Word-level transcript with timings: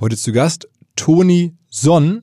Heute 0.00 0.16
zu 0.16 0.30
Gast 0.30 0.68
Toni 0.94 1.56
Sonn, 1.70 2.22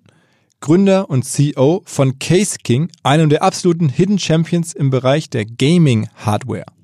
Gründer 0.62 1.10
und 1.10 1.24
CEO 1.26 1.82
von 1.86 2.20
Case 2.20 2.56
King, 2.64 2.90
einem 3.04 3.28
der 3.28 3.44
absoluten 3.44 3.90
Hidden 3.90 4.18
Champions 4.18 4.72
im 4.72 4.90
Bereich 4.92 5.30
der 5.30 5.46
Gaming 5.46 6.08
Hardware. 6.16 6.75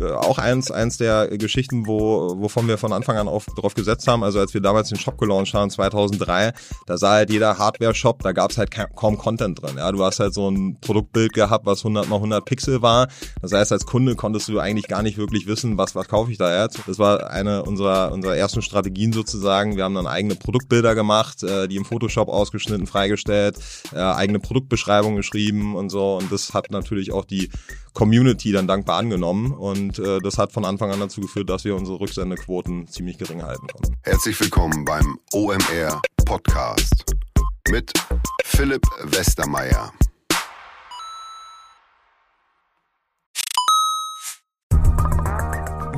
Äh, 0.00 0.12
auch 0.12 0.38
eins, 0.38 0.70
eins 0.70 0.96
der 0.96 1.28
Geschichten, 1.36 1.86
wo, 1.86 2.40
wovon 2.40 2.66
wir 2.68 2.78
von 2.78 2.92
Anfang 2.92 3.16
an 3.18 3.28
auf, 3.28 3.46
drauf 3.46 3.74
gesetzt 3.74 4.08
haben. 4.08 4.24
Also 4.24 4.38
als 4.40 4.54
wir 4.54 4.60
damals 4.60 4.88
den 4.88 4.98
Shop 4.98 5.18
gelauncht 5.18 5.52
haben, 5.52 5.70
2003, 5.70 6.52
da 6.86 6.96
sah 6.96 7.12
halt 7.12 7.30
jeder 7.30 7.58
Hardware-Shop, 7.58 8.22
da 8.22 8.32
gab 8.32 8.50
es 8.50 8.58
halt 8.58 8.70
kaum 8.96 9.18
Content 9.18 9.60
drin. 9.62 9.76
Ja, 9.76 9.92
du 9.92 10.02
hast 10.02 10.20
halt 10.20 10.32
so 10.32 10.48
ein 10.48 10.78
Produktbild 10.80 11.34
gehabt, 11.34 11.66
was 11.66 11.80
100 11.80 12.08
mal 12.08 12.16
100 12.16 12.44
Pixel 12.44 12.82
war. 12.82 13.08
Das 13.42 13.52
heißt, 13.52 13.72
als 13.72 13.84
Kunde 13.84 14.16
konntest 14.16 14.48
du 14.48 14.58
eigentlich 14.58 14.88
gar 14.88 15.02
nicht 15.02 15.18
wirklich 15.18 15.46
wissen, 15.46 15.76
was, 15.76 15.94
was 15.94 16.08
kaufe 16.08 16.32
ich 16.32 16.38
da 16.38 16.62
jetzt. 16.62 16.80
Das 16.86 16.98
war 16.98 17.30
eine 17.30 17.62
unserer, 17.64 18.12
unserer 18.12 18.36
ersten 18.36 18.62
Strategien 18.62 19.12
sozusagen. 19.12 19.76
Wir 19.76 19.84
haben 19.84 19.94
dann 19.94 20.06
eigene 20.06 20.34
Produktbilder 20.34 20.94
gemacht, 20.94 21.42
äh, 21.42 21.68
die 21.68 21.76
im 21.76 21.84
Photoshop 21.84 22.28
ausgeschnitten, 22.28 22.86
freigestellt, 22.86 23.58
äh, 23.92 23.98
eigene 23.98 24.40
Produktbeschreibung 24.40 25.16
geschrieben 25.16 25.76
und 25.76 25.90
so. 25.90 26.16
Und 26.16 26.32
das 26.32 26.54
hat 26.54 26.70
natürlich 26.70 27.12
auch 27.12 27.24
die 27.24 27.50
Community 27.92 28.52
dann 28.52 28.66
dankbar 28.66 28.98
angenommen 28.98 29.52
und 29.52 29.98
äh, 29.98 30.18
das 30.22 30.38
hat 30.38 30.52
von 30.52 30.64
Anfang 30.64 30.90
an 30.90 31.00
dazu 31.00 31.20
geführt, 31.20 31.50
dass 31.50 31.64
wir 31.64 31.74
unsere 31.74 32.00
Rücksendequoten 32.00 32.86
ziemlich 32.88 33.18
gering 33.18 33.42
halten 33.42 33.66
konnten. 33.66 33.96
Herzlich 34.02 34.40
willkommen 34.40 34.84
beim 34.84 35.18
OMR 35.32 36.00
Podcast 36.24 37.04
mit 37.70 37.92
Philipp 38.44 38.82
Westermeier. 39.04 39.92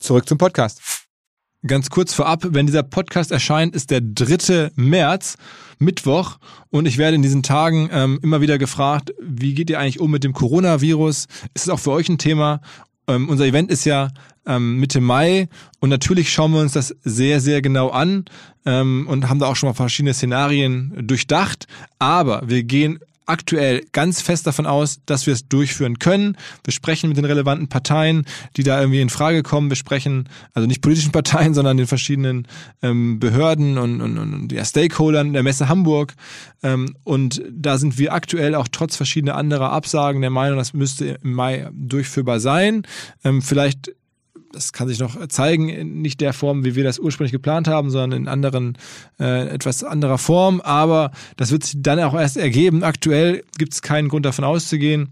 Zurück 0.00 0.26
zum 0.26 0.38
Podcast. 0.38 0.80
Ganz 1.66 1.90
kurz 1.90 2.14
vorab, 2.14 2.46
wenn 2.48 2.64
dieser 2.64 2.82
Podcast 2.82 3.30
erscheint, 3.30 3.76
ist 3.76 3.90
der 3.90 4.00
3. 4.00 4.70
März, 4.76 5.36
Mittwoch. 5.78 6.38
Und 6.70 6.86
ich 6.86 6.96
werde 6.96 7.16
in 7.16 7.22
diesen 7.22 7.42
Tagen 7.42 7.90
ähm, 7.92 8.18
immer 8.22 8.40
wieder 8.40 8.56
gefragt, 8.56 9.12
wie 9.20 9.52
geht 9.52 9.68
ihr 9.68 9.78
eigentlich 9.78 10.00
um 10.00 10.10
mit 10.10 10.24
dem 10.24 10.32
Coronavirus? 10.32 11.26
Ist 11.52 11.64
es 11.64 11.68
auch 11.68 11.78
für 11.78 11.90
euch 11.90 12.08
ein 12.08 12.16
Thema? 12.16 12.62
Ähm, 13.08 13.28
unser 13.28 13.44
Event 13.44 13.70
ist 13.70 13.84
ja 13.84 14.08
ähm, 14.46 14.78
Mitte 14.78 15.02
Mai 15.02 15.50
und 15.80 15.90
natürlich 15.90 16.32
schauen 16.32 16.52
wir 16.52 16.60
uns 16.60 16.72
das 16.72 16.96
sehr, 17.04 17.42
sehr 17.42 17.60
genau 17.60 17.90
an 17.90 18.24
ähm, 18.64 19.06
und 19.06 19.28
haben 19.28 19.38
da 19.38 19.48
auch 19.48 19.56
schon 19.56 19.68
mal 19.68 19.74
verschiedene 19.74 20.14
Szenarien 20.14 21.06
durchdacht. 21.06 21.66
Aber 21.98 22.42
wir 22.46 22.62
gehen 22.62 23.00
aktuell 23.30 23.86
ganz 23.92 24.20
fest 24.20 24.46
davon 24.46 24.66
aus, 24.66 25.00
dass 25.06 25.26
wir 25.26 25.32
es 25.34 25.48
durchführen 25.48 25.98
können. 25.98 26.36
Wir 26.64 26.72
sprechen 26.72 27.08
mit 27.08 27.16
den 27.16 27.24
relevanten 27.24 27.68
Parteien, 27.68 28.26
die 28.56 28.62
da 28.62 28.80
irgendwie 28.80 29.00
in 29.00 29.08
Frage 29.08 29.42
kommen. 29.42 29.70
Wir 29.70 29.76
sprechen, 29.76 30.28
also 30.52 30.66
nicht 30.66 30.82
politischen 30.82 31.12
Parteien, 31.12 31.54
sondern 31.60 31.76
den 31.76 31.86
verschiedenen 31.86 32.46
ähm, 32.82 33.20
Behörden 33.20 33.78
und, 33.78 34.00
und, 34.00 34.18
und 34.18 34.52
ja, 34.52 34.64
Stakeholdern 34.64 35.32
der 35.32 35.42
Messe 35.42 35.68
Hamburg. 35.68 36.14
Ähm, 36.62 36.96
und 37.04 37.42
da 37.50 37.78
sind 37.78 37.98
wir 37.98 38.12
aktuell 38.12 38.54
auch 38.54 38.68
trotz 38.70 38.96
verschiedener 38.96 39.36
anderer 39.36 39.72
Absagen 39.72 40.20
der 40.20 40.30
Meinung, 40.30 40.58
das 40.58 40.74
müsste 40.74 41.18
im 41.22 41.32
Mai 41.32 41.68
durchführbar 41.72 42.40
sein. 42.40 42.82
Ähm, 43.24 43.42
vielleicht 43.42 43.92
das 44.52 44.72
kann 44.72 44.88
sich 44.88 44.98
noch 44.98 45.26
zeigen, 45.28 45.68
in 45.68 46.02
nicht 46.02 46.20
der 46.20 46.32
Form, 46.32 46.64
wie 46.64 46.74
wir 46.74 46.84
das 46.84 46.98
ursprünglich 46.98 47.32
geplant 47.32 47.68
haben, 47.68 47.90
sondern 47.90 48.22
in 48.22 48.28
anderen, 48.28 48.76
äh, 49.18 49.48
etwas 49.48 49.84
anderer 49.84 50.18
Form. 50.18 50.60
Aber 50.60 51.12
das 51.36 51.50
wird 51.50 51.64
sich 51.64 51.76
dann 51.78 52.00
auch 52.00 52.14
erst 52.14 52.36
ergeben. 52.36 52.82
Aktuell 52.82 53.44
gibt 53.58 53.74
es 53.74 53.82
keinen 53.82 54.08
Grund 54.08 54.26
davon 54.26 54.44
auszugehen. 54.44 55.10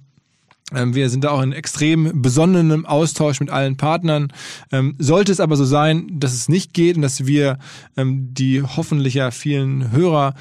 Ähm, 0.74 0.94
wir 0.94 1.08
sind 1.10 1.24
da 1.24 1.30
auch 1.30 1.42
in 1.42 1.52
extrem 1.52 2.22
besonnenem 2.22 2.86
Austausch 2.86 3.40
mit 3.40 3.50
allen 3.50 3.76
Partnern. 3.76 4.32
Ähm, 4.70 4.94
sollte 4.98 5.32
es 5.32 5.40
aber 5.40 5.56
so 5.56 5.64
sein, 5.64 6.06
dass 6.12 6.32
es 6.32 6.48
nicht 6.48 6.74
geht 6.74 6.96
und 6.96 7.02
dass 7.02 7.26
wir 7.26 7.58
ähm, 7.96 8.34
die 8.34 8.62
hoffentlich 8.62 9.14
ja 9.14 9.30
vielen 9.30 9.92
Hörer 9.92 10.34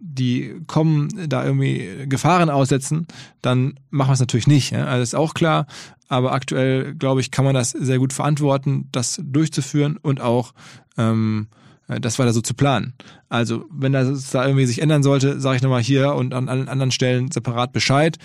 die 0.00 0.60
kommen, 0.66 1.08
da 1.28 1.44
irgendwie 1.44 2.06
Gefahren 2.06 2.50
aussetzen, 2.50 3.06
dann 3.40 3.78
machen 3.88 4.10
wir 4.10 4.14
es 4.14 4.20
natürlich 4.20 4.48
nicht. 4.48 4.74
Also 4.74 5.02
ist 5.02 5.14
auch 5.14 5.32
klar. 5.32 5.66
Aber 6.08 6.32
aktuell, 6.32 6.94
glaube 6.94 7.20
ich, 7.20 7.30
kann 7.30 7.44
man 7.44 7.54
das 7.54 7.70
sehr 7.70 7.98
gut 7.98 8.12
verantworten, 8.12 8.88
das 8.92 9.20
durchzuführen 9.22 9.96
und 9.96 10.20
auch 10.20 10.54
ähm, 10.98 11.46
das 11.88 12.18
weiter 12.18 12.32
so 12.32 12.40
zu 12.40 12.54
planen. 12.54 12.94
Also, 13.28 13.64
wenn 13.70 13.92
das 13.92 14.30
da 14.30 14.46
irgendwie 14.46 14.66
sich 14.66 14.82
ändern 14.82 15.02
sollte, 15.02 15.40
sage 15.40 15.56
ich 15.56 15.62
nochmal 15.62 15.82
hier 15.82 16.14
und 16.14 16.34
an 16.34 16.48
allen 16.48 16.68
anderen 16.68 16.90
Stellen 16.90 17.30
separat 17.30 17.72
Bescheid. 17.72 18.18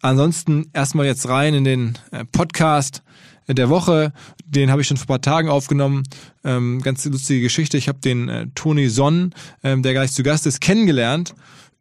Ansonsten 0.00 0.70
erstmal 0.72 1.06
jetzt 1.06 1.28
rein 1.28 1.54
in 1.54 1.64
den 1.64 1.98
äh, 2.10 2.24
Podcast 2.24 3.02
der 3.54 3.68
Woche. 3.68 4.12
Den 4.46 4.70
habe 4.70 4.80
ich 4.80 4.88
schon 4.88 4.96
vor 4.96 5.04
ein 5.04 5.08
paar 5.08 5.20
Tagen 5.20 5.48
aufgenommen. 5.48 6.04
Ähm, 6.44 6.80
ganz 6.82 7.04
lustige 7.04 7.42
Geschichte. 7.42 7.76
Ich 7.76 7.88
habe 7.88 7.98
den 7.98 8.28
äh, 8.28 8.46
Toni 8.54 8.88
Sonn, 8.88 9.34
ähm, 9.62 9.82
der 9.82 9.92
gleich 9.92 10.12
zu 10.12 10.22
Gast 10.22 10.46
ist, 10.46 10.60
kennengelernt 10.60 11.34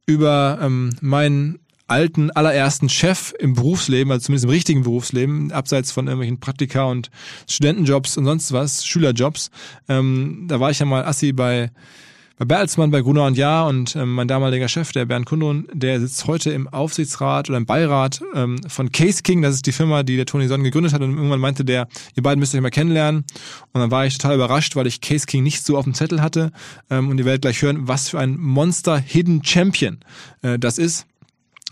über 0.06 0.60
ähm, 0.62 0.96
meinen 1.02 1.60
alten 1.90 2.32
allerersten 2.32 2.90
Chef 2.90 3.34
im 3.40 3.54
Berufsleben, 3.54 4.12
also 4.12 4.26
zumindest 4.26 4.46
im 4.46 4.52
richtigen 4.52 4.84
Berufsleben, 4.84 5.52
abseits 5.52 5.92
von 5.92 6.08
irgendwelchen 6.08 6.40
Praktika 6.40 6.86
und 6.86 7.10
Studentenjobs 7.48 8.18
und 8.18 8.26
sonst 8.26 8.52
was, 8.52 8.86
Schülerjobs. 8.86 9.52
Ähm, 9.88 10.46
da 10.48 10.60
war 10.60 10.72
ich 10.72 10.80
ja 10.80 10.86
mal 10.86 11.06
Assi 11.06 11.34
bei 11.34 11.72
bei 12.40 12.46
Bertelsmann, 12.46 12.90
bei 12.90 13.02
Gruner 13.02 13.26
und 13.26 13.38
Jahr 13.38 13.68
und 13.68 13.98
ähm, 13.98 14.14
mein 14.14 14.30
damaliger 14.30 14.70
Chef, 14.70 14.94
der 14.94 15.06
Bernd 15.06 15.26
Kundun, 15.26 15.68
der 15.74 16.00
sitzt 16.00 16.26
heute 16.26 16.52
im 16.52 16.70
Aufsichtsrat 16.70 17.50
oder 17.50 17.58
im 17.58 17.66
Beirat 17.66 18.22
ähm, 18.34 18.62
von 18.66 18.94
Case 18.94 19.24
King. 19.24 19.42
Das 19.42 19.56
ist 19.56 19.66
die 19.66 19.74
Firma, 19.74 20.04
die 20.04 20.16
der 20.16 20.26
Toni 20.26 20.48
Sonnen 20.48 20.64
gegründet 20.64 20.94
hat. 20.94 21.02
Und 21.02 21.18
irgendwann 21.18 21.42
meinte 21.42 21.66
der, 21.66 21.90
ihr 22.16 22.24
beiden 22.24 22.40
müsst 22.40 22.56
euch 22.56 22.62
mal 22.62 22.70
kennenlernen. 22.70 23.26
Und 23.74 23.82
dann 23.82 23.92
war 23.92 24.06
ich 24.06 24.18
total 24.18 24.36
überrascht, 24.36 24.78
weil 24.78 24.88
ich 24.88 25.02
Case 25.02 25.26
King 25.26 25.44
nicht 25.44 25.66
so 25.66 25.78
auf 25.78 25.84
dem 25.84 25.94
Zettel 25.94 26.22
hatte. 26.22 26.54
Ähm, 26.90 27.10
und 27.10 27.18
ihr 27.18 27.26
werdet 27.26 27.42
gleich 27.42 27.62
hören, 27.62 27.90
was 27.90 28.08
für 28.08 28.20
ein 28.20 28.38
Monster 28.40 28.98
Hidden 28.98 29.44
Champion 29.44 29.98
äh, 30.42 30.58
das 30.58 30.78
ist. 30.78 31.08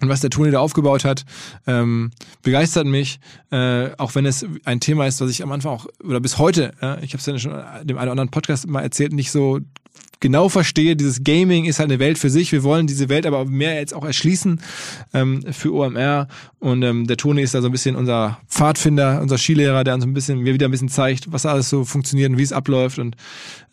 Und 0.01 0.09
was 0.09 0.21
der 0.21 0.29
Toni 0.29 0.51
da 0.51 0.59
aufgebaut 0.59 1.05
hat, 1.05 1.25
ähm, 1.65 2.11
begeistert 2.43 2.85
mich, 2.85 3.19
äh, 3.51 3.89
auch 3.97 4.13
wenn 4.13 4.25
es 4.25 4.45
ein 4.63 4.79
Thema 4.79 5.07
ist, 5.07 5.19
was 5.21 5.31
ich 5.31 5.41
am 5.41 5.51
Anfang 5.51 5.71
auch, 5.71 5.87
oder 6.03 6.19
bis 6.19 6.37
heute, 6.37 6.73
äh, 6.81 7.03
ich 7.03 7.13
habe 7.13 7.19
es 7.19 7.25
ja 7.25 7.39
schon 7.39 7.51
dem 7.83 7.97
einen 7.97 8.03
oder 8.03 8.11
anderen 8.11 8.29
Podcast 8.29 8.67
mal 8.67 8.81
erzählt, 8.81 9.11
nicht 9.13 9.31
so 9.31 9.59
genau 10.19 10.49
verstehe, 10.49 10.95
dieses 10.95 11.23
Gaming 11.23 11.65
ist 11.65 11.79
halt 11.79 11.89
eine 11.91 11.99
Welt 11.99 12.17
für 12.17 12.29
sich. 12.29 12.51
Wir 12.51 12.63
wollen 12.63 12.87
diese 12.87 13.09
Welt 13.09 13.25
aber 13.25 13.45
mehr 13.45 13.75
jetzt 13.75 13.93
auch 13.93 14.05
erschließen 14.05 14.59
ähm, 15.13 15.43
für 15.51 15.73
OMR. 15.73 16.27
Und 16.59 16.81
ähm, 16.83 17.05
der 17.07 17.17
Toni 17.17 17.41
ist 17.41 17.53
da 17.53 17.61
so 17.61 17.67
ein 17.67 17.71
bisschen 17.71 17.95
unser 17.95 18.39
Pfadfinder, 18.47 19.21
unser 19.21 19.37
Skilehrer, 19.37 19.83
der 19.83 19.93
uns 19.93 20.03
ein 20.03 20.13
bisschen, 20.13 20.39
mir 20.39 20.53
wieder 20.53 20.67
ein 20.67 20.71
bisschen 20.71 20.89
zeigt, 20.89 21.31
was 21.31 21.45
alles 21.45 21.69
so 21.69 21.85
funktioniert 21.85 22.31
und 22.31 22.37
wie 22.37 22.43
es 22.43 22.51
abläuft. 22.51 22.99
Und 22.99 23.15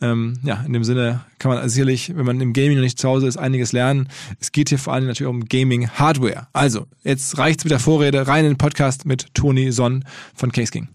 ähm, 0.01 0.39
ja, 0.43 0.63
in 0.67 0.73
dem 0.73 0.85
Sinne 0.85 1.25
kann 1.39 1.51
man 1.51 1.69
sicherlich, 1.69 2.15
wenn 2.15 2.27
man 2.27 2.41
im 2.41 2.53
Gaming 2.53 2.77
noch 2.77 2.83
nicht 2.83 2.99
zu 2.99 3.09
Hause 3.09 3.27
ist, 3.27 3.37
einiges 3.37 3.73
lernen. 3.73 4.09
Es 4.39 4.53
geht 4.53 4.69
hier 4.69 4.79
vor 4.79 4.93
allem 4.93 5.07
natürlich 5.07 5.31
um 5.31 5.47
Gaming-Hardware. 5.47 6.49
Also, 6.53 6.87
jetzt 7.05 7.39
reicht's 7.39 7.65
mit 7.65 7.71
der 7.71 7.81
Vorrede, 7.81 8.27
rein 8.29 8.45
in 8.45 8.53
den 8.53 8.59
Podcast 8.59 9.07
mit 9.07 9.35
Toni 9.35 9.73
Sonn 9.73 10.05
von 10.35 10.53
Case 10.53 10.71
King. 10.71 10.89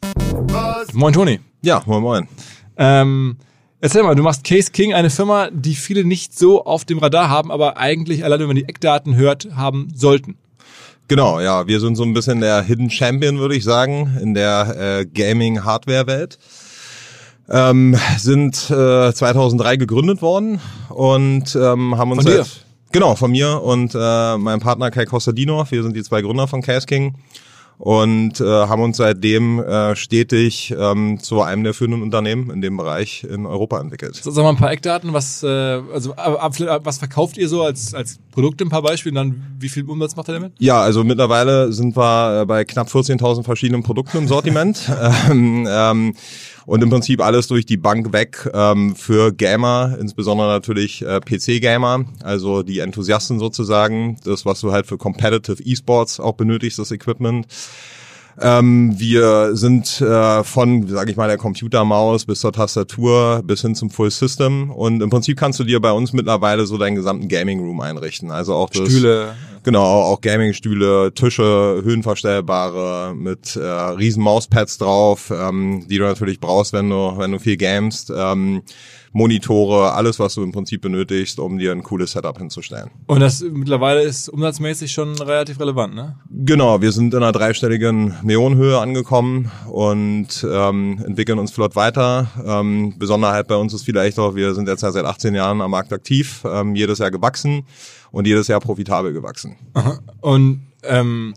Moin 0.94 1.14
Toni. 1.14 1.40
Ja, 1.62 1.82
moin 1.86 2.02
moin. 2.02 2.28
Ähm, 2.78 3.38
Erzähl 3.82 4.04
mal, 4.04 4.16
du 4.16 4.24
machst 4.24 4.44
Case 4.44 4.72
King, 4.72 4.94
eine 4.94 5.10
Firma, 5.10 5.50
die 5.52 5.74
viele 5.76 6.04
nicht 6.04 6.38
so 6.38 6.66
auf 6.66 6.84
dem 6.84 6.98
Radar 7.00 7.30
haben, 7.30 7.50
aber 7.52 7.78
eigentlich, 7.78 8.26
allein 8.26 8.40
wenn 8.42 8.48
man 8.48 8.56
die 8.58 8.68
Eckdaten 8.68 9.16
hört, 9.16 9.48
haben 9.56 9.88
sollten. 9.96 10.38
Genau, 11.08 11.40
ja, 11.40 11.66
wir 11.66 11.80
sind 11.80 11.96
so 11.96 12.04
ein 12.04 12.14
bisschen 12.14 12.42
der 12.42 12.62
Hidden 12.62 12.90
Champion, 12.90 13.40
würde 13.40 13.56
ich 13.56 13.64
sagen, 13.64 14.18
in 14.22 14.34
der 14.34 14.76
äh, 15.00 15.06
Gaming-Hardware-Welt. 15.06 16.38
Ähm, 17.50 17.98
sind 18.18 18.70
äh, 18.70 19.12
2003 19.14 19.78
gegründet 19.78 20.22
worden 20.22 20.60
und 20.90 21.56
ähm, 21.56 21.98
haben 21.98 22.12
uns 22.12 22.24
Von 22.24 22.32
dir? 22.32 22.44
seit- 22.44 22.66
genau 22.92 23.16
von 23.16 23.32
mir 23.32 23.64
und 23.64 23.96
äh, 23.96 24.38
meinem 24.38 24.60
Partner 24.60 24.92
Kai 24.92 25.06
Kostadinov. 25.06 25.72
Wir 25.72 25.82
sind 25.84 25.96
die 25.96 26.04
zwei 26.04 26.22
Gründer 26.22 26.48
von 26.48 26.62
Case 26.62 26.86
King 26.86 27.16
und 27.80 28.42
äh, 28.42 28.44
haben 28.44 28.82
uns 28.82 28.98
seitdem 28.98 29.60
äh, 29.60 29.96
stetig 29.96 30.76
ähm, 30.78 31.18
zu 31.22 31.42
einem 31.42 31.64
der 31.64 31.74
führenden 31.74 32.02
Unternehmen 32.04 32.50
in 32.52 32.62
dem 32.62 32.76
Bereich 32.76 33.24
in 33.24 33.46
Europa 33.46 33.80
entwickelt. 33.80 34.16
Sag 34.22 34.36
mal 34.36 34.50
ein 34.50 34.58
paar 34.58 34.72
Eckdaten, 34.72 35.14
was, 35.14 35.42
äh, 35.44 35.48
also, 35.48 36.14
ab- 36.16 36.44
ab- 36.44 36.82
was 36.84 36.98
verkauft 36.98 37.38
ihr 37.38 37.48
so 37.48 37.64
als, 37.64 37.94
als 37.94 38.20
Produkte, 38.32 38.66
ein 38.66 38.70
paar 38.70 38.82
Beispiele, 38.82 39.12
und 39.12 39.16
dann 39.30 39.44
wie 39.60 39.70
viel 39.70 39.86
Umsatz 39.86 40.16
macht 40.18 40.28
ihr 40.30 40.34
damit? 40.34 40.52
Ja, 40.60 40.82
also 40.82 41.06
mittlerweile 41.06 41.72
sind 41.72 41.96
wir 41.96 42.42
äh, 42.42 42.46
bei 42.46 42.66
knapp 42.66 42.90
14.000 42.90 43.44
verschiedenen 43.44 43.82
Produkten 43.82 44.18
im 44.18 44.28
Sortiment. 44.28 44.90
ähm, 45.32 45.66
ähm, 45.70 46.16
und 46.70 46.84
im 46.84 46.92
Prinzip 46.92 47.20
alles 47.22 47.48
durch 47.48 47.66
die 47.66 47.78
Bank 47.78 48.14
weg 48.14 48.48
ähm, 48.54 48.96
für 48.96 49.34
Gamer, 49.34 49.98
insbesondere 50.00 50.50
natürlich 50.50 51.02
äh, 51.02 51.20
PC-Gamer, 51.20 52.06
also 52.22 52.62
die 52.62 52.78
Enthusiasten 52.78 53.40
sozusagen, 53.40 54.18
das, 54.24 54.46
was 54.46 54.62
du 54.62 54.72
halt 54.72 54.86
für 54.86 55.00
Competitive 55.00 55.64
E-Sports 55.64 56.20
auch 56.20 56.34
benötigst, 56.34 56.78
das 56.78 56.92
Equipment. 56.92 57.48
Ähm, 58.42 58.96
wir 58.98 59.56
sind 59.56 60.02
äh, 60.02 60.44
von, 60.44 60.88
sage 60.88 61.12
ich 61.12 61.18
mal, 61.18 61.28
der 61.28 61.38
Computermaus 61.38 62.26
bis 62.26 62.40
zur 62.40 62.54
Tastatur 62.54 63.42
bis 63.44 63.62
hin 63.62 63.76
zum 63.76 63.90
Full 63.90 64.12
System 64.12 64.72
und 64.72 65.02
im 65.02 65.10
Prinzip 65.10 65.38
kannst 65.38 65.60
du 65.60 65.64
dir 65.64 65.80
bei 65.80 65.92
uns 65.92 66.14
mittlerweile 66.14 66.66
so 66.66 66.78
deinen 66.78 66.96
gesamten 66.96 67.28
Gaming 67.28 67.60
Room 67.60 67.82
einrichten. 67.82 68.32
Also 68.32 68.54
auch 68.54 68.70
das, 68.70 68.88
Stühle. 68.88 69.36
Genau, 69.64 69.84
auch 69.84 70.22
Gaming-Stühle, 70.22 71.14
Tische, 71.14 71.82
höhenverstellbare 71.84 73.14
mit 73.14 73.58
äh, 73.58 73.62
riesen 73.62 74.24
Mauspads 74.24 74.78
drauf, 74.78 75.32
ähm, 75.36 75.86
die 75.90 75.98
du 75.98 76.06
natürlich 76.06 76.40
brauchst, 76.40 76.72
wenn 76.72 76.90
du 76.90 77.18
wenn 77.18 77.32
du 77.32 77.40
viel 77.40 77.58
gamest. 77.58 78.12
Ähm, 78.16 78.62
Monitore, 79.12 79.94
alles, 79.94 80.20
was 80.20 80.36
du 80.36 80.44
im 80.44 80.52
Prinzip 80.52 80.82
benötigst, 80.82 81.40
um 81.40 81.58
dir 81.58 81.72
ein 81.72 81.84
cooles 81.84 82.12
Setup 82.12 82.38
hinzustellen. 82.38 82.90
Und 83.08 83.20
das 83.20 83.42
mittlerweile 83.42 84.02
ist 84.02 84.30
umsatzmäßig 84.30 84.92
schon 84.92 85.16
relativ 85.16 85.60
relevant, 85.60 85.96
ne? 85.96 86.18
Genau, 86.30 86.82
wir 86.82 86.92
sind 86.92 87.14
in 87.14 87.24
einer 87.24 87.32
dreistelligen 87.32 88.16
Millionenhöhe 88.24 88.80
angekommen 88.80 89.52
und 89.68 90.46
ähm, 90.50 91.02
entwickeln 91.06 91.40
uns 91.40 91.52
flott 91.52 91.76
weiter. 91.76 92.28
Ähm, 92.46 92.96
Besonderheit 92.98 93.48
bei 93.48 93.56
uns 93.56 93.74
ist 93.74 93.84
vielleicht 93.84 94.20
auch, 94.20 94.36
wir 94.36 94.54
sind 94.54 94.68
jetzt 94.68 94.84
ja 94.84 94.92
seit 94.92 95.06
18 95.06 95.36
Jahren 95.36 95.62
am 95.62 95.72
Markt 95.72 95.92
aktiv, 95.94 96.44
ähm, 96.46 96.76
jedes 96.76 97.00
Jahr 97.00 97.12
gewachsen 97.12 97.66
und 98.12 98.28
jedes 98.28 98.48
Jahr 98.48 98.60
profitabel 98.60 99.14
gewachsen. 99.14 99.56
Und 100.22 100.68
ähm, 100.84 101.34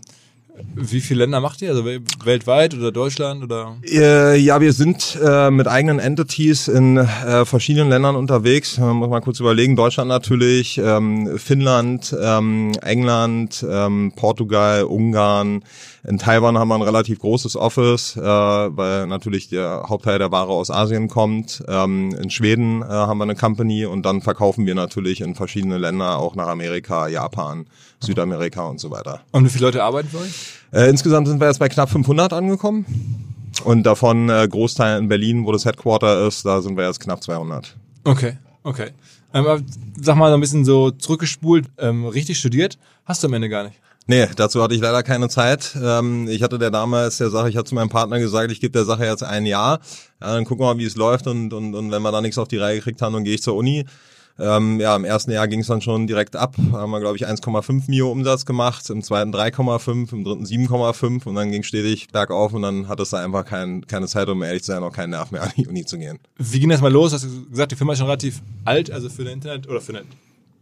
wie 0.75 1.01
viele 1.01 1.21
Länder 1.23 1.41
macht 1.41 1.61
ihr? 1.61 1.69
Also 1.69 1.83
wel- 1.83 2.01
weltweit 2.25 2.73
oder 2.75 2.91
Deutschland 2.91 3.43
oder? 3.43 3.77
Äh, 3.85 4.37
ja, 4.37 4.61
wir 4.61 4.73
sind 4.73 5.17
äh, 5.23 5.49
mit 5.49 5.67
eigenen 5.67 5.99
Entities 5.99 6.67
in 6.67 6.97
äh, 6.97 7.45
verschiedenen 7.45 7.89
Ländern 7.89 8.15
unterwegs. 8.15 8.77
Man 8.77 8.97
muss 8.97 9.09
mal 9.09 9.21
kurz 9.21 9.39
überlegen. 9.39 9.75
Deutschland 9.75 10.09
natürlich, 10.09 10.77
ähm, 10.77 11.37
Finnland, 11.37 12.15
ähm, 12.21 12.71
England, 12.81 13.65
ähm, 13.67 14.13
Portugal, 14.15 14.83
Ungarn. 14.83 15.63
In 16.05 16.17
Taiwan 16.17 16.57
haben 16.57 16.67
wir 16.67 16.75
ein 16.75 16.81
relativ 16.81 17.19
großes 17.19 17.55
Office, 17.55 18.17
weil 18.17 19.07
natürlich 19.07 19.47
der 19.47 19.85
Hauptteil 19.87 20.19
der 20.19 20.33
Ware 20.33 20.49
aus 20.49 20.69
Asien 20.69 21.07
kommt. 21.07 21.63
In 21.65 22.29
Schweden 22.29 22.83
haben 22.83 23.19
wir 23.19 23.23
eine 23.23 23.35
Company 23.35 23.85
und 23.85 24.05
dann 24.05 24.21
verkaufen 24.21 24.65
wir 24.65 24.75
natürlich 24.75 25.21
in 25.21 25.33
verschiedene 25.33 25.77
Länder, 25.77 26.19
auch 26.19 26.35
nach 26.35 26.47
Amerika, 26.47 27.07
Japan, 27.07 27.67
Südamerika 28.03 28.67
und 28.67 28.79
so 28.79 28.91
weiter. 28.91 29.21
Und 29.31 29.45
wie 29.45 29.49
viele 29.49 29.65
Leute 29.65 29.83
arbeiten 29.83 30.09
für 30.09 30.19
euch? 30.19 30.31
Äh, 30.71 30.89
insgesamt 30.89 31.27
sind 31.27 31.39
wir 31.39 31.47
jetzt 31.47 31.59
bei 31.59 31.69
knapp 31.69 31.89
500 31.89 32.33
angekommen. 32.33 32.85
Und 33.63 33.83
davon 33.83 34.29
äh, 34.29 34.47
Großteil 34.47 34.99
in 34.99 35.07
Berlin, 35.07 35.45
wo 35.45 35.51
das 35.51 35.65
Headquarter 35.65 36.27
ist, 36.27 36.45
da 36.45 36.61
sind 36.61 36.77
wir 36.77 36.85
jetzt 36.85 36.99
knapp 36.99 37.23
200. 37.23 37.75
Okay, 38.03 38.37
okay. 38.63 38.89
Ähm, 39.33 39.45
aber 39.45 39.61
sag 39.99 40.15
mal 40.15 40.29
so 40.29 40.35
ein 40.35 40.41
bisschen 40.41 40.65
so 40.65 40.91
zurückgespult, 40.91 41.67
ähm, 41.77 42.05
richtig 42.05 42.39
studiert 42.39 42.77
hast 43.05 43.23
du 43.23 43.27
am 43.27 43.33
Ende 43.33 43.49
gar 43.49 43.63
nicht. 43.63 43.79
Nee, 44.05 44.27
dazu 44.35 44.61
hatte 44.61 44.75
ich 44.75 44.81
leider 44.81 45.01
keine 45.01 45.29
Zeit. 45.29 45.77
Ähm, 45.81 46.27
ich 46.27 46.43
hatte 46.43 46.59
der 46.59 46.71
damals 46.71 47.17
der 47.17 47.29
Sache, 47.29 47.49
ich 47.49 47.55
hatte 47.55 47.69
zu 47.69 47.75
meinem 47.75 47.89
Partner 47.89 48.19
gesagt, 48.19 48.51
ich 48.51 48.59
gebe 48.59 48.73
der 48.73 48.83
Sache 48.83 49.05
jetzt 49.05 49.23
ein 49.23 49.45
Jahr. 49.45 49.79
Ja, 50.19 50.33
dann 50.33 50.43
gucken 50.43 50.65
wir 50.65 50.73
mal, 50.73 50.79
wie 50.79 50.85
es 50.85 50.95
läuft 50.95 51.27
und, 51.27 51.53
und, 51.53 51.73
und 51.73 51.91
wenn 51.91 52.01
wir 52.01 52.11
da 52.11 52.19
nichts 52.19 52.37
auf 52.37 52.49
die 52.49 52.57
Reihe 52.57 52.75
gekriegt 52.75 53.01
haben, 53.01 53.13
dann 53.13 53.23
gehe 53.23 53.35
ich 53.35 53.43
zur 53.43 53.55
Uni. 53.55 53.85
Ähm, 54.39 54.79
ja, 54.79 54.95
im 54.95 55.05
ersten 55.05 55.31
Jahr 55.31 55.47
ging 55.47 55.59
es 55.59 55.67
dann 55.67 55.81
schon 55.81 56.07
direkt 56.07 56.35
ab. 56.35 56.55
Haben 56.71 56.91
wir, 56.91 56.99
glaube 56.99 57.17
ich, 57.17 57.27
1,5 57.27 57.83
Mio 57.87 58.11
Umsatz 58.11 58.45
gemacht, 58.45 58.89
im 58.89 59.03
zweiten 59.03 59.33
3,5, 59.33 60.11
im 60.11 60.23
dritten 60.23 60.45
7,5 60.45 61.25
und 61.25 61.35
dann 61.35 61.51
ging 61.51 61.63
stetig 61.63 62.07
bergauf 62.07 62.53
und 62.53 62.63
dann 62.63 62.87
hat 62.87 62.99
es 62.99 63.11
da 63.11 63.23
einfach 63.23 63.45
kein, 63.45 63.85
keine 63.85 64.07
Zeit, 64.07 64.29
um 64.29 64.41
ehrlich 64.41 64.63
zu 64.63 64.71
sein, 64.71 64.83
auch 64.83 64.91
keinen 64.91 65.11
Nerv 65.11 65.31
mehr 65.31 65.43
an 65.43 65.51
die 65.55 65.67
Uni 65.67 65.85
zu 65.85 65.97
gehen. 65.97 66.19
Wie 66.37 66.59
ging 66.59 66.69
das 66.69 66.81
mal 66.81 66.91
los? 66.91 67.13
Hast 67.13 67.25
du 67.25 67.49
gesagt, 67.49 67.71
die 67.71 67.75
Firma 67.75 67.93
ist 67.93 67.99
schon 67.99 68.07
relativ 68.07 68.41
alt, 68.65 68.89
also 68.89 69.09
für 69.09 69.21
eine 69.21 69.31
Internet 69.31 69.67
oder 69.67 69.81
für 69.81 69.93
eine 69.93 70.03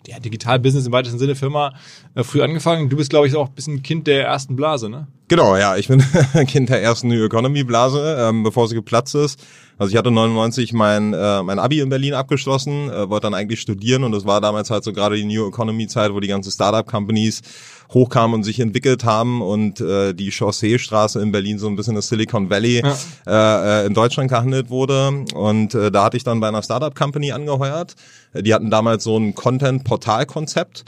ja, 0.07 0.19
Digital-Business 0.19 0.85
im 0.85 0.91
weitesten 0.91 1.19
Sinne 1.19 1.35
Firma 1.35 1.73
äh, 2.15 2.23
früh 2.23 2.41
angefangen. 2.41 2.89
Du 2.89 2.97
bist, 2.97 3.09
glaube 3.09 3.27
ich, 3.27 3.35
auch 3.35 3.49
ein 3.49 3.55
bisschen 3.55 3.83
Kind 3.83 4.07
der 4.07 4.25
ersten 4.25 4.55
Blase, 4.55 4.89
ne? 4.89 5.07
Genau, 5.31 5.55
ja, 5.55 5.77
ich 5.77 5.87
bin 5.87 6.03
Kind 6.47 6.67
der 6.67 6.83
ersten 6.83 7.07
New 7.07 7.23
Economy 7.23 7.63
Blase, 7.63 8.17
ähm, 8.19 8.43
bevor 8.43 8.67
sie 8.67 8.75
geplatzt 8.75 9.15
ist. 9.15 9.39
Also 9.77 9.91
ich 9.91 9.97
hatte 9.97 10.11
99 10.11 10.73
mein 10.73 11.13
äh, 11.13 11.41
mein 11.41 11.57
Abi 11.57 11.79
in 11.79 11.87
Berlin 11.87 12.15
abgeschlossen, 12.15 12.89
äh, 12.89 13.09
wollte 13.09 13.27
dann 13.27 13.33
eigentlich 13.33 13.61
studieren 13.61 14.03
und 14.03 14.13
es 14.13 14.25
war 14.25 14.41
damals 14.41 14.69
halt 14.69 14.83
so 14.83 14.91
gerade 14.91 15.15
die 15.15 15.23
New 15.23 15.47
Economy 15.47 15.87
Zeit, 15.87 16.13
wo 16.13 16.19
die 16.19 16.27
ganzen 16.27 16.51
Startup 16.51 16.85
Companies 16.85 17.43
hochkamen 17.93 18.33
und 18.33 18.43
sich 18.43 18.59
entwickelt 18.59 19.05
haben 19.05 19.41
und 19.41 19.79
äh, 19.79 20.13
die 20.13 20.31
Chausseestraße 20.31 21.21
in 21.21 21.31
Berlin 21.31 21.59
so 21.59 21.67
ein 21.67 21.77
bisschen 21.77 21.95
das 21.95 22.09
Silicon 22.09 22.49
Valley 22.49 22.83
äh, 23.25 23.83
äh, 23.83 23.85
in 23.85 23.93
Deutschland 23.93 24.29
gehandelt 24.29 24.69
wurde 24.69 25.23
und 25.33 25.73
äh, 25.75 25.91
da 25.91 26.03
hatte 26.03 26.17
ich 26.17 26.25
dann 26.25 26.41
bei 26.41 26.49
einer 26.49 26.61
Startup 26.61 26.93
Company 26.93 27.31
angeheuert. 27.31 27.95
Äh, 28.33 28.43
Die 28.43 28.53
hatten 28.53 28.69
damals 28.69 29.05
so 29.05 29.17
ein 29.17 29.33
Content 29.33 29.85
Portal 29.85 30.25
Konzept. 30.25 30.83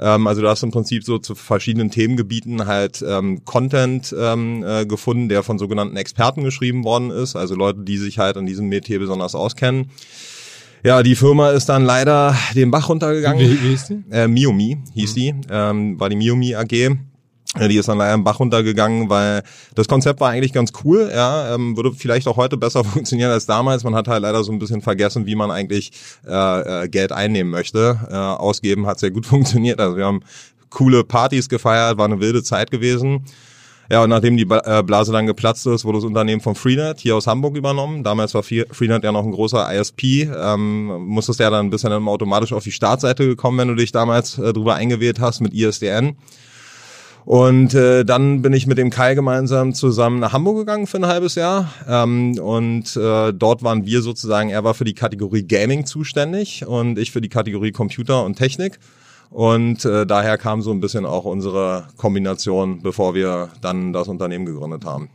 Ähm, 0.00 0.26
also 0.26 0.40
du 0.40 0.48
hast 0.48 0.62
im 0.62 0.70
Prinzip 0.70 1.04
so 1.04 1.18
zu 1.18 1.34
verschiedenen 1.34 1.90
Themengebieten 1.90 2.66
halt 2.66 3.04
ähm, 3.06 3.44
Content 3.44 3.87
ähm, 4.18 4.64
äh, 4.66 4.86
gefunden, 4.86 5.28
der 5.28 5.42
von 5.42 5.58
sogenannten 5.58 5.96
Experten 5.96 6.44
geschrieben 6.44 6.84
worden 6.84 7.10
ist, 7.10 7.36
also 7.36 7.54
Leute, 7.54 7.80
die 7.80 7.98
sich 7.98 8.18
halt 8.18 8.36
an 8.36 8.46
diesem 8.46 8.68
Metier 8.68 8.98
besonders 8.98 9.34
auskennen. 9.34 9.90
Ja, 10.84 11.02
die 11.02 11.16
Firma 11.16 11.50
ist 11.50 11.68
dann 11.68 11.84
leider 11.84 12.36
den 12.54 12.70
Bach 12.70 12.88
runtergegangen. 12.88 13.40
Wie, 13.40 13.62
wie 13.62 13.68
hieß 13.70 13.86
die? 13.86 14.04
Äh, 14.10 14.28
Miomi 14.28 14.78
hieß 14.94 15.14
die, 15.14 15.34
ähm, 15.50 15.98
war 15.98 16.08
die 16.08 16.16
Miomi 16.16 16.54
AG. 16.54 16.96
Äh, 17.54 17.68
Die 17.68 17.76
ist 17.76 17.88
dann 17.88 17.98
leider 17.98 18.14
im 18.14 18.24
Bach 18.24 18.38
runtergegangen, 18.40 19.08
weil 19.08 19.42
das 19.74 19.88
Konzept 19.88 20.20
war 20.20 20.30
eigentlich 20.30 20.52
ganz 20.52 20.72
cool, 20.84 21.10
ja, 21.12 21.54
ähm, 21.54 21.76
würde 21.76 21.92
vielleicht 21.92 22.28
auch 22.28 22.36
heute 22.36 22.56
besser 22.56 22.84
funktionieren 22.84 23.30
als 23.30 23.46
damals. 23.46 23.84
Man 23.84 23.94
hat 23.94 24.06
halt 24.08 24.22
leider 24.22 24.44
so 24.44 24.52
ein 24.52 24.58
bisschen 24.58 24.82
vergessen, 24.82 25.26
wie 25.26 25.34
man 25.34 25.50
eigentlich 25.50 25.90
äh, 26.26 26.84
äh, 26.84 26.88
Geld 26.88 27.12
einnehmen 27.12 27.50
möchte. 27.50 27.98
Äh, 28.10 28.14
ausgeben 28.14 28.86
hat 28.86 28.98
sehr 28.98 29.10
gut 29.10 29.26
funktioniert. 29.34 29.80
Also 29.80 29.96
wir 29.96 30.04
haben 30.04 30.20
coole 30.70 31.04
Partys 31.04 31.48
gefeiert, 31.48 31.96
war 31.96 32.04
eine 32.04 32.20
wilde 32.20 32.42
Zeit 32.42 32.70
gewesen. 32.70 33.24
Ja, 33.90 34.02
und 34.02 34.10
nachdem 34.10 34.36
die 34.36 34.46
äh, 34.48 34.82
Blase 34.82 35.12
dann 35.12 35.26
geplatzt 35.26 35.66
ist, 35.66 35.84
wurde 35.86 35.98
das 35.98 36.04
Unternehmen 36.04 36.42
von 36.42 36.54
Freenet 36.54 37.00
hier 37.00 37.16
aus 37.16 37.26
Hamburg 37.26 37.56
übernommen. 37.56 38.04
Damals 38.04 38.34
war 38.34 38.42
Free- 38.42 38.66
Freenet 38.70 39.02
ja 39.02 39.12
noch 39.12 39.24
ein 39.24 39.32
großer 39.32 39.66
ISP. 39.74 40.28
Ähm, 40.30 41.06
musstest 41.06 41.40
ja 41.40 41.48
dann 41.48 41.66
ein 41.66 41.70
bisschen 41.70 41.92
automatisch 42.06 42.52
auf 42.52 42.64
die 42.64 42.72
Startseite 42.72 43.26
gekommen, 43.26 43.58
wenn 43.58 43.68
du 43.68 43.74
dich 43.76 43.90
damals 43.90 44.38
äh, 44.38 44.52
drüber 44.52 44.74
eingewählt 44.74 45.20
hast 45.20 45.40
mit 45.40 45.54
ISDN. 45.54 46.16
Und 47.24 47.74
äh, 47.74 48.04
dann 48.04 48.40
bin 48.40 48.54
ich 48.54 48.66
mit 48.66 48.78
dem 48.78 48.90
Kai 48.90 49.14
gemeinsam 49.14 49.74
zusammen 49.74 50.18
nach 50.18 50.32
Hamburg 50.32 50.58
gegangen 50.58 50.86
für 50.86 50.98
ein 50.98 51.06
halbes 51.06 51.34
Jahr. 51.34 51.70
Ähm, 51.86 52.38
und 52.38 52.96
äh, 52.96 53.32
dort 53.32 53.62
waren 53.62 53.86
wir 53.86 54.02
sozusagen, 54.02 54.50
er 54.50 54.64
war 54.64 54.74
für 54.74 54.84
die 54.84 54.94
Kategorie 54.94 55.42
Gaming 55.42 55.86
zuständig 55.86 56.66
und 56.66 56.98
ich 56.98 57.10
für 57.10 57.20
die 57.20 57.28
Kategorie 57.28 57.72
Computer 57.72 58.24
und 58.24 58.36
Technik. 58.36 58.78
Und 59.30 59.84
äh, 59.84 60.06
daher 60.06 60.38
kam 60.38 60.62
so 60.62 60.70
ein 60.70 60.80
bisschen 60.80 61.04
auch 61.04 61.24
unsere 61.24 61.88
Kombination, 61.96 62.82
bevor 62.82 63.14
wir 63.14 63.50
dann 63.60 63.92
das 63.92 64.08
Unternehmen 64.08 64.46
gegründet 64.46 64.84
haben. 64.84 65.10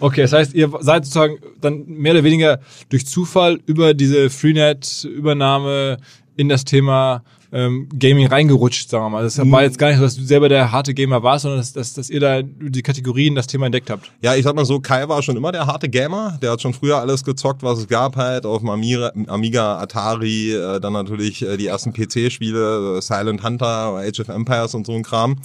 Okay, 0.00 0.22
das 0.22 0.32
heißt, 0.32 0.54
ihr 0.54 0.70
seid 0.80 1.04
sozusagen 1.04 1.38
dann 1.60 1.84
mehr 1.86 2.12
oder 2.12 2.24
weniger 2.24 2.60
durch 2.88 3.06
Zufall 3.06 3.60
über 3.66 3.92
diese 3.92 4.30
Freenet-Übernahme 4.30 5.98
in 6.36 6.48
das 6.48 6.64
Thema 6.64 7.22
ähm, 7.52 7.88
Gaming 7.98 8.26
reingerutscht, 8.26 8.90
sagen 8.90 9.04
wir 9.04 9.10
mal. 9.10 9.22
Das 9.24 9.38
war 9.38 9.62
jetzt 9.62 9.78
gar 9.78 9.88
nicht 9.88 9.98
so, 9.98 10.04
dass 10.04 10.16
du 10.16 10.24
selber 10.24 10.48
der 10.48 10.72
harte 10.72 10.94
Gamer 10.94 11.22
warst, 11.22 11.42
sondern 11.42 11.60
dass, 11.60 11.72
dass, 11.72 11.94
dass 11.94 12.10
ihr 12.10 12.20
da 12.20 12.42
die 12.42 12.82
Kategorien 12.82 13.34
das 13.34 13.46
Thema 13.46 13.66
entdeckt 13.66 13.90
habt. 13.90 14.10
Ja, 14.20 14.34
ich 14.34 14.44
sag 14.44 14.54
mal 14.54 14.64
so, 14.64 14.80
Kai 14.80 15.08
war 15.08 15.22
schon 15.22 15.36
immer 15.36 15.52
der 15.52 15.66
harte 15.66 15.88
Gamer. 15.88 16.38
Der 16.42 16.52
hat 16.52 16.62
schon 16.62 16.74
früher 16.74 16.98
alles 16.98 17.24
gezockt, 17.24 17.62
was 17.62 17.78
es 17.78 17.88
gab 17.88 18.16
halt, 18.16 18.46
auf 18.46 18.60
dem 18.60 18.70
Amiga, 18.70 19.12
Amiga 19.26 19.78
Atari, 19.78 20.52
äh, 20.52 20.80
dann 20.80 20.92
natürlich 20.92 21.42
äh, 21.42 21.56
die 21.56 21.66
ersten 21.66 21.92
PC-Spiele, 21.92 22.98
äh, 22.98 23.02
Silent 23.02 23.44
Hunter, 23.44 23.96
Age 23.96 24.20
of 24.20 24.28
Empires 24.28 24.74
und 24.74 24.86
so 24.86 24.92
ein 24.92 25.02
Kram. 25.02 25.36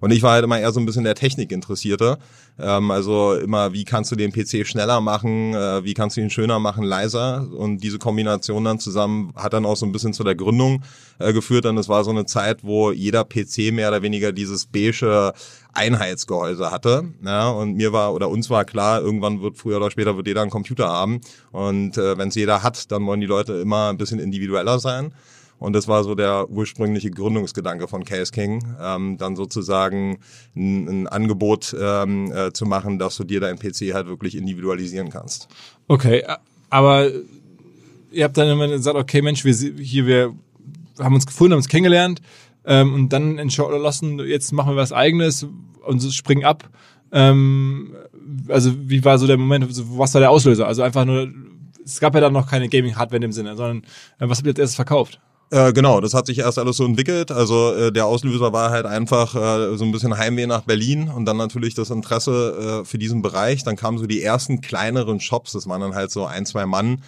Und 0.00 0.12
ich 0.12 0.22
war 0.22 0.32
halt 0.32 0.44
immer 0.44 0.58
eher 0.58 0.72
so 0.72 0.80
ein 0.80 0.86
bisschen 0.86 1.04
der 1.04 1.14
Technikinteressierte. 1.14 2.18
Ähm, 2.58 2.90
also 2.90 3.34
immer, 3.34 3.72
wie 3.72 3.84
kannst 3.84 4.10
du 4.12 4.16
den 4.16 4.32
PC 4.32 4.66
schneller 4.66 5.00
machen, 5.00 5.54
äh, 5.54 5.84
wie 5.84 5.94
kannst 5.94 6.16
du 6.16 6.20
ihn 6.20 6.30
schöner 6.30 6.58
machen, 6.58 6.84
leiser. 6.84 7.46
Und 7.52 7.78
diese 7.82 7.98
Kombination 7.98 8.64
dann 8.64 8.78
zusammen 8.78 9.32
hat 9.36 9.52
dann 9.52 9.66
auch 9.66 9.76
so 9.76 9.86
ein 9.86 9.92
bisschen 9.92 10.12
zu 10.12 10.24
der 10.24 10.34
Gründung 10.34 10.82
äh, 11.18 11.32
geführt. 11.32 11.66
Und 11.66 11.78
es 11.78 11.88
war 11.88 12.04
so 12.04 12.10
eine 12.10 12.26
Zeit, 12.26 12.64
wo 12.64 12.92
jeder 12.92 13.24
PC 13.24 13.72
mehr 13.72 13.88
oder 13.88 14.02
weniger 14.02 14.32
dieses 14.32 14.66
beige 14.66 15.32
Einheitsgehäuse 15.74 16.70
hatte. 16.70 17.04
Ja, 17.24 17.50
und 17.50 17.74
mir 17.74 17.92
war 17.92 18.14
oder 18.14 18.30
uns 18.30 18.48
war 18.48 18.64
klar, 18.64 19.02
irgendwann 19.02 19.42
wird 19.42 19.58
früher 19.58 19.76
oder 19.76 19.90
später 19.90 20.16
wird 20.16 20.26
jeder 20.26 20.42
einen 20.42 20.50
Computer 20.50 20.88
haben. 20.88 21.20
Und 21.52 21.98
äh, 21.98 22.16
wenn 22.16 22.28
es 22.28 22.34
jeder 22.34 22.62
hat, 22.62 22.90
dann 22.90 23.06
wollen 23.06 23.20
die 23.20 23.26
Leute 23.26 23.54
immer 23.54 23.90
ein 23.90 23.98
bisschen 23.98 24.18
individueller 24.18 24.78
sein. 24.78 25.12
Und 25.58 25.72
das 25.72 25.88
war 25.88 26.04
so 26.04 26.14
der 26.14 26.50
ursprüngliche 26.50 27.10
Gründungsgedanke 27.10 27.88
von 27.88 28.04
Case 28.04 28.32
King, 28.32 28.76
ähm, 28.80 29.16
dann 29.16 29.36
sozusagen 29.36 30.18
ein, 30.54 30.88
ein 30.88 31.06
Angebot 31.06 31.74
ähm, 31.78 32.30
äh, 32.32 32.52
zu 32.52 32.66
machen, 32.66 32.98
dass 32.98 33.16
du 33.16 33.24
dir 33.24 33.40
dein 33.40 33.58
PC 33.58 33.94
halt 33.94 34.06
wirklich 34.06 34.36
individualisieren 34.36 35.10
kannst. 35.10 35.48
Okay, 35.88 36.24
aber 36.68 37.10
ihr 38.10 38.24
habt 38.24 38.36
dann 38.36 38.48
immer 38.48 38.68
gesagt, 38.68 38.96
okay, 38.96 39.22
Mensch, 39.22 39.44
wir 39.44 39.54
hier, 39.54 40.06
wir 40.06 40.34
haben 40.98 41.14
uns 41.14 41.26
gefunden, 41.26 41.52
haben 41.52 41.58
uns 41.58 41.68
kennengelernt 41.68 42.20
ähm, 42.64 42.94
und 42.94 43.12
dann 43.12 43.38
entschlossen, 43.38 44.18
jetzt 44.20 44.52
machen 44.52 44.72
wir 44.72 44.76
was 44.76 44.92
eigenes 44.92 45.46
und 45.84 46.02
springen 46.12 46.44
ab. 46.44 46.68
Ähm, 47.12 47.94
also 48.48 48.72
wie 48.88 49.04
war 49.04 49.18
so 49.18 49.26
der 49.26 49.36
Moment, 49.36 49.66
was 49.68 50.14
war 50.14 50.20
der 50.20 50.30
Auslöser? 50.30 50.66
Also 50.66 50.82
einfach 50.82 51.04
nur, 51.04 51.28
es 51.84 52.00
gab 52.00 52.14
ja 52.14 52.20
dann 52.20 52.32
noch 52.32 52.50
keine 52.50 52.68
Gaming-Hardware 52.68 53.16
in 53.16 53.22
dem 53.22 53.32
Sinne, 53.32 53.56
sondern 53.56 53.82
äh, 54.18 54.28
was 54.28 54.38
habt 54.38 54.46
ihr 54.46 54.50
jetzt 54.50 54.58
erst 54.58 54.76
verkauft? 54.76 55.20
Äh, 55.50 55.72
genau, 55.72 56.00
das 56.00 56.12
hat 56.12 56.26
sich 56.26 56.38
erst 56.38 56.58
alles 56.58 56.76
so 56.76 56.84
entwickelt. 56.84 57.30
Also 57.30 57.72
äh, 57.74 57.92
der 57.92 58.06
Auslöser 58.06 58.52
war 58.52 58.70
halt 58.70 58.86
einfach 58.86 59.34
äh, 59.34 59.76
so 59.76 59.84
ein 59.84 59.92
bisschen 59.92 60.18
Heimweh 60.18 60.46
nach 60.46 60.62
Berlin 60.62 61.08
und 61.08 61.24
dann 61.24 61.36
natürlich 61.36 61.74
das 61.74 61.90
Interesse 61.90 62.82
äh, 62.82 62.84
für 62.84 62.98
diesen 62.98 63.22
Bereich. 63.22 63.62
Dann 63.62 63.76
kamen 63.76 63.98
so 63.98 64.06
die 64.06 64.22
ersten 64.22 64.60
kleineren 64.60 65.20
Shops, 65.20 65.52
das 65.52 65.68
waren 65.68 65.80
dann 65.80 65.94
halt 65.94 66.10
so 66.10 66.26
ein, 66.26 66.46
zwei 66.46 66.66
Mann. 66.66 67.02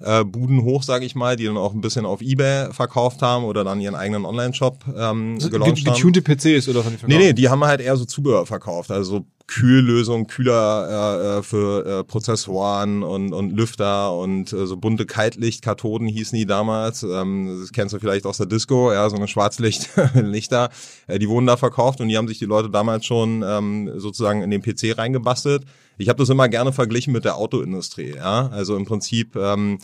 Äh, 0.00 0.24
Buden 0.24 0.64
hoch, 0.64 0.82
sage 0.82 1.06
ich 1.06 1.14
mal, 1.14 1.36
die 1.36 1.44
dann 1.44 1.56
auch 1.56 1.72
ein 1.72 1.80
bisschen 1.80 2.04
auf 2.04 2.20
Ebay 2.20 2.72
verkauft 2.72 3.22
haben 3.22 3.44
oder 3.44 3.62
dann 3.62 3.80
ihren 3.80 3.94
eigenen 3.94 4.24
Online-Shop 4.24 4.84
ähm, 4.88 5.38
gelauncht 5.38 5.86
haben. 5.86 5.94
Getunte 5.94 6.20
PCs 6.20 6.68
oder 6.68 6.82
von 6.82 6.96
Nee, 7.06 7.18
nee, 7.18 7.32
die 7.32 7.48
haben 7.48 7.64
halt 7.64 7.80
eher 7.80 7.96
so 7.96 8.04
Zubehör 8.04 8.44
verkauft, 8.44 8.90
also 8.90 9.24
Kühllösung, 9.46 10.26
Kühler 10.26 10.88
äh, 10.88 11.38
äh, 11.38 11.42
für 11.42 11.86
äh, 11.86 12.04
Prozessoren 12.04 13.02
und, 13.02 13.32
und 13.32 13.50
Lüfter 13.50 14.16
und 14.16 14.52
äh, 14.52 14.66
so 14.66 14.76
bunte 14.76 15.04
Kaltlichtkathoden 15.04 16.08
hießen 16.08 16.36
die 16.38 16.46
damals. 16.46 17.02
Ähm, 17.02 17.58
das 17.60 17.72
kennst 17.72 17.94
du 17.94 17.98
vielleicht 17.98 18.24
aus 18.24 18.38
der 18.38 18.46
Disco, 18.46 18.92
ja, 18.92 19.08
so 19.10 19.16
eine 19.16 19.28
Schwarzlichtlichter. 19.28 20.70
äh, 21.06 21.18
die 21.18 21.28
wurden 21.28 21.46
da 21.46 21.58
verkauft 21.58 22.00
und 22.00 22.08
die 22.08 22.16
haben 22.16 22.28
sich 22.28 22.38
die 22.38 22.46
Leute 22.46 22.70
damals 22.70 23.04
schon 23.04 23.44
ähm, 23.46 23.92
sozusagen 23.96 24.42
in 24.42 24.50
den 24.50 24.62
PC 24.62 24.96
reingebastelt. 24.96 25.64
Ich 25.98 26.08
habe 26.08 26.18
das 26.18 26.30
immer 26.30 26.48
gerne 26.48 26.72
verglichen 26.72 27.12
mit 27.12 27.24
der 27.24 27.36
Autoindustrie, 27.36 28.14
ja. 28.16 28.48
Also 28.48 28.76
im 28.76 28.86
Prinzip 28.86 29.36
ähm, 29.36 29.78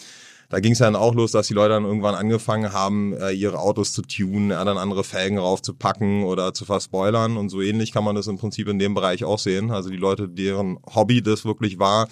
da 0.51 0.59
ging 0.59 0.73
es 0.73 0.79
dann 0.79 0.97
auch 0.97 1.15
los, 1.15 1.31
dass 1.31 1.47
die 1.47 1.55
Leute 1.55 1.71
dann 1.71 1.85
irgendwann 1.85 2.17
angefangen 2.17 2.73
haben, 2.73 3.15
äh, 3.15 3.31
ihre 3.31 3.61
Autos 3.61 3.93
zu 3.93 4.03
tunen, 4.03 4.51
ja, 4.51 4.65
dann 4.65 4.79
andere 4.79 5.05
Felgen 5.05 5.39
raufzupacken 5.39 6.25
oder 6.25 6.53
zu 6.53 6.65
verspoilern 6.65 7.37
und 7.37 7.49
so 7.49 7.63
ähnlich 7.63 7.93
kann 7.93 8.05
man 8.05 8.17
das 8.17 8.27
im 8.27 8.37
Prinzip 8.37 8.67
in 8.69 8.81
dem 8.81 8.93
Bereich 8.93 9.25
auch 9.25 9.39
sehen. 9.39 9.71
Also 9.71 9.91
die 9.91 9.97
Leute, 9.97 10.29
deren 10.29 10.79
Hobby 10.93 11.23
das 11.23 11.45
wirklich 11.45 11.79
war, 11.79 12.09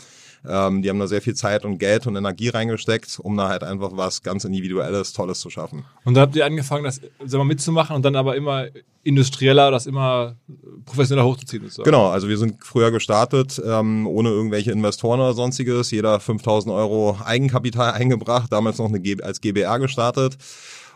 ähm, 0.47 0.83
die 0.83 0.91
haben 0.91 0.99
da 0.99 1.07
sehr 1.07 1.23
viel 1.23 1.35
Zeit 1.35 1.65
und 1.65 1.79
Geld 1.79 2.07
und 2.07 2.17
Energie 2.17 2.49
reingesteckt, 2.49 3.19
um 3.23 3.37
da 3.37 3.49
halt 3.49 3.65
einfach 3.65 3.91
was 3.93 4.23
ganz 4.23 4.45
Individuelles, 4.45 5.13
Tolles 5.13 5.41
zu 5.41 5.51
schaffen. 5.51 5.85
Und 6.05 6.15
da 6.15 6.23
habt 6.23 6.37
ihr 6.37 6.45
angefangen, 6.45 6.85
das 6.85 7.01
sag 7.25 7.39
mal, 7.39 7.45
mitzumachen 7.45 7.97
und 7.97 8.05
dann 8.05 8.17
aber 8.17 8.37
immer 8.37 8.67
industrieller, 9.03 9.71
das 9.71 9.87
immer 9.87 10.37
professioneller 10.85 11.27
hochzuziehen. 11.27 11.63
Sozusagen. 11.63 11.85
Genau, 11.85 12.09
also 12.09 12.29
wir 12.29 12.37
sind 12.37 12.63
früher 12.63 12.91
gestartet, 12.91 13.61
ähm, 13.65 14.07
ohne 14.07 14.29
irgendwelche 14.29 14.73
Investoren 14.73 15.21
oder 15.21 15.35
sonstiges. 15.35 15.91
Jeder 15.91 16.21
5000 16.21 16.75
Euro 16.75 17.19
Eigenkapital 17.25 17.93
eingebracht, 17.95 18.53
damals 18.53 18.79
noch 18.79 18.89
eine 18.89 19.01
G 19.01 19.21
als 19.23 19.41
GBR 19.41 19.79
gestartet 19.79 20.37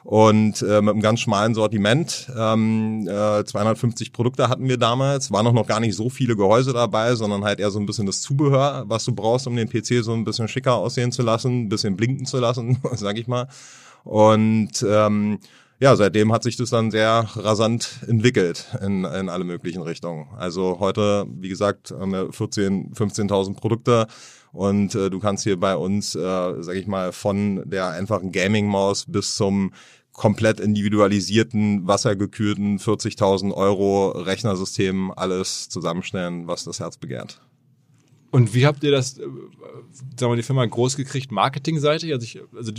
und 0.04 0.62
äh, 0.62 0.80
mit 0.82 0.94
einem 0.94 1.00
ganz 1.00 1.21
schmalen 1.21 1.54
Sortiment. 1.54 2.30
Ähm, 2.37 3.06
äh, 3.09 3.44
250 3.44 4.12
Produkte 4.12 4.49
hatten 4.49 4.68
wir 4.68 4.78
damals, 4.78 5.30
waren 5.30 5.47
auch 5.47 5.52
noch 5.52 5.66
gar 5.66 5.80
nicht 5.80 5.94
so 5.94 6.11
viele 6.11 6.37
Gehäuse 6.37 6.73
dabei, 6.73 7.14
sondern 7.14 7.44
halt 7.44 7.61
eher 7.61 7.71
so 7.71 7.78
ein 7.78 7.87
bisschen 7.87 8.06
das 8.06 8.21
Zubehör, 8.21 8.85
was 8.87 9.04
du 9.04 9.14
brauchst, 9.14 9.47
um 9.47 9.56
den 9.56 9.68
PC 9.68 10.02
so 10.02 10.12
ein 10.12 10.25
bisschen 10.25 10.49
schicker 10.49 10.75
aussehen 10.75 11.12
zu 11.12 11.23
lassen, 11.23 11.62
ein 11.62 11.68
bisschen 11.68 11.97
blinken 11.97 12.26
zu 12.26 12.38
lassen, 12.38 12.78
sag 12.94 13.18
ich 13.18 13.28
mal. 13.28 13.49
Und 14.04 14.85
ähm, 14.88 15.38
ja, 15.78 15.97
seitdem 15.97 16.32
hat 16.32 16.44
sich 16.44 16.56
das 16.56 16.71
dann 16.71 16.92
sehr 16.92 17.26
rasant 17.35 18.00
entwickelt 18.06 18.66
in, 18.80 19.04
in 19.04 19.28
alle 19.28 19.44
möglichen 19.44 19.82
Richtungen. 19.82 20.28
Also 20.37 20.78
heute, 20.78 21.26
wie 21.28 21.49
gesagt, 21.49 21.90
haben 21.90 22.12
wir 22.12 22.32
14, 22.32 22.92
15.000 22.94 23.56
Produkte 23.56 24.06
und 24.52 24.94
äh, 24.94 25.11
du 25.11 25.18
kannst 25.18 25.44
hier 25.44 25.59
bei 25.59 25.76
uns, 25.76 26.14
äh, 26.14 26.62
sag 26.62 26.76
ich 26.76 26.87
mal, 26.87 27.12
von 27.12 27.62
der 27.68 27.88
einfachen 27.88 28.32
Gaming-Maus 28.32 29.06
bis 29.09 29.35
zum 29.35 29.73
komplett 30.12 30.61
individualisierten, 30.61 31.87
wassergekühlten 31.87 32.78
40.000 32.78 33.52
Euro 33.54 34.11
Rechnersystem 34.11 35.11
alles 35.11 35.71
zusammenstellen, 35.71 36.47
was 36.47 36.64
das 36.64 36.80
Herz 36.80 36.99
begehrt. 36.99 37.40
Und 38.30 38.54
wie 38.54 38.64
habt 38.64 38.82
ihr 38.82 38.90
das, 38.90 39.18
äh, 39.18 39.25
sagen 40.18 40.32
wir, 40.32 40.37
die 40.37 40.42
Firma 40.42 40.64
groß 40.64 40.97
gekriegt, 40.97 41.30
marketingseitig? 41.30 42.12
Also, 42.14 42.25
ich, 42.25 42.40
also 42.56 42.73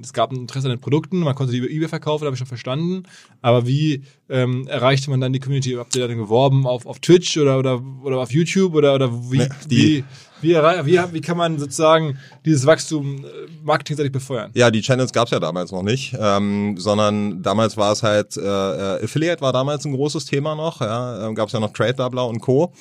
es 0.00 0.12
gab 0.12 0.30
ein 0.30 0.38
Interesse 0.38 0.68
an 0.68 0.76
den 0.76 0.80
Produkten, 0.80 1.18
man 1.18 1.34
konnte 1.34 1.52
die 1.52 1.58
über 1.58 1.68
eBay 1.68 1.88
verkaufen, 1.88 2.26
habe 2.26 2.34
ich 2.34 2.38
schon 2.38 2.46
verstanden. 2.46 3.02
Aber 3.42 3.66
wie 3.66 4.04
ähm, 4.28 4.68
erreichte 4.68 5.10
man 5.10 5.20
dann 5.20 5.32
die 5.32 5.40
Community? 5.40 5.72
Habt 5.72 5.96
ihr 5.96 6.06
dann 6.06 6.16
geworben 6.16 6.64
auf, 6.64 6.86
auf 6.86 7.00
Twitch 7.00 7.36
oder, 7.38 7.58
oder, 7.58 7.82
oder 8.04 8.18
auf 8.18 8.30
YouTube 8.30 8.72
oder, 8.72 8.94
oder 8.94 9.12
wie, 9.32 9.38
nee, 9.38 9.48
wie, 9.68 10.04
wie, 10.42 10.54
wie, 10.54 11.00
wie 11.12 11.20
kann 11.20 11.36
man 11.36 11.58
sozusagen 11.58 12.18
dieses 12.44 12.66
Wachstum 12.66 13.24
äh, 13.24 13.28
marketingseitig 13.62 14.12
befeuern? 14.12 14.50
Ja, 14.54 14.70
die 14.70 14.80
Channels 14.80 15.12
gab 15.12 15.26
es 15.26 15.30
ja 15.32 15.40
damals 15.40 15.72
noch 15.72 15.82
nicht, 15.82 16.16
ähm, 16.18 16.76
sondern 16.78 17.42
damals 17.42 17.76
war 17.76 17.92
es 17.92 18.02
halt, 18.02 18.36
äh, 18.36 18.40
äh, 18.40 19.04
Affiliate 19.04 19.40
war 19.40 19.52
damals 19.52 19.84
ein 19.84 19.92
großes 19.92 20.24
Thema 20.24 20.54
noch, 20.54 20.80
ja, 20.80 21.26
ähm, 21.26 21.34
gab 21.34 21.48
es 21.48 21.52
ja 21.52 21.60
noch 21.60 21.72
Trade 21.72 21.94
Doubler 21.94 22.26
und 22.26 22.40
Co. 22.40 22.72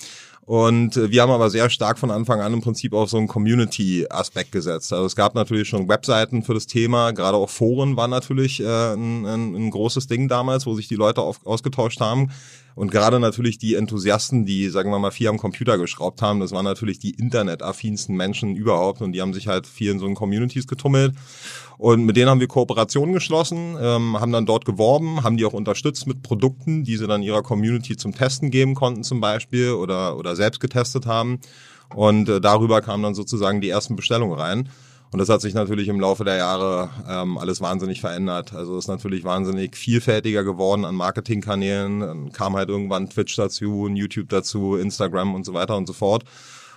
Und 0.50 0.98
äh, 0.98 1.12
wir 1.12 1.22
haben 1.22 1.30
aber 1.30 1.52
sehr 1.52 1.70
stark 1.70 2.00
von 2.00 2.10
Anfang 2.10 2.42
an 2.42 2.54
im 2.54 2.62
Prinzip 2.62 2.94
auf 2.94 3.12
so 3.12 3.18
einen 3.18 3.28
Community-Aspekt 3.28 4.52
gesetzt. 4.52 4.92
Also 4.92 5.06
es 5.06 5.16
gab 5.16 5.36
natürlich 5.36 5.70
schon 5.70 5.88
Webseiten 5.88 6.42
für 6.42 6.56
das 6.56 6.66
Thema, 6.66 7.12
gerade 7.12 7.38
auch 7.38 7.52
Foren 7.52 7.96
war 7.98 8.08
natürlich 8.08 8.60
äh, 8.60 8.94
ein, 8.94 9.28
ein, 9.28 9.54
ein 9.54 9.70
großes 9.70 10.08
Ding 10.08 10.28
damals, 10.28 10.66
wo 10.66 10.74
sich 10.74 10.88
die 10.88 10.96
Leute 10.96 11.22
auf, 11.22 11.46
ausgetauscht 11.46 12.02
haben. 12.02 12.32
Und 12.80 12.92
gerade 12.92 13.20
natürlich 13.20 13.58
die 13.58 13.76
Enthusiasten, 13.76 14.46
die, 14.46 14.70
sagen 14.70 14.90
wir 14.90 15.00
mal, 15.00 15.12
viel 15.12 15.28
am 15.28 15.38
Computer 15.38 15.78
geschraubt 15.78 16.22
haben, 16.22 16.40
das 16.40 16.54
waren 16.54 16.64
natürlich 16.64 16.98
die 16.98 17.10
internetaffinsten 17.10 18.16
Menschen 18.16 18.56
überhaupt 18.56 19.02
und 19.02 19.12
die 19.12 19.22
haben 19.22 19.34
sich 19.34 19.50
halt 19.50 19.68
viel 19.68 19.92
in 19.92 20.00
so 20.00 20.10
Communities 20.14 20.66
getummelt. 20.66 21.14
Und 21.78 22.06
mit 22.06 22.16
denen 22.16 22.30
haben 22.30 22.40
wir 22.40 22.48
Kooperationen 22.48 23.14
geschlossen, 23.14 23.76
ähm, 23.82 24.18
haben 24.18 24.32
dann 24.32 24.46
dort 24.46 24.64
geworben, 24.64 25.24
haben 25.24 25.36
die 25.36 25.44
auch 25.44 25.52
unterstützt 25.52 26.08
mit 26.08 26.24
Produkten, 26.24 26.86
die 26.86 26.96
sie 26.96 27.06
dann 27.06 27.22
ihrer 27.22 27.44
Community 27.44 27.98
zum 27.98 28.16
Testen 28.16 28.50
geben 28.50 28.76
konnten 28.76 29.04
zum 29.04 29.20
Beispiel 29.20 29.72
oder, 29.72 30.16
oder 30.16 30.38
selbst 30.38 30.62
getestet 30.62 31.06
haben. 31.06 31.42
Und 31.94 32.30
äh, 32.30 32.40
darüber 32.40 32.80
kamen 32.80 33.04
dann 33.04 33.14
sozusagen 33.14 33.60
die 33.60 33.68
ersten 33.68 33.98
Bestellungen 33.98 34.40
rein. 34.40 34.70
Und 35.12 35.18
das 35.18 35.30
hat 35.30 35.42
sich 35.42 35.56
natürlich 35.56 35.88
im 35.88 36.00
Laufe 36.00 36.24
der 36.24 36.36
Jahre 36.38 36.90
ähm, 37.08 37.38
alles 37.40 37.62
wahnsinnig 37.62 38.00
verändert. 38.00 38.54
Also 38.54 38.78
ist 38.78 38.88
natürlich 38.88 39.24
wahnsinnig 39.24 39.76
vielfältiger 39.76 40.44
geworden 40.44 40.86
an 40.86 40.94
Marketingkanälen. 40.96 42.00
Dann 42.00 42.32
kam 42.32 42.56
halt 42.56 42.70
irgendwann 42.70 43.10
Twitch 43.10 43.36
dazu, 43.36 43.88
YouTube 43.88 44.30
dazu, 44.30 44.76
Instagram 44.76 45.34
und 45.34 45.46
so 45.46 45.54
weiter 45.54 45.76
und 45.78 45.88
so 45.88 45.94
fort. 45.94 46.26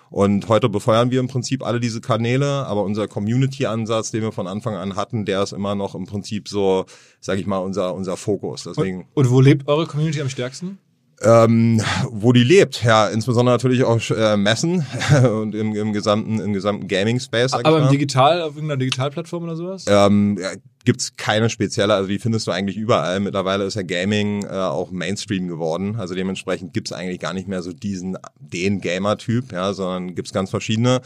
Und 0.08 0.48
heute 0.48 0.68
befeuern 0.68 1.10
wir 1.10 1.20
im 1.20 1.28
Prinzip 1.28 1.64
alle 1.64 1.80
diese 1.80 2.02
Kanäle, 2.02 2.66
aber 2.66 2.84
unser 2.84 3.08
Community-Ansatz, 3.08 4.10
den 4.10 4.22
wir 4.22 4.32
von 4.32 4.46
Anfang 4.46 4.76
an 4.76 4.94
hatten, 4.94 5.24
der 5.24 5.42
ist 5.42 5.52
immer 5.52 5.74
noch 5.74 5.94
im 5.94 6.04
Prinzip 6.04 6.48
so, 6.48 6.84
sage 7.20 7.40
ich 7.40 7.46
mal, 7.46 7.58
unser 7.58 7.94
unser 7.94 8.18
Fokus. 8.18 8.64
Deswegen. 8.64 9.06
Und, 9.14 9.26
und 9.26 9.30
wo 9.30 9.40
lebt 9.40 9.68
eure 9.68 9.86
Community 9.86 10.20
am 10.20 10.28
stärksten? 10.28 10.78
Ähm, 11.24 11.80
wo 12.10 12.32
die 12.32 12.44
lebt, 12.44 12.82
ja, 12.82 13.08
insbesondere 13.08 13.54
natürlich 13.54 13.84
auch 13.84 14.00
äh, 14.10 14.36
Messen 14.36 14.84
und 15.22 15.54
im, 15.54 15.74
im 15.74 15.92
gesamten 15.92 16.40
im 16.40 16.52
gesamten 16.52 16.88
Gaming 16.88 17.20
Space. 17.20 17.52
Aber 17.52 17.78
im 17.78 17.88
Digital 17.88 18.42
auf 18.42 18.54
irgendeiner 18.54 18.78
Digitalplattform 18.78 19.44
oder 19.44 19.56
sowas? 19.56 19.84
Ähm, 19.88 20.38
ja, 20.40 20.50
gibt's 20.84 21.16
keine 21.16 21.48
spezielle, 21.50 21.94
also 21.94 22.08
die 22.08 22.18
findest 22.18 22.46
du 22.46 22.50
eigentlich 22.50 22.76
überall. 22.76 23.20
Mittlerweile 23.20 23.64
ist 23.64 23.74
ja 23.74 23.82
Gaming 23.82 24.44
äh, 24.44 24.48
auch 24.48 24.90
Mainstream 24.90 25.48
geworden. 25.48 25.96
Also 25.96 26.14
dementsprechend 26.14 26.74
gibt's 26.74 26.92
eigentlich 26.92 27.20
gar 27.20 27.34
nicht 27.34 27.48
mehr 27.48 27.62
so 27.62 27.72
diesen, 27.72 28.18
den 28.40 28.80
Gamer-Typ, 28.80 29.52
ja, 29.52 29.72
sondern 29.72 30.14
gibt's 30.14 30.32
ganz 30.32 30.50
verschiedene. 30.50 31.00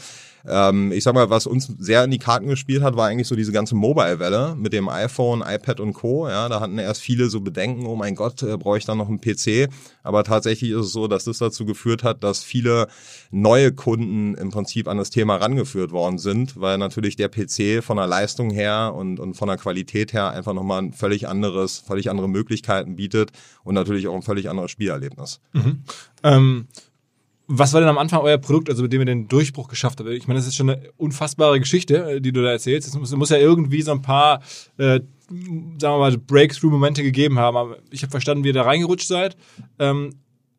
Ähm, 0.47 0.91
ich 0.91 1.03
sag 1.03 1.13
mal, 1.13 1.29
was 1.29 1.45
uns 1.45 1.73
sehr 1.77 2.03
in 2.03 2.11
die 2.11 2.17
Karten 2.19 2.47
gespielt 2.47 2.81
hat, 2.81 2.95
war 2.95 3.07
eigentlich 3.07 3.27
so 3.27 3.35
diese 3.35 3.51
ganze 3.51 3.75
Mobile-Welle 3.75 4.55
mit 4.55 4.73
dem 4.73 4.87
iPhone, 4.87 5.43
iPad 5.45 5.79
und 5.79 5.93
Co. 5.93 6.27
Ja, 6.27 6.47
da 6.47 6.61
hatten 6.61 6.77
erst 6.77 7.01
viele 7.01 7.29
so 7.29 7.41
Bedenken, 7.41 7.85
oh 7.85 7.95
mein 7.95 8.15
Gott, 8.15 8.41
äh, 8.43 8.57
brauche 8.57 8.77
ich 8.77 8.85
dann 8.85 8.97
noch 8.97 9.09
einen 9.09 9.19
PC? 9.19 9.69
Aber 10.03 10.23
tatsächlich 10.23 10.71
ist 10.71 10.85
es 10.85 10.91
so, 10.93 11.07
dass 11.07 11.25
das 11.25 11.39
dazu 11.39 11.65
geführt 11.65 12.03
hat, 12.03 12.23
dass 12.23 12.43
viele 12.43 12.87
neue 13.29 13.73
Kunden 13.73 14.35
im 14.35 14.51
Prinzip 14.51 14.87
an 14.87 14.97
das 14.97 15.09
Thema 15.09 15.35
rangeführt 15.35 15.91
worden 15.91 16.17
sind, 16.17 16.59
weil 16.59 16.77
natürlich 16.77 17.17
der 17.17 17.29
PC 17.29 17.83
von 17.83 17.97
der 17.97 18.07
Leistung 18.07 18.49
her 18.49 18.93
und, 18.95 19.19
und 19.19 19.33
von 19.33 19.49
der 19.49 19.57
Qualität 19.57 20.13
her 20.13 20.29
einfach 20.29 20.53
nochmal 20.53 20.81
ein 20.81 20.93
völlig 20.93 21.27
anderes, 21.27 21.79
völlig 21.79 22.09
andere 22.09 22.29
Möglichkeiten 22.29 22.95
bietet 22.95 23.31
und 23.63 23.75
natürlich 23.75 24.07
auch 24.07 24.15
ein 24.15 24.21
völlig 24.21 24.49
anderes 24.49 24.71
Spielerlebnis. 24.71 25.41
Mhm. 25.51 25.83
Ähm 26.23 26.67
was 27.47 27.73
war 27.73 27.79
denn 27.79 27.89
am 27.89 27.97
Anfang 27.97 28.21
euer 28.21 28.37
Produkt, 28.37 28.69
also 28.69 28.83
mit 28.83 28.91
dem 28.91 29.01
ihr 29.01 29.05
den 29.05 29.27
Durchbruch 29.27 29.69
geschafft 29.69 29.99
habt? 29.99 30.09
Ich 30.09 30.27
meine, 30.27 30.39
das 30.39 30.47
ist 30.47 30.55
schon 30.55 30.69
eine 30.69 30.91
unfassbare 30.97 31.59
Geschichte, 31.59 32.11
äh, 32.11 32.21
die 32.21 32.33
du 32.33 32.43
da 32.43 32.51
erzählst. 32.51 32.87
Es 32.87 32.95
muss, 32.95 33.15
muss 33.15 33.29
ja 33.29 33.37
irgendwie 33.37 33.81
so 33.81 33.91
ein 33.91 34.01
paar, 34.01 34.41
äh, 34.77 34.99
sagen 34.99 35.79
wir 35.79 35.97
mal, 35.97 36.17
Breakthrough-Momente 36.17 37.03
gegeben 37.03 37.39
haben. 37.39 37.55
Aber 37.55 37.77
ich 37.89 38.03
habe 38.03 38.11
verstanden, 38.11 38.43
wie 38.43 38.49
ihr 38.49 38.53
da 38.53 38.63
reingerutscht 38.63 39.07
seid. 39.07 39.37
Ähm, 39.79 40.15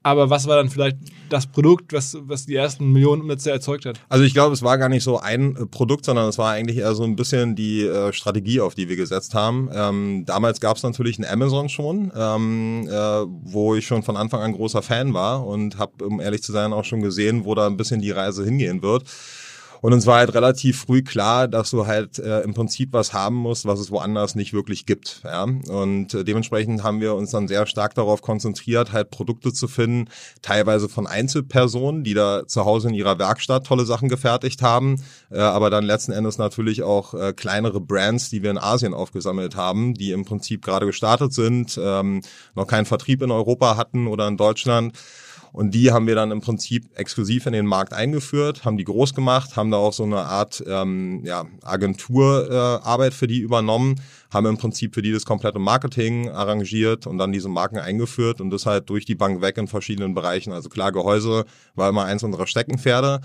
aber 0.09 0.31
was 0.31 0.47
war 0.47 0.57
dann 0.57 0.71
vielleicht 0.71 0.97
das 1.29 1.47
Produkt, 1.47 1.93
was, 1.93 2.17
was 2.21 2.47
die 2.47 2.55
ersten 2.55 2.93
Millionen 2.93 3.23
Umsätze 3.23 3.51
erzeugt 3.51 3.87
hat? 3.87 4.01
Also 4.09 4.25
ich 4.25 4.33
glaube, 4.33 4.55
es 4.55 4.63
war 4.63 4.79
gar 4.79 4.89
nicht 4.89 5.05
so 5.05 5.19
ein 5.19 5.57
äh, 5.57 5.67
Produkt, 5.67 6.05
sondern 6.05 6.29
es 6.29 6.39
war 6.39 6.53
eigentlich 6.53 6.79
eher 6.79 6.95
so 6.95 7.05
ein 7.05 7.17
bisschen 7.17 7.55
die 7.55 7.83
äh, 7.83 8.13
Strategie, 8.13 8.61
auf 8.61 8.75
die 8.75 8.89
wir 8.89 8.97
gesetzt 8.97 9.35
haben. 9.35 9.69
Ähm, 9.73 10.25
damals 10.27 10.61
gab 10.61 10.77
es 10.77 10.83
natürlich 10.83 11.19
ein 11.19 11.25
Amazon 11.25 11.69
schon, 11.69 12.13
ähm, 12.17 12.89
äh, 12.89 12.93
wo 12.93 13.75
ich 13.75 13.87
schon 13.87 14.03
von 14.03 14.17
Anfang 14.17 14.41
an 14.41 14.53
großer 14.53 14.83
Fan 14.83 15.15
war 15.15 15.47
und 15.47 15.79
habe, 15.79 16.05
um 16.05 16.21
ehrlich 16.21 16.43
zu 16.43 16.53
sein, 16.53 16.73
auch 16.73 16.85
schon 16.85 17.03
gesehen, 17.03 17.45
wo 17.45 17.55
da 17.55 17.67
ein 17.67 17.77
bisschen 17.77 18.01
die 18.01 18.11
Reise 18.11 18.45
hingehen 18.45 18.83
wird. 18.83 19.05
Und 19.81 19.93
uns 19.93 20.07
war 20.07 20.19
halt 20.19 20.35
relativ 20.35 20.81
früh 20.81 21.03
klar, 21.03 21.49
dass 21.49 21.71
du 21.71 21.87
halt 21.87 22.19
äh, 22.19 22.41
im 22.41 22.55
Prinzip 22.55 22.93
was 22.93 23.13
haben 23.13 23.37
musst, 23.37 23.67
was 23.67 23.81
es 23.81 23.91
woanders 23.91 24.35
nicht 24.35 24.53
wirklich 24.53 24.87
gibt. 24.87 25.23
Ja? 25.25 25.45
Und 25.45 26.15
äh, 26.15 26.25
dementsprechend 26.25 26.83
haben 26.83 27.01
wir 27.01 27.15
uns 27.15 27.31
dann 27.31 27.49
sehr 27.49 27.67
stark 27.67 27.95
darauf 27.95 28.23
konzentriert, 28.23 28.93
halt 28.93 29.11
Produkte 29.11 29.53
zu 29.53 29.69
finden, 29.69 30.11
teilweise 30.43 30.89
von 30.89 31.07
Einzelpersonen, 31.07 32.05
die 32.05 32.15
da 32.15 32.47
zu 32.47 32.65
Hause 32.65 32.89
in 32.89 32.95
ihrer 32.95 33.19
Werkstatt 33.19 33.67
tolle 33.67 33.85
Sachen 33.85 34.09
gefertigt 34.09 34.63
haben, 34.63 35.03
äh, 35.31 35.39
aber 35.39 35.71
dann 35.71 35.85
letzten 35.85 36.13
Endes 36.13 36.39
natürlich 36.39 36.83
auch 36.83 37.15
äh, 37.15 37.33
kleinere 37.33 37.81
Brands, 37.81 38.31
die 38.31 38.43
wir 38.43 38.51
in 38.51 38.59
Asien 38.59 38.95
aufgesammelt 38.95 39.57
haben, 39.57 39.95
die 39.95 40.13
im 40.13 40.25
Prinzip 40.25 40.65
gerade 40.65 40.87
gestartet 40.87 41.33
sind, 41.33 41.79
ähm, 41.83 42.23
noch 42.55 42.67
keinen 42.67 42.87
Vertrieb 42.87 43.23
in 43.23 43.31
Europa 43.31 43.77
hatten 43.77 44.07
oder 44.07 44.27
in 44.29 44.37
Deutschland 44.37 44.93
und 45.59 45.73
die 45.73 45.91
haben 45.91 46.07
wir 46.07 46.15
dann 46.15 46.31
im 46.31 46.41
Prinzip 46.41 46.85
exklusiv 46.95 47.47
in 47.47 47.53
den 47.53 47.67
Markt 47.67 47.93
eingeführt, 47.93 48.65
haben 48.65 48.77
die 48.77 48.85
groß 48.85 49.13
gemacht, 49.13 49.57
haben 49.57 49.73
da 49.73 49.77
auch 49.77 49.93
so 49.93 50.05
eine 50.05 50.19
Art 50.21 50.63
ähm, 50.69 51.23
ja, 51.25 51.47
Agenturarbeit 51.65 53.13
äh, 53.13 53.17
für 53.17 53.27
die 53.27 53.41
übernommen, 53.41 54.01
haben 54.33 54.47
im 54.47 54.57
Prinzip 54.57 54.95
für 54.95 55.03
die 55.03 55.11
das 55.11 55.25
komplette 55.25 55.59
Marketing 55.59 56.29
arrangiert 56.29 57.09
und 57.09 57.19
dann 57.19 57.33
diese 57.33 57.49
Marken 57.49 57.79
eingeführt 57.79 58.41
und 58.41 58.51
das 58.51 58.67
halt 58.67 58.89
durch 58.89 59.05
die 59.05 59.17
Bank 59.17 59.41
weg 59.43 59.59
in 59.59 59.67
verschiedenen 59.67 60.15
Bereichen. 60.15 60.53
Also 60.53 60.69
klar, 60.69 60.93
Gehäuse 60.93 61.45
war 61.75 61.89
immer 61.89 62.05
eins 62.05 62.23
unserer 62.23 62.47
Steckenpferde 62.47 63.21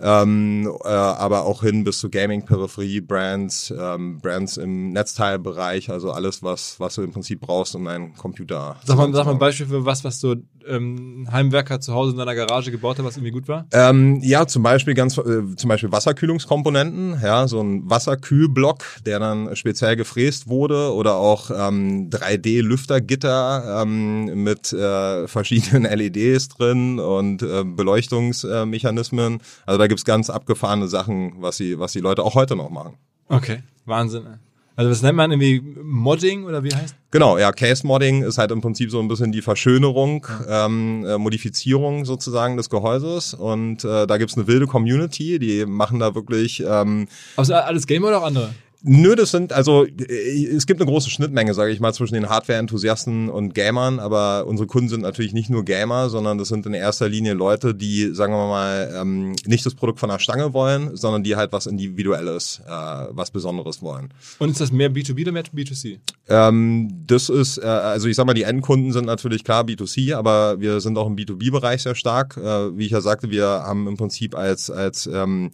ähm, 0.00 0.70
äh, 0.84 0.88
aber 0.88 1.44
auch 1.44 1.62
hin 1.62 1.84
bis 1.84 1.98
zu 1.98 2.10
Gaming-Peripherie, 2.10 3.00
Brands, 3.00 3.72
ähm, 3.76 4.18
Brands 4.20 4.56
im 4.56 4.92
Netzteilbereich, 4.92 5.90
also 5.90 6.12
alles, 6.12 6.42
was, 6.42 6.78
was 6.78 6.94
du 6.94 7.02
im 7.02 7.12
Prinzip 7.12 7.40
brauchst, 7.40 7.74
um 7.74 7.86
einen 7.86 8.14
Computer 8.14 8.76
Sag 8.84 8.96
mal, 8.96 9.12
sag 9.12 9.26
mal 9.26 9.32
ein 9.32 9.38
Beispiel 9.38 9.66
für 9.66 9.84
was, 9.84 10.04
was 10.04 10.20
so 10.20 10.36
ähm, 10.68 11.26
Heimwerker 11.32 11.80
zu 11.80 11.94
Hause 11.94 12.12
in 12.12 12.18
deiner 12.18 12.34
Garage 12.34 12.70
gebaut 12.70 12.98
hat, 12.98 13.04
was 13.04 13.16
irgendwie 13.16 13.32
gut 13.32 13.48
war? 13.48 13.66
Ähm, 13.72 14.20
ja, 14.22 14.46
zum 14.46 14.62
Beispiel 14.62 14.94
ganz, 14.94 15.18
äh, 15.18 15.56
zum 15.56 15.68
Beispiel 15.68 15.90
Wasserkühlungskomponenten, 15.90 17.20
ja, 17.22 17.48
so 17.48 17.60
ein 17.60 17.88
Wasserkühlblock, 17.88 18.84
der 19.04 19.18
dann 19.18 19.56
speziell 19.56 19.96
gefräst 19.96 20.48
wurde 20.48 20.92
oder 20.92 21.16
auch 21.16 21.50
ähm, 21.50 22.10
3D-Lüftergitter 22.10 23.82
ähm, 23.82 24.44
mit 24.44 24.72
äh, 24.72 25.26
verschiedenen 25.26 25.84
LEDs 25.98 26.48
drin 26.48 27.00
und 27.00 27.42
äh, 27.42 27.64
Beleuchtungsmechanismen. 27.64 29.40
Also 29.66 29.78
da 29.78 29.87
gibt's 29.88 30.04
ganz 30.04 30.30
abgefahrene 30.30 30.88
Sachen, 30.88 31.34
was 31.40 31.56
die, 31.56 31.78
was 31.78 31.92
die 31.92 32.00
Leute 32.00 32.22
auch 32.22 32.34
heute 32.34 32.56
noch 32.56 32.70
machen. 32.70 32.94
Okay, 33.28 33.62
Wahnsinn. 33.84 34.26
Also 34.78 34.92
was 34.92 35.02
nennt 35.02 35.16
man 35.16 35.32
irgendwie 35.32 35.60
Modding 35.82 36.44
oder 36.44 36.62
wie 36.62 36.72
heißt? 36.72 36.94
Genau, 37.10 37.36
ja, 37.36 37.50
Case 37.50 37.84
Modding 37.84 38.22
ist 38.22 38.38
halt 38.38 38.52
im 38.52 38.60
Prinzip 38.60 38.92
so 38.92 39.00
ein 39.00 39.08
bisschen 39.08 39.32
die 39.32 39.42
Verschönerung, 39.42 40.24
ja. 40.46 40.66
ähm, 40.66 41.04
äh, 41.04 41.18
Modifizierung 41.18 42.04
sozusagen 42.04 42.56
des 42.56 42.70
Gehäuses 42.70 43.34
und 43.34 43.84
äh, 43.84 44.06
da 44.06 44.18
gibt's 44.18 44.36
eine 44.36 44.46
wilde 44.46 44.68
Community, 44.68 45.40
die 45.40 45.66
machen 45.66 45.98
da 45.98 46.14
wirklich. 46.14 46.62
Ähm, 46.64 47.08
also 47.36 47.54
alles 47.54 47.88
Game 47.88 48.04
oder 48.04 48.18
auch 48.18 48.26
andere? 48.26 48.50
Nö, 48.82 49.16
das 49.16 49.32
sind, 49.32 49.52
also 49.52 49.84
äh, 49.84 50.46
es 50.46 50.66
gibt 50.66 50.80
eine 50.80 50.88
große 50.88 51.10
Schnittmenge, 51.10 51.52
sage 51.52 51.72
ich 51.72 51.80
mal, 51.80 51.92
zwischen 51.92 52.14
den 52.14 52.28
Hardware-Enthusiasten 52.28 53.28
und 53.28 53.52
Gamern, 53.54 53.98
aber 53.98 54.46
unsere 54.46 54.68
Kunden 54.68 54.88
sind 54.88 55.00
natürlich 55.00 55.32
nicht 55.32 55.50
nur 55.50 55.64
Gamer, 55.64 56.08
sondern 56.10 56.38
das 56.38 56.48
sind 56.48 56.64
in 56.64 56.74
erster 56.74 57.08
Linie 57.08 57.34
Leute, 57.34 57.74
die, 57.74 58.14
sagen 58.14 58.32
wir 58.32 58.46
mal, 58.46 58.94
ähm, 58.96 59.34
nicht 59.46 59.66
das 59.66 59.74
Produkt 59.74 59.98
von 59.98 60.10
der 60.10 60.20
Stange 60.20 60.52
wollen, 60.52 60.96
sondern 60.96 61.24
die 61.24 61.34
halt 61.34 61.52
was 61.52 61.66
Individuelles, 61.66 62.60
äh, 62.66 62.70
was 62.70 63.32
Besonderes 63.32 63.82
wollen. 63.82 64.14
Und 64.38 64.50
ist 64.50 64.60
das 64.60 64.70
mehr 64.70 64.90
B2B 64.90 65.22
oder 65.22 65.32
mehr 65.32 65.44
B2C? 65.44 65.98
Ähm, 66.28 67.04
das 67.06 67.30
ist, 67.30 67.58
äh, 67.58 67.66
also 67.66 68.06
ich 68.06 68.14
sag 68.14 68.26
mal, 68.26 68.34
die 68.34 68.44
Endkunden 68.44 68.92
sind 68.92 69.06
natürlich 69.06 69.42
klar 69.42 69.64
B2C, 69.64 70.14
aber 70.14 70.60
wir 70.60 70.80
sind 70.80 70.96
auch 70.98 71.08
im 71.08 71.16
B2B-Bereich 71.16 71.82
sehr 71.82 71.96
stark. 71.96 72.36
Äh, 72.36 72.78
wie 72.78 72.86
ich 72.86 72.92
ja 72.92 73.00
sagte, 73.00 73.30
wir 73.30 73.44
haben 73.46 73.88
im 73.88 73.96
Prinzip 73.96 74.36
als, 74.36 74.70
als 74.70 75.08
ähm, 75.12 75.50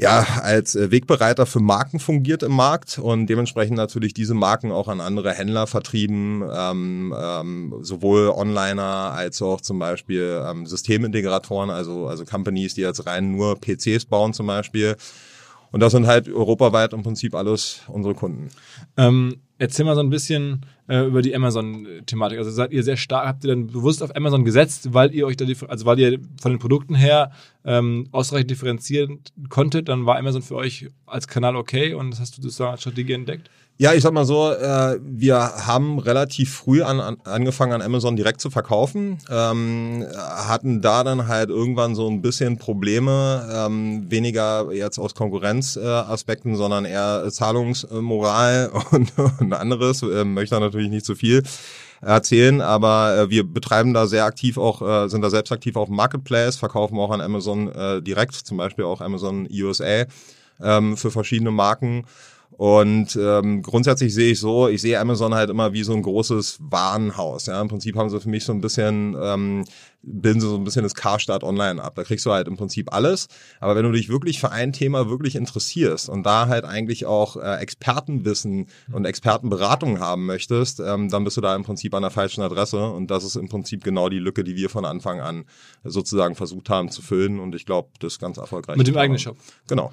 ja, 0.00 0.24
als 0.42 0.76
äh, 0.76 0.92
Wegbereiter 0.92 1.44
für 1.44 1.58
Marken 1.58 1.98
fungiert 1.98 2.44
im 2.44 2.52
Markt 2.52 2.98
und 2.98 3.26
dementsprechend 3.26 3.76
natürlich 3.76 4.14
diese 4.14 4.32
Marken 4.34 4.70
auch 4.70 4.86
an 4.86 5.00
andere 5.00 5.32
Händler 5.32 5.66
vertrieben, 5.66 6.44
ähm, 6.54 7.12
ähm, 7.18 7.74
sowohl 7.80 8.28
Onliner 8.28 9.12
als 9.12 9.42
auch 9.42 9.60
zum 9.60 9.80
Beispiel 9.80 10.40
ähm, 10.46 10.66
Systemintegratoren, 10.66 11.70
also, 11.70 12.06
also 12.06 12.24
Companies, 12.24 12.74
die 12.74 12.82
jetzt 12.82 13.06
rein 13.06 13.32
nur 13.32 13.58
PCs 13.60 14.04
bauen 14.04 14.32
zum 14.32 14.46
Beispiel. 14.46 14.96
Und 15.72 15.80
das 15.80 15.92
sind 15.92 16.06
halt 16.06 16.28
europaweit 16.28 16.92
im 16.92 17.02
Prinzip 17.02 17.34
alles 17.34 17.80
unsere 17.88 18.14
Kunden. 18.14 18.50
Ähm, 18.96 19.40
erzähl 19.58 19.84
mal 19.84 19.94
so 19.94 20.00
ein 20.00 20.10
bisschen 20.10 20.62
äh, 20.88 21.04
über 21.06 21.22
die 21.22 21.34
Amazon-Thematik. 21.34 22.38
Also 22.38 22.50
seid 22.50 22.72
ihr 22.72 22.82
sehr 22.82 22.96
stark, 22.96 23.26
habt 23.26 23.44
ihr 23.44 23.48
dann 23.48 23.66
bewusst 23.66 24.02
auf 24.02 24.14
Amazon 24.16 24.44
gesetzt, 24.44 24.94
weil 24.94 25.14
ihr 25.14 25.26
euch 25.26 25.36
da, 25.36 25.44
also 25.68 25.84
weil 25.84 25.98
ihr 25.98 26.18
von 26.40 26.52
den 26.52 26.58
Produkten 26.58 26.94
her 26.94 27.32
ähm, 27.64 28.08
ausreichend 28.12 28.50
differenzieren 28.50 29.20
konntet, 29.48 29.88
dann 29.88 30.06
war 30.06 30.16
Amazon 30.16 30.42
für 30.42 30.54
euch 30.54 30.88
als 31.06 31.28
Kanal 31.28 31.56
okay 31.56 31.94
und 31.94 32.10
das 32.10 32.20
hast 32.20 32.38
du 32.38 32.42
sozusagen 32.42 32.72
als 32.72 32.80
Strategie 32.80 33.12
entdeckt? 33.12 33.50
Ja, 33.80 33.94
ich 33.94 34.02
sag 34.02 34.12
mal 34.12 34.24
so, 34.24 34.50
äh, 34.50 34.98
wir 35.00 35.38
haben 35.38 36.00
relativ 36.00 36.52
früh 36.52 36.82
an, 36.82 36.98
an, 36.98 37.18
angefangen 37.22 37.74
an 37.74 37.80
Amazon 37.80 38.16
direkt 38.16 38.40
zu 38.40 38.50
verkaufen, 38.50 39.18
ähm, 39.30 40.04
hatten 40.16 40.82
da 40.82 41.04
dann 41.04 41.28
halt 41.28 41.48
irgendwann 41.48 41.94
so 41.94 42.08
ein 42.08 42.20
bisschen 42.20 42.58
Probleme, 42.58 43.48
ähm, 43.54 44.10
weniger 44.10 44.72
jetzt 44.72 44.98
aus 44.98 45.14
Konkurrenzaspekten, 45.14 46.54
äh, 46.54 46.56
sondern 46.56 46.86
eher 46.86 47.28
Zahlungsmoral 47.30 48.72
und, 48.90 49.12
und 49.16 49.52
anderes, 49.52 50.02
äh, 50.02 50.24
möchte 50.24 50.58
natürlich 50.58 50.90
nicht 50.90 51.06
zu 51.06 51.12
so 51.12 51.18
viel 51.18 51.44
erzählen, 52.00 52.60
aber 52.60 53.16
äh, 53.16 53.30
wir 53.30 53.44
betreiben 53.44 53.94
da 53.94 54.08
sehr 54.08 54.24
aktiv 54.24 54.58
auch, 54.58 54.82
äh, 54.82 55.08
sind 55.08 55.22
da 55.22 55.30
selbst 55.30 55.52
aktiv 55.52 55.76
auf 55.76 55.86
dem 55.86 55.94
Marketplace, 55.94 56.56
verkaufen 56.56 56.98
auch 56.98 57.12
an 57.12 57.20
Amazon 57.20 57.70
äh, 57.70 58.02
direkt, 58.02 58.34
zum 58.34 58.56
Beispiel 58.56 58.86
auch 58.86 59.00
Amazon 59.00 59.46
USA 59.52 60.02
ähm, 60.60 60.96
für 60.96 61.12
verschiedene 61.12 61.52
Marken 61.52 62.06
und 62.58 63.14
ähm, 63.14 63.62
grundsätzlich 63.62 64.12
sehe 64.12 64.32
ich 64.32 64.40
so, 64.40 64.66
ich 64.66 64.82
sehe 64.82 64.98
Amazon 64.98 65.32
halt 65.32 65.48
immer 65.48 65.72
wie 65.72 65.84
so 65.84 65.94
ein 65.94 66.02
großes 66.02 66.58
Warenhaus. 66.60 67.46
Ja, 67.46 67.60
im 67.60 67.68
Prinzip 67.68 67.96
haben 67.96 68.10
sie 68.10 68.20
für 68.20 68.28
mich 68.28 68.44
so 68.44 68.52
ein 68.52 68.60
bisschen 68.60 69.16
ähm, 69.22 69.64
bilden 70.02 70.40
sie 70.40 70.48
so 70.48 70.56
ein 70.56 70.64
bisschen 70.64 70.82
das 70.82 70.94
Carstart 70.94 71.44
online 71.44 71.82
ab. 71.82 71.94
Da 71.94 72.04
kriegst 72.04 72.24
du 72.26 72.32
halt 72.32 72.48
im 72.48 72.56
Prinzip 72.56 72.92
alles. 72.92 73.28
Aber 73.60 73.76
wenn 73.76 73.84
du 73.84 73.92
dich 73.92 74.08
wirklich 74.08 74.40
für 74.40 74.50
ein 74.50 74.72
Thema 74.72 75.08
wirklich 75.08 75.36
interessierst 75.36 76.08
und 76.08 76.24
da 76.24 76.48
halt 76.48 76.64
eigentlich 76.64 77.06
auch 77.06 77.36
äh, 77.36 77.56
Expertenwissen 77.56 78.66
und 78.92 79.04
Expertenberatung 79.04 80.00
haben 80.00 80.26
möchtest, 80.26 80.80
ähm, 80.80 81.10
dann 81.10 81.24
bist 81.24 81.36
du 81.36 81.40
da 81.40 81.54
im 81.54 81.62
Prinzip 81.62 81.94
an 81.94 82.02
der 82.02 82.10
falschen 82.10 82.42
Adresse. 82.42 82.90
Und 82.90 83.10
das 83.10 83.24
ist 83.24 83.36
im 83.36 83.48
Prinzip 83.48 83.84
genau 83.84 84.08
die 84.08 84.18
Lücke, 84.18 84.44
die 84.44 84.56
wir 84.56 84.70
von 84.70 84.84
Anfang 84.84 85.20
an 85.20 85.44
sozusagen 85.84 86.34
versucht 86.34 86.70
haben 86.70 86.90
zu 86.90 87.02
füllen. 87.02 87.38
Und 87.38 87.54
ich 87.54 87.66
glaube, 87.66 87.90
das 88.00 88.14
ist 88.14 88.18
ganz 88.20 88.36
erfolgreich. 88.36 88.76
Mit 88.76 88.86
dem 88.86 88.96
eigenen 88.96 89.18
Shop. 89.18 89.36
Genau. 89.68 89.92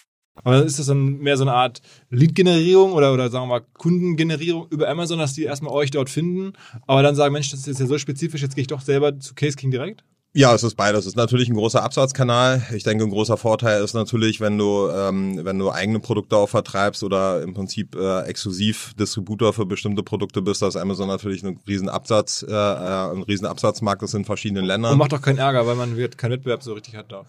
Aber 0.43 0.63
ist 0.63 0.79
das 0.79 0.87
dann 0.87 1.19
mehr 1.19 1.37
so 1.37 1.43
eine 1.43 1.53
Art 1.53 1.81
Lead-Generierung 2.09 2.93
oder, 2.93 3.13
oder 3.13 3.29
sagen 3.29 3.45
wir 3.45 3.59
mal 3.59 3.65
Kundengenerierung 3.73 4.67
über 4.69 4.89
Amazon, 4.89 5.19
dass 5.19 5.33
die 5.33 5.43
erstmal 5.43 5.73
euch 5.73 5.91
dort 5.91 6.09
finden, 6.09 6.53
aber 6.87 7.03
dann 7.03 7.15
sagen, 7.15 7.33
Mensch, 7.33 7.51
das 7.51 7.61
ist 7.61 7.67
jetzt 7.67 7.79
ja 7.79 7.87
so 7.87 7.97
spezifisch, 7.97 8.41
jetzt 8.41 8.55
gehe 8.55 8.61
ich 8.61 8.67
doch 8.67 8.81
selber 8.81 9.19
zu 9.19 9.33
Case 9.35 9.55
King 9.55 9.71
direkt? 9.71 10.03
Ja, 10.33 10.55
es 10.55 10.63
ist 10.63 10.75
beides. 10.75 11.01
Es 11.01 11.07
ist 11.07 11.15
natürlich 11.17 11.49
ein 11.49 11.55
großer 11.55 11.83
Absatzkanal. 11.83 12.65
Ich 12.73 12.83
denke, 12.83 13.03
ein 13.03 13.09
großer 13.09 13.35
Vorteil 13.35 13.83
ist 13.83 13.93
natürlich, 13.93 14.39
wenn 14.39 14.57
du, 14.57 14.87
ähm, 14.87 15.41
wenn 15.43 15.59
du 15.59 15.71
eigene 15.71 15.99
Produkte 15.99 16.37
auch 16.37 16.47
vertreibst 16.47 17.03
oder 17.03 17.41
im 17.41 17.53
Prinzip 17.53 17.95
äh, 17.95 18.21
exklusiv 18.21 18.93
Distributor 18.97 19.51
für 19.51 19.65
bestimmte 19.65 20.03
Produkte 20.03 20.41
bist, 20.41 20.61
dass 20.61 20.77
Amazon 20.77 21.09
natürlich 21.09 21.43
einen 21.43 21.59
riesen 21.67 21.89
Absatz, 21.89 22.45
äh, 22.47 22.51
äh 22.53 23.11
ein 23.11 23.23
riesen 23.23 23.45
Absatzmarkt 23.45 24.03
ist 24.03 24.13
in 24.13 24.23
verschiedenen 24.23 24.63
Ländern. 24.63 24.93
Und 24.93 24.99
macht 24.99 25.11
doch 25.11 25.21
keinen 25.21 25.37
Ärger, 25.37 25.67
weil 25.67 25.75
man 25.75 25.97
wird 25.97 26.17
keinen 26.17 26.31
Wettbewerb 26.31 26.63
so 26.63 26.73
richtig 26.73 26.95
hat 26.95 27.11
da. 27.11 27.25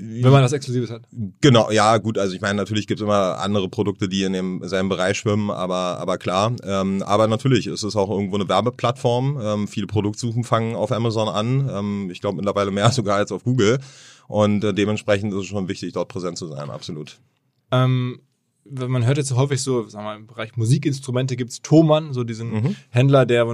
Wenn 0.00 0.32
man 0.32 0.42
das 0.42 0.52
Exklusives 0.52 0.90
hat. 0.90 1.02
Genau, 1.40 1.70
ja, 1.70 1.98
gut, 1.98 2.16
also 2.16 2.34
ich 2.34 2.40
meine, 2.40 2.54
natürlich 2.54 2.86
gibt 2.86 3.00
es 3.00 3.04
immer 3.04 3.38
andere 3.38 3.68
Produkte, 3.68 4.08
die 4.08 4.22
in 4.22 4.32
dem 4.32 4.62
selben 4.64 4.88
Bereich 4.88 5.18
schwimmen, 5.18 5.50
aber, 5.50 5.98
aber 5.98 6.16
klar. 6.16 6.54
Ähm, 6.64 7.02
aber 7.02 7.28
natürlich 7.28 7.66
ist 7.66 7.82
es 7.82 7.96
auch 7.96 8.08
irgendwo 8.08 8.36
eine 8.36 8.48
Werbeplattform. 8.48 9.38
Ähm, 9.42 9.68
viele 9.68 9.86
Produktsuchen 9.86 10.42
fangen 10.42 10.74
auf 10.74 10.90
Amazon 10.90 11.28
an. 11.28 11.68
Ähm, 11.70 12.10
ich 12.10 12.20
glaube 12.20 12.36
mittlerweile 12.36 12.70
mehr 12.70 12.90
sogar 12.92 13.16
als 13.16 13.30
auf 13.30 13.44
Google. 13.44 13.78
Und 14.26 14.64
äh, 14.64 14.72
dementsprechend 14.72 15.34
ist 15.34 15.40
es 15.40 15.46
schon 15.46 15.68
wichtig, 15.68 15.92
dort 15.92 16.08
präsent 16.08 16.38
zu 16.38 16.46
sein, 16.46 16.70
absolut. 16.70 17.18
Ähm, 17.70 18.20
man 18.64 19.04
hört 19.04 19.18
jetzt 19.18 19.34
häufig 19.34 19.62
so, 19.62 19.88
sagen 19.88 20.04
wir 20.04 20.10
mal, 20.10 20.16
im 20.16 20.26
Bereich 20.26 20.56
Musikinstrumente 20.56 21.36
gibt's 21.36 21.62
Thomann, 21.62 22.12
so 22.12 22.24
diesen 22.24 22.50
mhm. 22.50 22.76
Händler, 22.90 23.26
der 23.26 23.46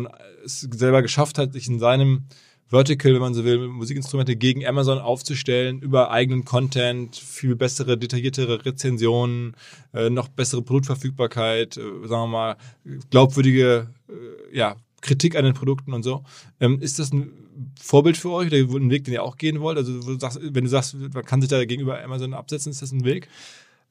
es 0.45 0.61
selber 0.61 1.03
geschafft 1.03 1.39
hat, 1.39 1.53
sich 1.53 1.69
in 1.69 1.79
seinem 1.79 2.27
Vertical, 2.69 3.15
wenn 3.15 3.21
man 3.21 3.35
so 3.35 3.45
will, 3.45 3.69
Musikinstrumente 3.69 4.35
gegen 4.35 4.67
Amazon 4.67 4.99
aufzustellen, 4.99 5.81
über 5.81 6.11
eigenen 6.11 6.45
Content, 6.45 7.15
viel 7.15 7.55
bessere, 7.55 7.97
detailliertere 7.97 8.65
Rezensionen, 8.65 9.55
äh, 9.95 10.11
noch 10.11 10.29
bessere 10.29 10.63
Produktverfügbarkeit, 10.63 11.77
äh, 11.77 11.81
sagen 11.81 12.23
wir 12.23 12.27
mal, 12.27 12.57
glaubwürdige 13.11 13.89
äh, 14.09 14.57
ja, 14.57 14.77
Kritik 15.01 15.37
an 15.37 15.45
den 15.45 15.55
Produkten 15.55 15.93
und 15.93 16.03
so. 16.03 16.25
Ähm, 16.61 16.81
ist 16.81 16.99
das 16.99 17.13
ein 17.13 17.31
Vorbild 17.81 18.17
für 18.17 18.31
euch 18.31 18.49
oder 18.49 18.57
ein 18.57 18.91
Weg, 18.91 19.05
den 19.05 19.15
ihr 19.15 19.23
auch 19.23 19.37
gehen 19.37 19.61
wollt? 19.61 19.79
Also, 19.79 20.05
wenn 20.05 20.65
du 20.65 20.71
sagst, 20.71 20.95
man 20.95 21.25
kann 21.25 21.41
sich 21.41 21.49
da 21.49 21.65
gegenüber 21.65 22.03
Amazon 22.03 22.35
absetzen, 22.35 22.73
ist 22.73 22.83
das 22.83 22.93
ein 22.93 23.05
Weg? 23.05 23.29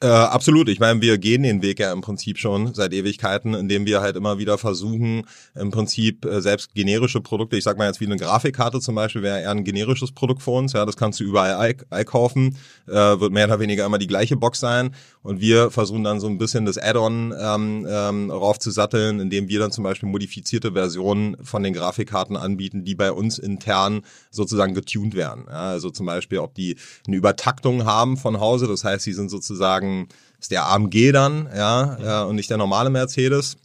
Äh, 0.02 0.08
absolut. 0.08 0.68
Ich 0.68 0.80
meine, 0.80 1.02
wir 1.02 1.18
gehen 1.18 1.44
den 1.44 1.62
Weg 1.62 1.80
ja 1.80 1.94
im 1.94 2.02
Prinzip 2.02 2.38
schon 2.38 2.74
seit 2.74 2.92
Ewigkeiten, 2.92 3.54
indem 3.54 3.86
wir 3.86 4.02
halt 4.02 4.18
immer 4.18 4.38
wieder 4.38 4.58
versuchen, 4.58 5.26
im 5.56 5.72
Prinzip 5.72 6.26
äh, 6.26 6.42
selbst 6.42 6.76
generische 6.76 7.22
Produkte, 7.22 7.56
ich 7.56 7.64
sag 7.64 7.78
mal 7.78 7.88
jetzt 7.88 8.02
wie 8.02 8.06
eine 8.06 8.18
Grafikkarte 8.18 8.82
zum 8.82 8.96
Beispiel, 8.96 9.22
wäre 9.22 9.40
eher 9.42 9.52
ein 9.52 9.64
generisches 9.64 10.12
Produkt 10.12 10.44
für 10.44 10.52
uns. 10.52 10.74
Ja, 10.74 10.86
das 10.86 10.98
kannst 10.98 11.22
du 11.22 11.24
überall 11.24 11.76
einkaufen, 11.90 12.58
äh, 12.88 12.92
wird 12.92 13.32
mehr 13.32 13.46
oder 13.46 13.62
weniger 13.62 13.86
immer 13.86 13.98
die 13.98 14.08
gleiche 14.08 14.36
Box 14.36 14.60
sein. 14.60 14.94
Und 15.22 15.40
wir 15.40 15.72
versuchen 15.72 16.04
dann 16.04 16.20
so 16.20 16.28
ein 16.28 16.38
bisschen 16.38 16.66
das 16.66 16.78
Add-on 16.78 17.34
ähm, 17.40 17.88
ähm, 17.90 18.30
raufzusatteln, 18.30 19.22
indem 19.22 19.48
wir 19.48 19.60
dann 19.60 19.72
zum 19.72 19.86
Beispiel 19.86 20.10
modifizierte 20.10 20.74
Versionen 20.74 21.38
von 21.42 21.64
den 21.64 21.74
Grafikkarten 21.74 22.36
anbieten, 22.36 22.84
die 22.84 22.96
bei 22.96 23.14
uns 23.14 23.40
intern 23.40 24.02
sozusagen 24.30 24.74
getuned 24.74 25.16
werden. 25.16 25.46
Ja, 25.48 25.70
also 25.70 25.90
zum 25.90 26.06
Beispiel, 26.06 26.40
ob 26.40 26.54
die 26.54 26.76
eine 27.08 27.16
Übertaktung 27.16 27.86
haben 27.86 28.18
von 28.18 28.42
Hause, 28.42 28.68
das 28.68 28.84
heißt, 28.84 29.06
sie 29.06 29.14
sind 29.14 29.30
sozusagen 29.30 29.85
sagen, 29.86 30.08
ist 30.40 30.52
der 30.52 30.68
AMG 30.68 31.12
dann, 31.12 31.50
ja, 31.56 31.98
ja 32.02 32.24
und 32.24 32.36
nicht 32.36 32.50
der 32.50 32.58
normale 32.58 32.90
Mercedes 32.90 33.58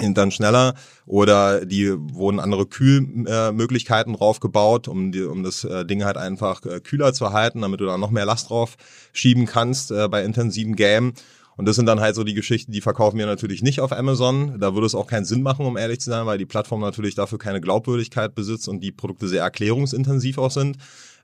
sind 0.00 0.16
dann 0.16 0.30
schneller 0.30 0.74
oder 1.04 1.66
die 1.66 1.92
wurden 1.92 2.40
andere 2.40 2.64
Kühlmöglichkeiten 2.64 4.14
äh, 4.14 4.16
draufgebaut, 4.16 4.88
um, 4.88 5.12
die, 5.12 5.22
um 5.22 5.42
das 5.42 5.64
äh, 5.64 5.84
Ding 5.84 6.02
halt 6.02 6.16
einfach 6.16 6.64
äh, 6.64 6.80
kühler 6.80 7.12
zu 7.12 7.32
halten, 7.32 7.60
damit 7.60 7.80
du 7.80 7.84
da 7.84 7.98
noch 7.98 8.10
mehr 8.10 8.24
Last 8.24 8.48
drauf 8.48 8.76
schieben 9.12 9.44
kannst 9.44 9.90
äh, 9.90 10.08
bei 10.08 10.24
intensiven 10.24 10.76
Game. 10.76 11.12
Und 11.58 11.68
das 11.68 11.76
sind 11.76 11.84
dann 11.84 12.00
halt 12.00 12.14
so 12.14 12.24
die 12.24 12.32
Geschichten, 12.32 12.72
die 12.72 12.80
verkaufen 12.80 13.18
wir 13.18 13.26
natürlich 13.26 13.62
nicht 13.62 13.80
auf 13.80 13.92
Amazon. 13.92 14.58
Da 14.58 14.72
würde 14.72 14.86
es 14.86 14.94
auch 14.94 15.06
keinen 15.06 15.26
Sinn 15.26 15.42
machen, 15.42 15.66
um 15.66 15.76
ehrlich 15.76 16.00
zu 16.00 16.08
sein, 16.08 16.24
weil 16.24 16.38
die 16.38 16.46
Plattform 16.46 16.80
natürlich 16.80 17.14
dafür 17.14 17.36
keine 17.36 17.60
Glaubwürdigkeit 17.60 18.34
besitzt 18.34 18.68
und 18.68 18.80
die 18.80 18.92
Produkte 18.92 19.28
sehr 19.28 19.42
erklärungsintensiv 19.42 20.38
auch 20.38 20.50
sind. 20.50 20.78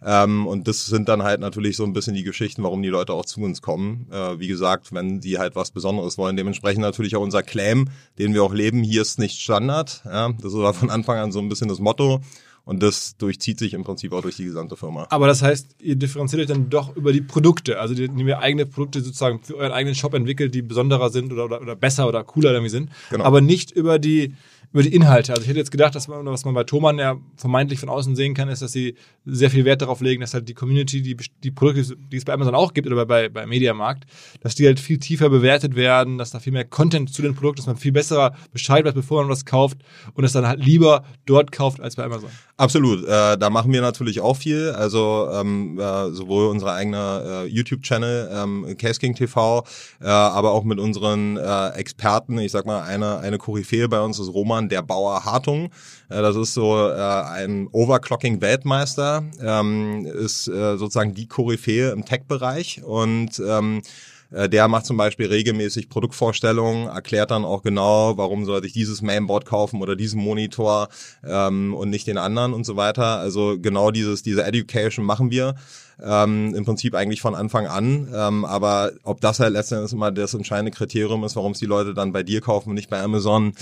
Ähm, 0.04 0.46
und 0.46 0.68
das 0.68 0.86
sind 0.86 1.08
dann 1.08 1.22
halt 1.22 1.40
natürlich 1.40 1.76
so 1.76 1.84
ein 1.84 1.92
bisschen 1.92 2.14
die 2.14 2.22
Geschichten, 2.22 2.62
warum 2.62 2.82
die 2.82 2.88
Leute 2.88 3.12
auch 3.12 3.24
zu 3.24 3.40
uns 3.40 3.62
kommen. 3.62 4.06
Äh, 4.12 4.38
wie 4.38 4.48
gesagt, 4.48 4.92
wenn 4.92 5.20
die 5.20 5.38
halt 5.38 5.56
was 5.56 5.70
Besonderes 5.70 6.18
wollen. 6.18 6.36
Dementsprechend 6.36 6.82
natürlich 6.82 7.16
auch 7.16 7.22
unser 7.22 7.42
Claim, 7.42 7.88
den 8.18 8.34
wir 8.34 8.42
auch 8.42 8.54
leben, 8.54 8.82
hier 8.82 9.02
ist 9.02 9.18
nicht 9.18 9.40
Standard. 9.40 10.02
Ja, 10.04 10.32
das 10.40 10.52
war 10.54 10.74
von 10.74 10.90
Anfang 10.90 11.18
an 11.18 11.32
so 11.32 11.40
ein 11.40 11.48
bisschen 11.48 11.68
das 11.68 11.80
Motto. 11.80 12.20
Und 12.68 12.82
das 12.82 13.16
durchzieht 13.16 13.58
sich 13.58 13.72
im 13.72 13.82
Prinzip 13.82 14.12
auch 14.12 14.20
durch 14.20 14.36
die 14.36 14.44
gesamte 14.44 14.76
Firma. 14.76 15.06
Aber 15.08 15.26
das 15.26 15.40
heißt, 15.40 15.76
ihr 15.80 15.96
differenziert 15.96 16.42
euch 16.42 16.48
dann 16.48 16.68
doch 16.68 16.94
über 16.96 17.14
die 17.14 17.22
Produkte. 17.22 17.80
Also 17.80 17.94
die, 17.94 18.10
ihr 18.14 18.38
eigene 18.40 18.66
Produkte 18.66 19.00
sozusagen 19.00 19.42
für 19.42 19.56
euren 19.56 19.72
eigenen 19.72 19.94
Shop 19.94 20.12
entwickelt, 20.12 20.54
die 20.54 20.60
besonderer 20.60 21.08
sind 21.08 21.32
oder, 21.32 21.46
oder, 21.46 21.62
oder 21.62 21.74
besser 21.74 22.06
oder 22.06 22.22
cooler 22.24 22.52
irgendwie 22.52 22.68
sind. 22.68 22.90
Genau. 23.08 23.24
Aber 23.24 23.40
nicht 23.40 23.70
über 23.70 23.98
die 23.98 24.34
über 24.72 24.82
die 24.82 24.94
Inhalte. 24.94 25.32
Also 25.32 25.42
ich 25.42 25.48
hätte 25.48 25.58
jetzt 25.58 25.70
gedacht, 25.70 25.94
dass 25.94 26.08
man, 26.08 26.26
was 26.26 26.44
man 26.44 26.54
bei 26.54 26.64
Thomann 26.64 26.98
ja 26.98 27.16
vermeintlich 27.36 27.80
von 27.80 27.88
außen 27.88 28.14
sehen 28.16 28.34
kann, 28.34 28.48
ist, 28.48 28.60
dass 28.60 28.72
sie 28.72 28.96
sehr 29.24 29.50
viel 29.50 29.64
Wert 29.64 29.82
darauf 29.82 30.00
legen, 30.00 30.20
dass 30.20 30.34
halt 30.34 30.48
die 30.48 30.54
Community, 30.54 31.00
die, 31.00 31.16
die 31.42 31.50
Produkte, 31.50 31.96
die 31.96 32.16
es 32.16 32.24
bei 32.24 32.32
Amazon 32.32 32.54
auch 32.54 32.74
gibt 32.74 32.86
oder 32.86 33.06
bei, 33.06 33.28
bei 33.28 33.46
Mediamarkt, 33.46 34.04
dass 34.40 34.54
die 34.54 34.66
halt 34.66 34.78
viel 34.80 34.98
tiefer 34.98 35.30
bewertet 35.30 35.74
werden, 35.74 36.18
dass 36.18 36.30
da 36.30 36.40
viel 36.40 36.52
mehr 36.52 36.64
Content 36.64 37.12
zu 37.12 37.22
den 37.22 37.34
Produkten, 37.34 37.58
dass 37.58 37.66
man 37.66 37.76
viel 37.76 37.92
besser 37.92 38.34
Bescheid 38.52 38.84
weiß, 38.84 38.94
bevor 38.94 39.22
man 39.22 39.30
was 39.30 39.44
kauft 39.44 39.78
und 40.14 40.24
es 40.24 40.32
dann 40.32 40.46
halt 40.46 40.64
lieber 40.64 41.04
dort 41.24 41.52
kauft 41.52 41.80
als 41.80 41.96
bei 41.96 42.04
Amazon. 42.04 42.30
Absolut, 42.56 43.04
äh, 43.04 43.38
da 43.38 43.50
machen 43.50 43.72
wir 43.72 43.80
natürlich 43.80 44.20
auch 44.20 44.36
viel. 44.36 44.70
Also 44.70 45.28
ähm, 45.32 45.78
äh, 45.78 46.10
sowohl 46.10 46.48
unser 46.48 46.74
eigener 46.74 47.22
äh, 47.24 47.46
YouTube-Channel 47.46 48.30
ähm, 48.32 48.76
Case 48.76 48.98
King 48.98 49.14
TV, 49.14 49.64
äh, 50.00 50.06
aber 50.06 50.52
auch 50.52 50.64
mit 50.64 50.78
unseren 50.78 51.36
äh, 51.36 51.68
Experten. 51.70 52.38
Ich 52.38 52.52
sag 52.52 52.66
mal, 52.66 52.82
eine 52.82 53.18
eine 53.18 53.38
Koryphäe 53.38 53.88
bei 53.88 54.00
uns 54.00 54.18
ist 54.18 54.28
Roman 54.28 54.57
der 54.66 54.82
Bauer 54.82 55.24
Hartung. 55.24 55.66
Äh, 56.08 56.22
das 56.22 56.34
ist 56.34 56.54
so 56.54 56.88
äh, 56.88 56.92
ein 56.92 57.68
Overclocking-Weltmeister, 57.70 59.22
ähm, 59.40 60.06
ist 60.06 60.48
äh, 60.48 60.76
sozusagen 60.76 61.14
die 61.14 61.28
Koryphäe 61.28 61.90
im 61.90 62.04
Tech-Bereich 62.04 62.82
und 62.82 63.40
ähm, 63.46 63.82
äh, 64.30 64.48
der 64.48 64.68
macht 64.68 64.86
zum 64.86 64.96
Beispiel 64.96 65.26
regelmäßig 65.26 65.88
Produktvorstellungen, 65.88 66.88
erklärt 66.88 67.30
dann 67.30 67.44
auch 67.44 67.62
genau, 67.62 68.16
warum 68.16 68.44
sollte 68.44 68.66
ich 68.66 68.72
dieses 68.72 69.02
Mainboard 69.02 69.46
kaufen 69.46 69.80
oder 69.80 69.96
diesen 69.96 70.20
Monitor 70.20 70.88
ähm, 71.26 71.74
und 71.74 71.90
nicht 71.90 72.06
den 72.06 72.18
anderen 72.18 72.52
und 72.52 72.64
so 72.64 72.76
weiter. 72.76 73.18
Also 73.18 73.56
genau 73.58 73.90
dieses, 73.90 74.22
diese 74.22 74.44
Education 74.44 75.04
machen 75.04 75.30
wir. 75.30 75.54
Ähm, 76.00 76.54
im 76.54 76.64
Prinzip 76.64 76.94
eigentlich 76.94 77.20
von 77.20 77.34
Anfang 77.34 77.66
an. 77.66 78.08
Ähm, 78.14 78.44
aber 78.44 78.92
ob 79.02 79.20
das 79.20 79.40
halt 79.40 79.52
letztendlich 79.52 79.92
immer 79.92 80.12
das 80.12 80.32
entscheidende 80.32 80.70
Kriterium 80.70 81.24
ist, 81.24 81.34
warum 81.34 81.52
es 81.52 81.58
die 81.58 81.66
Leute 81.66 81.92
dann 81.92 82.12
bei 82.12 82.22
dir 82.22 82.40
kaufen 82.40 82.68
und 82.68 82.76
nicht 82.76 82.88
bei 82.88 83.02
Amazon, 83.02 83.52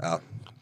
ja, 0.00 0.20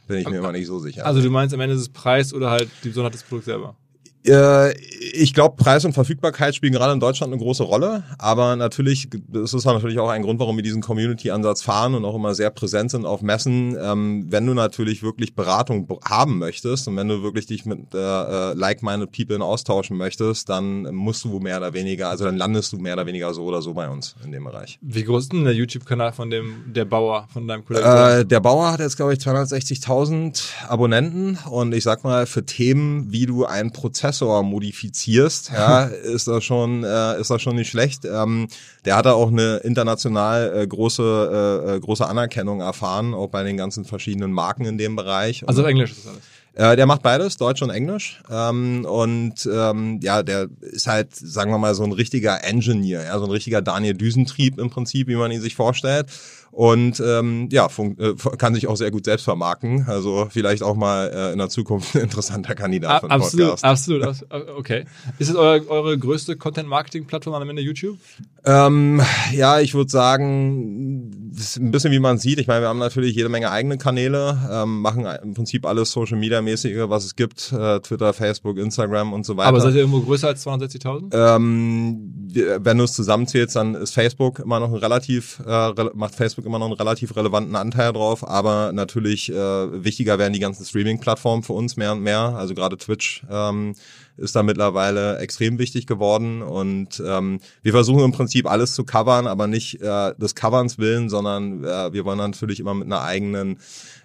bin 0.09 0.19
ich 0.19 0.29
mir 0.29 0.39
immer 0.39 0.53
nicht 0.53 0.67
so 0.67 0.79
sicher. 0.79 1.05
Also 1.05 1.21
du 1.21 1.31
meinst 1.31 1.55
am 1.55 1.61
Ende 1.61 1.75
ist 1.75 1.83
es 1.83 1.89
Preis 1.89 2.33
oder 2.33 2.51
halt 2.51 2.69
die 2.85 2.89
Besonderheit 2.89 3.15
des 3.15 3.23
Produkts 3.23 3.47
selber? 3.47 3.77
Äh, 4.27 4.75
ich 5.13 5.35
glaube, 5.35 5.57
Preis 5.57 5.85
und 5.85 5.93
Verfügbarkeit 5.93 6.55
spielen 6.55 6.73
gerade 6.73 6.93
in 6.93 7.01
Deutschland 7.01 7.33
eine 7.33 7.41
große 7.41 7.63
Rolle, 7.63 8.05
aber 8.19 8.57
natürlich, 8.57 9.09
das 9.29 9.55
ist 9.55 9.65
natürlich 9.65 9.99
auch 9.99 10.09
ein 10.09 10.23
Grund, 10.23 10.41
warum 10.41 10.57
wir 10.57 10.63
diesen 10.63 10.83
Community-Ansatz 10.83 11.63
fahren 11.63 11.95
und 11.95 12.05
auch 12.05 12.15
immer 12.15 12.35
sehr 12.35 12.51
präsent 12.51 12.91
sind 12.91 13.07
auf 13.07 13.23
Messen. 13.23 13.77
Ähm, 13.81 14.27
wenn 14.29 14.47
du 14.47 14.55
natürlich 14.55 15.03
wirklich 15.03 15.35
Beratung 15.35 15.89
haben 16.05 16.39
möchtest 16.39 16.89
und 16.89 16.97
wenn 16.97 17.09
du 17.09 17.23
wirklich 17.23 17.47
dich 17.47 17.65
mit 17.65 17.95
äh, 17.95 17.99
äh 17.99 18.55
like-minded 18.55 19.13
People 19.13 19.43
austauschen 19.45 19.97
möchtest, 19.97 20.49
dann 20.49 20.95
musst 20.95 21.25
du 21.25 21.39
mehr 21.39 21.59
oder 21.59 21.73
weniger, 21.73 22.09
also 22.09 22.25
dann 22.25 22.37
landest 22.37 22.73
du 22.73 22.79
mehr 22.79 22.95
oder 22.95 23.07
weniger 23.07 23.33
so 23.35 23.45
oder 23.45 23.63
so 23.63 23.75
bei 23.75 23.89
uns 23.89 24.17
in 24.25 24.33
dem 24.33 24.45
Bereich. 24.45 24.79
Wie 24.83 25.05
groß 25.05 25.25
ist 25.25 25.33
denn 25.33 25.45
der 25.45 25.55
YouTube-Kanal 25.55 26.13
von 26.13 26.31
dem 26.31 26.65
der 26.67 26.85
Bauer, 26.85 27.29
von 27.33 27.47
deinem 27.47 27.65
Kollegen? 27.65 27.87
Äh, 27.87 28.25
der 28.25 28.41
Bauer 28.41 28.73
hat 28.73 28.81
jetzt, 28.81 28.97
glaube 28.97 29.15
ich, 29.15 29.21
260.000 29.21 30.69
Abonnenten 30.69 31.39
und 31.51 31.75
ich 31.75 31.85
sag 31.85 32.05
mal, 32.05 32.27
für 32.27 32.45
Themen, 32.45 33.13
wie 33.13 33.27
du 33.27 33.45
einen 33.45 33.73
Prozessor 34.17 34.43
modifizierst, 34.43 35.51
ja, 35.53 35.85
ist 35.85 36.29
das 36.29 36.45
schon, 36.45 36.85
äh, 36.85 37.21
ist 37.21 37.31
das 37.31 37.43
schon 37.43 37.57
nicht 37.57 37.71
schlecht. 37.71 38.05
Ähm, 38.05 38.49
der 38.85 38.97
hat 38.97 39.07
da 39.07 39.13
auch 39.13 39.29
eine 39.29 39.59
international 39.59 40.63
äh, 40.63 40.67
große, 40.67 41.63
äh, 41.67 41.77
äh, 41.77 41.81
große 41.81 42.07
Anerkennung 42.07 42.61
erfahren, 42.61 43.15
auch 43.15 43.29
bei 43.29 43.43
den 43.43 43.57
ganzen 43.57 43.85
verschiedenen 43.85 44.33
Marken 44.33 44.65
in 44.65 44.79
dem 44.79 44.97
Bereich. 44.97 45.47
Also 45.47 45.63
Englisch 45.65 45.93
ist 45.93 46.07
alles. 46.07 46.21
Äh, 46.55 46.77
der 46.77 46.87
macht 46.87 47.03
beides, 47.03 47.37
Deutsch 47.37 47.61
und 47.61 47.69
Englisch. 47.69 48.23
Ähm, 48.31 48.87
und 48.87 49.47
ähm, 49.53 50.01
ja, 50.03 50.23
der 50.23 50.49
ist 50.61 50.87
halt, 50.87 51.15
sagen 51.15 51.51
wir 51.51 51.59
mal, 51.59 51.75
so 51.75 51.85
ein 51.85 51.93
richtiger 51.93 52.45
Engineer, 52.45 53.05
ja, 53.05 53.19
so 53.19 53.27
ein 53.27 53.31
richtiger 53.31 53.61
Daniel 53.61 53.93
Düsentrieb 53.93 54.59
im 54.59 54.71
Prinzip, 54.71 55.09
wie 55.09 55.17
man 55.17 55.31
ihn 55.31 55.43
sich 55.43 55.55
vorstellt 55.55 56.07
und 56.57 57.03
ähm, 57.05 57.51
ja, 57.53 57.67
äh, 57.67 58.15
kann 58.39 58.55
sich 58.55 58.67
auch 58.67 58.77
sehr 58.77 58.91
gut 58.91 59.05
selbst 59.05 59.25
vermarkten. 59.25 59.85
Also 59.87 60.27
vielleicht 60.31 60.63
auch 60.63 60.75
mal 60.75 61.11
äh, 61.15 61.33
in 61.33 61.39
der 61.39 61.51
Zukunft 61.51 61.95
ein 61.95 62.01
interessanter 62.01 62.55
Kandidat 62.55 63.03
für 63.03 63.09
den 63.09 63.13
absolut, 63.13 63.47
Podcast. 63.49 63.65
Absolut, 63.67 64.25
okay. 64.57 64.87
Ist 65.19 65.29
es 65.29 65.37
eure, 65.37 65.69
eure 65.69 65.99
größte 65.99 66.37
Content-Marketing-Plattform 66.37 67.35
am 67.35 67.51
Ende 67.51 67.61
YouTube? 67.61 67.99
Ähm, 68.47 69.03
ja, 69.33 69.61
ich 69.61 69.75
würde 69.75 69.91
sagen, 69.91 71.26
ein 71.57 71.71
bisschen 71.71 71.93
wie 71.93 71.99
man 71.99 72.19
sieht. 72.19 72.39
Ich 72.39 72.47
meine, 72.47 72.63
wir 72.63 72.69
haben 72.69 72.79
natürlich 72.79 73.15
jede 73.15 73.29
Menge 73.29 73.51
eigene 73.51 73.79
Kanäle, 73.79 74.39
ähm, 74.51 74.81
machen 74.81 75.07
im 75.23 75.35
Prinzip 75.35 75.67
alles 75.67 75.91
Social-Media-mäßige, 75.93 76.89
was 76.89 77.05
es 77.05 77.17
gibt, 77.17 77.53
äh, 77.53 77.81
Twitter, 77.81 78.13
Facebook, 78.13 78.59
Instagram 78.59 79.13
und 79.13 79.27
so 79.27 79.37
weiter. 79.37 79.49
Aber 79.49 79.61
seid 79.61 79.75
ihr 79.75 79.81
irgendwo 79.81 80.01
größer 80.01 80.29
als 80.29 80.47
260.000? 80.47 81.13
Ähm, 81.13 82.13
wenn 82.59 82.79
du 82.79 82.85
es 82.85 82.93
zusammenzählst, 82.93 83.57
dann 83.57 83.75
ist 83.75 83.95
Facebook 83.95 84.39
immer 84.41 84.61
noch 84.61 84.73
ein 84.73 84.79
relativ, 84.79 85.41
äh, 85.47 85.73
macht 85.95 86.15
Facebook 86.15 86.45
immer 86.45 86.59
noch 86.59 86.67
einen 86.67 86.75
relativ 86.75 87.17
relevanten 87.17 87.57
Anteil 87.57 87.93
drauf, 87.93 88.27
aber 88.27 88.73
natürlich 88.73 89.31
äh, 89.31 89.85
wichtiger 89.85 90.19
werden 90.19 90.33
die 90.33 90.41
ganzen 90.41 90.65
Streaming-Plattformen 90.65 91.43
für 91.43 91.55
uns 91.55 91.77
mehr 91.77 91.93
und 91.93 92.03
mehr, 92.03 92.21
also 92.37 92.55
gerade 92.55 92.77
Twitch 92.77 93.25
ähm, 93.31 93.75
ist 94.17 94.37
da 94.37 94.43
mittlerweile 94.43 95.19
extrem 95.19 95.59
wichtig 95.59 95.87
geworden 95.87 96.43
und 96.43 97.03
ähm, 97.05 97.41
wir 97.63 97.73
versuchen 97.73 98.05
im 98.05 98.13
Prinzip 98.13 98.51
alles 98.51 98.75
zu 98.75 98.85
covern, 98.85 99.27
aber 99.27 99.47
nicht 99.47 99.81
äh, 99.83 100.15
des 100.15 100.35
Coverns 100.35 100.79
willen, 100.79 101.09
sondern 101.09 101.65
äh, 101.65 101.93
wir 101.93 102.05
wollen 102.05 102.19
natürlich 102.19 102.61
immer 102.61 102.75
mit 102.75 102.87
einer 102.87 103.03
eigenen, 103.03 103.59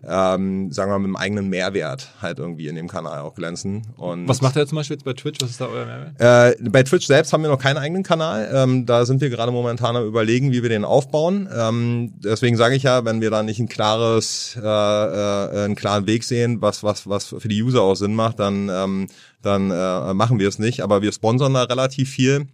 ähm, 0.08 0.72
sagen 0.72 0.92
wir 0.92 1.00
mal, 1.00 1.00
mit 1.00 1.08
einem 1.08 1.16
eigenen 1.16 1.50
Mehrwert 1.50 2.10
halt 2.22 2.40
irgendwie 2.40 2.68
in 2.68 2.76
dem 2.76 2.88
Kanal 2.88 3.20
auch 3.22 3.36
glänzen. 3.36 3.88
Und 3.98 4.28
Was 4.28 4.42
macht 4.42 4.56
ihr 4.56 4.68
zum 4.68 4.78
Beispiel 4.78 4.96
jetzt 4.96 5.06
bei 5.06 5.14
Twitch? 5.14 5.40
Was 5.42 5.52
ist 5.52 5.62
da 5.62 5.68
euer 5.68 5.86
Mehrwert? 5.86 6.60
Äh, 6.62 6.70
bei 6.70 6.84
Twitch 6.84 7.08
selbst 7.08 7.32
haben 7.32 7.44
wir 7.44 7.50
noch 7.50 7.60
keinen 7.60 7.78
eigenen 7.78 8.04
Kanal. 8.04 8.50
Ähm, 8.54 8.86
da 8.86 9.06
sind 9.06 9.22
wir 9.22 9.30
gerade 9.30 9.52
momentan 9.52 9.96
am 9.96 10.06
überlegen, 10.06 10.52
wie 10.52 10.62
wir 10.62 10.70
den 10.70 10.86
aufbauen. 10.86 11.48
Ähm, 11.56 12.14
deswegen 12.24 12.58
sage 12.58 12.76
ich 12.76 12.84
ja, 12.84 13.06
wenn 13.06 13.22
wir 13.22 13.30
da 13.30 13.44
nicht 13.44 13.60
ein 13.60 13.70
klares, 13.70 14.58
äh, 14.62 14.66
äh, 14.66 15.64
einen 15.66 15.76
klaren 15.76 16.08
Weg 16.08 16.24
sehen, 16.24 16.62
was 16.62 16.84
was 16.84 17.08
was 17.08 17.28
für 17.28 17.48
die 17.48 17.62
User 17.62 17.82
auch 17.82 17.96
Sinn 17.96 18.16
macht, 18.16 18.40
dann 18.40 18.70
ähm, 18.70 19.08
dann 19.42 19.72
äh, 19.72 20.14
machen 20.14 20.40
wir 20.40 20.48
es 20.48 20.60
nicht. 20.60 20.82
Aber 20.82 21.02
wir 21.02 21.12
sponsern 21.12 21.54
da 21.54 21.64
relativ 21.64 22.10
viel 22.10 22.48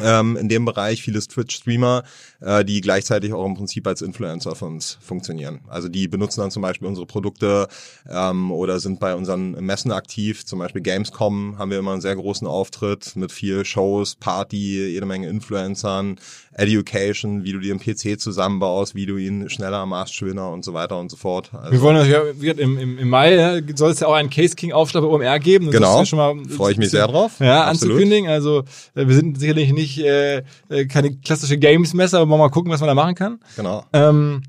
ähm, 0.00 0.36
in 0.36 0.48
dem 0.48 0.64
Bereich 0.64 1.02
viele 1.02 1.20
Twitch-Streamer, 1.20 2.04
äh, 2.40 2.64
die 2.64 2.80
gleichzeitig 2.80 3.32
auch 3.32 3.44
im 3.44 3.54
Prinzip 3.54 3.86
als 3.86 4.02
Influencer 4.02 4.54
für 4.54 4.66
uns 4.66 4.98
funktionieren. 5.00 5.60
Also 5.68 5.88
die 5.88 6.06
benutzen 6.06 6.40
dann 6.40 6.52
zum 6.52 6.62
Beispiel 6.62 6.86
unsere 6.86 7.06
Produkte 7.06 7.66
ähm, 8.08 8.52
oder 8.52 8.78
sind 8.78 9.00
bei 9.00 9.14
unseren 9.14 9.52
Messen 9.52 9.90
aktiv. 9.90 10.46
Zum 10.46 10.60
Beispiel 10.60 10.82
Gamescom 10.82 11.58
haben 11.58 11.70
wir 11.70 11.78
immer 11.78 11.92
einen 11.92 12.00
sehr 12.00 12.14
großen 12.14 12.46
Auftritt 12.46 13.16
mit 13.16 13.32
viel 13.32 13.64
Shows, 13.64 14.14
Party, 14.14 14.86
jede 14.90 15.06
Menge 15.06 15.28
Influencern, 15.28 16.20
Education, 16.52 17.44
wie 17.44 17.52
du 17.52 17.60
dir 17.60 17.72
einen 17.72 17.80
PC 17.80 18.20
zusammenbaust, 18.20 18.94
wie 18.96 19.06
du 19.06 19.16
ihn 19.16 19.48
schneller 19.48 19.86
machst, 19.86 20.14
schöner 20.14 20.50
und 20.50 20.64
so 20.64 20.74
weiter 20.74 20.98
und 20.98 21.10
so 21.10 21.16
fort. 21.16 21.50
Also 21.54 21.72
wir 21.72 21.80
wollen 21.80 21.96
natürlich, 21.96 22.42
ja, 22.42 22.52
im, 22.52 22.76
im, 22.76 22.98
im 22.98 23.08
Mai 23.08 23.62
soll 23.76 23.92
es 23.92 24.00
ja 24.00 24.08
auch 24.08 24.14
einen 24.14 24.30
Case 24.30 24.56
King 24.56 24.72
Aufschlag 24.72 25.04
bei 25.04 25.08
OMR 25.08 25.38
geben. 25.38 25.66
Das 25.66 25.74
genau, 25.74 26.34
freue 26.48 26.72
ich 26.72 26.78
mich 26.78 26.90
sehr 26.90 27.06
drauf. 27.06 27.38
Ja, 27.38 27.64
Absolut. 27.64 27.94
anzukündigen. 27.94 28.28
Also 28.28 28.64
äh, 28.94 29.06
wir 29.06 29.14
sind 29.14 29.38
sicherlich 29.38 29.72
nicht 29.72 29.98
äh, 29.98 30.42
äh, 30.68 30.86
keine 30.86 31.16
klassische 31.16 31.56
Games-Messe, 31.56 32.18
aber 32.18 32.36
mal 32.36 32.50
gucken, 32.50 32.72
was 32.72 32.80
man 32.80 32.88
da 32.88 32.94
machen 32.94 33.14
kann. 33.14 33.38
Genau. 33.56 33.84
Ähm, 33.92 34.42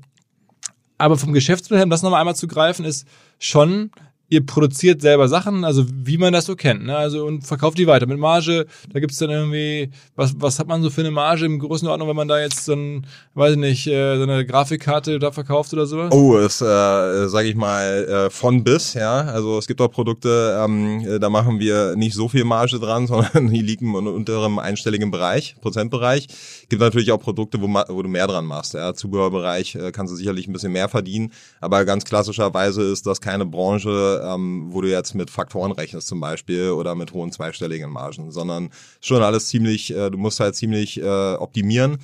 aber 0.98 1.16
vom 1.16 1.32
Geschäftsmodell, 1.32 1.84
um 1.84 1.90
das 1.90 2.02
nochmal 2.02 2.20
einmal 2.20 2.36
zu 2.36 2.48
greifen, 2.48 2.84
ist 2.84 3.06
schon 3.38 3.92
ihr 4.32 4.44
produziert 4.44 5.02
selber 5.02 5.28
Sachen, 5.28 5.62
also 5.62 5.84
wie 5.92 6.16
man 6.16 6.32
das 6.32 6.46
so 6.46 6.56
kennt, 6.56 6.86
ne? 6.86 6.96
Also 6.96 7.26
und 7.26 7.46
verkauft 7.46 7.76
die 7.76 7.86
weiter 7.86 8.06
mit 8.06 8.18
Marge. 8.18 8.66
Da 8.90 8.98
gibt's 8.98 9.18
dann 9.18 9.28
irgendwie, 9.28 9.90
was, 10.16 10.34
was 10.38 10.58
hat 10.58 10.68
man 10.68 10.82
so 10.82 10.88
für 10.88 11.02
eine 11.02 11.10
Marge 11.10 11.44
im 11.44 11.58
großen 11.58 11.86
Ordnung, 11.86 12.08
wenn 12.08 12.16
man 12.16 12.28
da 12.28 12.40
jetzt 12.40 12.64
so 12.64 12.72
ein, 12.72 13.06
weiß 13.34 13.52
ich 13.52 13.58
nicht, 13.58 13.86
äh, 13.86 14.16
so 14.16 14.22
eine 14.22 14.46
Grafikkarte 14.46 15.18
da 15.18 15.32
verkauft 15.32 15.74
oder 15.74 15.84
sowas? 15.84 16.14
Oh, 16.14 16.38
ist, 16.38 16.62
äh, 16.62 17.28
sage 17.28 17.48
ich 17.48 17.56
mal, 17.56 18.04
äh, 18.04 18.30
von 18.30 18.64
bis, 18.64 18.94
ja. 18.94 19.20
Also 19.20 19.58
es 19.58 19.66
gibt 19.66 19.82
auch 19.82 19.90
Produkte, 19.90 20.58
ähm, 20.64 21.06
äh, 21.06 21.18
da 21.20 21.28
machen 21.28 21.60
wir 21.60 21.94
nicht 21.94 22.14
so 22.14 22.28
viel 22.28 22.44
Marge 22.44 22.80
dran, 22.80 23.06
sondern 23.12 23.50
die 23.50 23.60
liegen 23.60 23.94
in 23.94 24.06
unterem 24.06 24.58
einstelligen 24.58 25.10
Bereich, 25.10 25.56
Prozentbereich. 25.60 26.28
Gibt 26.72 26.80
natürlich 26.80 27.12
auch 27.12 27.20
Produkte, 27.20 27.60
wo, 27.60 27.66
wo 27.66 28.02
du 28.02 28.08
mehr 28.08 28.26
dran 28.26 28.46
machst. 28.46 28.72
Ja. 28.72 28.94
Zubehörbereich 28.94 29.74
äh, 29.74 29.92
kannst 29.92 30.10
du 30.10 30.16
sicherlich 30.16 30.48
ein 30.48 30.54
bisschen 30.54 30.72
mehr 30.72 30.88
verdienen, 30.88 31.30
aber 31.60 31.84
ganz 31.84 32.02
klassischerweise 32.06 32.80
ist 32.80 33.06
das 33.06 33.20
keine 33.20 33.44
Branche, 33.44 34.22
ähm, 34.24 34.68
wo 34.70 34.80
du 34.80 34.88
jetzt 34.88 35.14
mit 35.14 35.28
Faktoren 35.28 35.72
rechnest 35.72 36.08
zum 36.08 36.20
Beispiel 36.20 36.70
oder 36.70 36.94
mit 36.94 37.12
hohen 37.12 37.30
zweistelligen 37.30 37.90
Margen, 37.90 38.30
sondern 38.30 38.70
schon 39.02 39.22
alles 39.22 39.48
ziemlich, 39.48 39.94
äh, 39.94 40.08
du 40.08 40.16
musst 40.16 40.40
halt 40.40 40.56
ziemlich 40.56 40.98
äh, 40.98 41.34
optimieren 41.34 41.98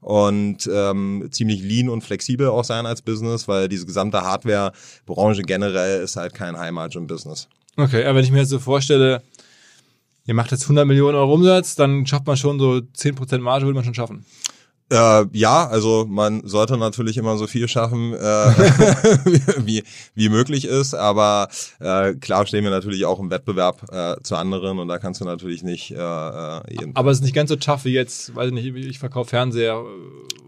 und 0.00 0.70
ähm, 0.72 1.28
ziemlich 1.30 1.60
lean 1.60 1.90
und 1.90 2.02
flexibel 2.02 2.48
auch 2.48 2.64
sein 2.64 2.86
als 2.86 3.02
Business, 3.02 3.46
weil 3.46 3.68
diese 3.68 3.84
gesamte 3.84 4.22
Hardware-Branche 4.22 5.42
generell 5.42 6.00
ist 6.00 6.16
halt 6.16 6.32
kein 6.32 6.58
High-Margin-Business. 6.58 7.46
Okay, 7.76 8.06
aber 8.06 8.16
wenn 8.16 8.24
ich 8.24 8.32
mir 8.32 8.38
jetzt 8.38 8.48
so 8.48 8.58
vorstelle, 8.58 9.22
ihr 10.26 10.34
macht 10.34 10.50
jetzt 10.50 10.64
100 10.64 10.86
Millionen 10.86 11.16
Euro 11.16 11.34
Umsatz, 11.34 11.74
dann 11.74 12.06
schafft 12.06 12.26
man 12.26 12.36
schon 12.36 12.58
so 12.58 12.80
10% 12.96 13.38
Marge, 13.38 13.66
würde 13.66 13.74
man 13.74 13.84
schon 13.84 13.94
schaffen. 13.94 14.24
Äh, 14.90 15.24
ja, 15.32 15.66
also 15.66 16.04
man 16.06 16.46
sollte 16.46 16.76
natürlich 16.76 17.16
immer 17.16 17.38
so 17.38 17.46
viel 17.46 17.68
schaffen, 17.68 18.12
äh, 18.12 18.18
wie, 19.64 19.82
wie 20.14 20.28
möglich 20.28 20.66
ist, 20.66 20.94
aber 20.94 21.48
äh, 21.80 22.14
klar 22.14 22.46
stehen 22.46 22.64
wir 22.64 22.70
natürlich 22.70 23.06
auch 23.06 23.18
im 23.18 23.30
Wettbewerb 23.30 23.86
äh, 23.90 24.16
zu 24.22 24.36
anderen 24.36 24.78
und 24.78 24.88
da 24.88 24.98
kannst 24.98 25.22
du 25.22 25.24
natürlich 25.24 25.62
nicht 25.62 25.90
äh, 25.90 25.96
äh 25.96 26.60
jeden 26.70 26.94
Aber 26.96 27.10
es 27.10 27.18
ist 27.18 27.24
nicht 27.24 27.34
ganz 27.34 27.48
so 27.48 27.56
tough 27.56 27.86
wie 27.86 27.92
jetzt, 27.92 28.36
weiß 28.36 28.48
ich 28.48 28.52
nicht, 28.52 28.74
ich 28.74 28.98
verkaufe 28.98 29.30
Fernseher 29.30 29.82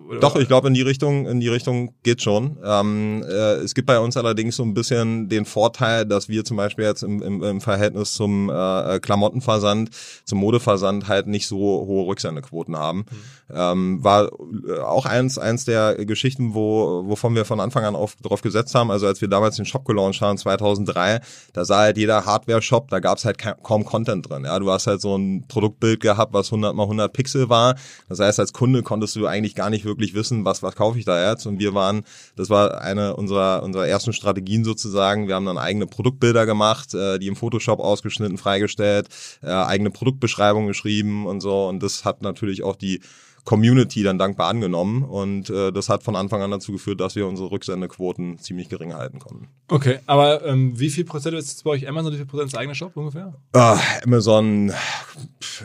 oder? 0.09 0.20
Doch, 0.20 0.37
ich 0.37 0.49
glaube, 0.49 0.68
in 0.68 0.75
die 0.75 0.83
Richtung, 0.83 1.27
in 1.27 1.40
die 1.40 1.49
Richtung 1.49 1.94
geht 2.03 2.22
schon. 2.22 2.57
Ähm, 2.64 3.25
äh, 3.29 3.57
es 3.57 3.75
gibt 3.75 3.87
bei 3.87 3.99
uns 3.99 4.16
allerdings 4.16 4.57
so 4.57 4.62
ein 4.62 4.75
bisschen 4.75 5.29
den 5.29 5.44
Vorteil, 5.44 6.07
dass 6.07 6.29
wir 6.29 6.44
zum 6.44 6.57
Beispiel 6.57 6.85
jetzt 6.85 7.03
im, 7.03 7.22
im, 7.22 7.42
im 7.42 7.61
Verhältnis 7.61 8.14
zum 8.14 8.51
äh, 8.51 9.01
Klamottenversand, 9.01 9.90
zum 10.25 10.38
Modeversand 10.38 11.09
halt 11.09 11.27
nicht 11.27 11.46
so 11.46 11.57
hohe 11.59 12.07
Rücksendequoten 12.07 12.77
haben. 12.77 12.99
Mhm. 12.99 13.55
Ähm, 13.55 14.05
war 14.05 14.26
äh, 14.67 14.79
auch 14.81 15.07
eins, 15.07 15.39
eins 15.39 15.65
der 15.65 16.05
Geschichten, 16.05 16.55
wo, 16.55 17.05
wovon 17.07 17.35
wir 17.35 17.45
von 17.45 17.61
Anfang 17.61 17.85
an 17.85 17.95
auf, 17.95 18.17
drauf 18.17 18.43
gesetzt 18.43 18.75
haben. 18.75 18.91
Also 18.91 19.07
als 19.07 19.21
wir 19.21 19.29
damals 19.29 19.57
den 19.57 19.67
Shop 19.67 19.85
gelauncht 19.85 20.21
haben, 20.21 20.39
2003, 20.39 21.21
da 21.53 21.65
sah 21.65 21.79
halt 21.79 21.99
jeder 21.99 22.27
Hardware-Shop, 22.27 22.89
da 22.89 23.01
gab 23.01 23.19
es 23.19 23.25
halt 23.25 23.39
kaum 23.62 23.85
Content 23.85 24.29
drin. 24.29 24.45
Ja, 24.45 24.59
du 24.59 24.71
hast 24.71 24.87
halt 24.87 25.01
so 25.01 25.17
ein 25.17 25.47
Produktbild 25.49 26.01
gehabt, 26.01 26.33
was 26.33 26.49
100 26.49 26.75
mal 26.75 26.85
100 26.85 27.12
Pixel 27.12 27.49
war. 27.49 27.77
Das 28.09 28.21
heißt, 28.21 28.41
als 28.41 28.53
Kunde 28.53 28.83
konntest 28.83 29.17
du 29.17 29.27
eigentlich 29.27 29.55
gar 29.55 29.71
nicht 29.71 29.85
wirklich 29.85 30.15
wissen, 30.15 30.45
was, 30.45 30.62
was 30.62 30.75
kaufe 30.77 30.99
ich 30.99 31.05
da 31.05 31.31
jetzt. 31.31 31.47
Und 31.47 31.59
wir 31.59 31.75
waren, 31.75 32.03
das 32.37 32.51
war 32.51 32.81
eine 32.81 33.17
unserer, 33.17 33.62
unserer 33.62 33.87
ersten 33.87 34.12
Strategien 34.12 34.65
sozusagen. 34.65 35.29
Wir 35.29 35.35
haben 35.35 35.47
dann 35.47 35.59
eigene 35.59 35.87
Produktbilder 35.87 36.47
gemacht, 36.47 36.95
äh, 36.95 37.19
die 37.19 37.27
im 37.27 37.37
Photoshop 37.37 37.81
ausgeschnitten, 37.81 38.39
freigestellt, 38.39 39.09
äh, 39.43 39.51
eigene 39.51 39.91
Produktbeschreibungen 39.91 40.69
geschrieben 40.69 41.27
und 41.27 41.41
so. 41.41 41.67
Und 41.67 41.83
das 41.83 42.05
hat 42.05 42.23
natürlich 42.23 42.62
auch 42.62 42.77
die 42.77 43.01
Community 43.46 44.02
dann 44.02 44.18
dankbar 44.18 44.48
angenommen 44.48 45.04
und 45.04 45.48
äh, 45.50 45.72
das 45.72 45.88
hat 45.88 46.02
von 46.02 46.16
Anfang 46.16 46.42
an 46.42 46.50
dazu 46.50 46.72
geführt, 46.72 47.00
dass 47.00 47.14
wir 47.14 47.28
unsere 47.28 47.50
Rücksendequoten 47.50 48.38
ziemlich 48.38 48.68
gering 48.68 48.92
halten 48.92 49.20
konnten. 49.20 49.48
Okay, 49.68 50.00
aber 50.06 50.44
ähm, 50.44 50.78
wie 50.78 50.90
viel 50.90 51.04
Prozent 51.04 51.37
ist 51.37 51.48
jetzt 51.48 51.62
bei 51.64 51.70
euch 51.70 51.88
Amazon, 51.88 52.12
wie 52.12 52.16
viel 52.16 52.26
Prozent 52.26 52.48
ist 52.48 52.59
eigener 52.59 52.74
Shop 52.74 52.96
ungefähr? 52.96 53.32
Uh, 53.56 53.78
Amazon 54.04 54.72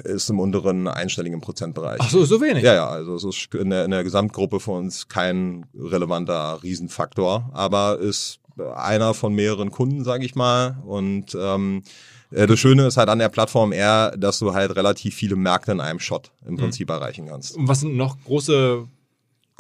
ist 0.04 0.30
im 0.30 0.40
unteren 0.40 0.88
einstelligen 0.88 1.42
Prozentbereich. 1.42 1.98
Ach 2.00 2.10
so, 2.10 2.24
so 2.24 2.40
wenig? 2.40 2.64
Ja, 2.64 2.76
ja, 2.76 2.88
also 2.88 3.16
es 3.16 3.24
ist 3.24 3.54
in 3.56 3.72
der, 3.72 3.86
in 3.86 3.92
der 3.92 4.04
Gesamtgruppe 4.04 4.60
für 4.60 4.72
uns 4.72 5.08
kein 5.08 5.66
relevanter 5.76 6.62
Riesenfaktor, 6.62 7.50
aber 7.52 7.98
ist 7.98 8.40
einer 8.76 9.16
von 9.16 9.34
mehreren 9.34 9.72
Kunden, 9.72 10.04
sage 10.04 10.24
ich 10.24 10.36
mal 10.36 10.78
und 10.86 11.36
ähm, 11.36 11.82
Äh, 11.82 12.21
das 12.32 12.60
Schöne 12.60 12.88
ist 12.88 12.98
halt 12.98 13.10
an 13.10 13.20
der 13.20 13.30
Plattform 13.30 13.74
eher, 13.74 14.16
dass 14.18 14.40
du 14.40 14.54
halt 14.54 14.76
relativ 14.76 15.16
viele 15.16 15.36
Märkte 15.36 15.74
in 15.74 15.82
einem 15.82 16.00
Shot 16.00 16.32
im 16.46 16.58
Prinzip 16.58 16.90
mhm. 16.90 16.96
erreichen 16.96 17.28
kannst. 17.28 17.56
Und 17.56 17.68
was 17.68 17.82
sind 17.82 17.96
noch 17.96 18.18
große 18.24 18.88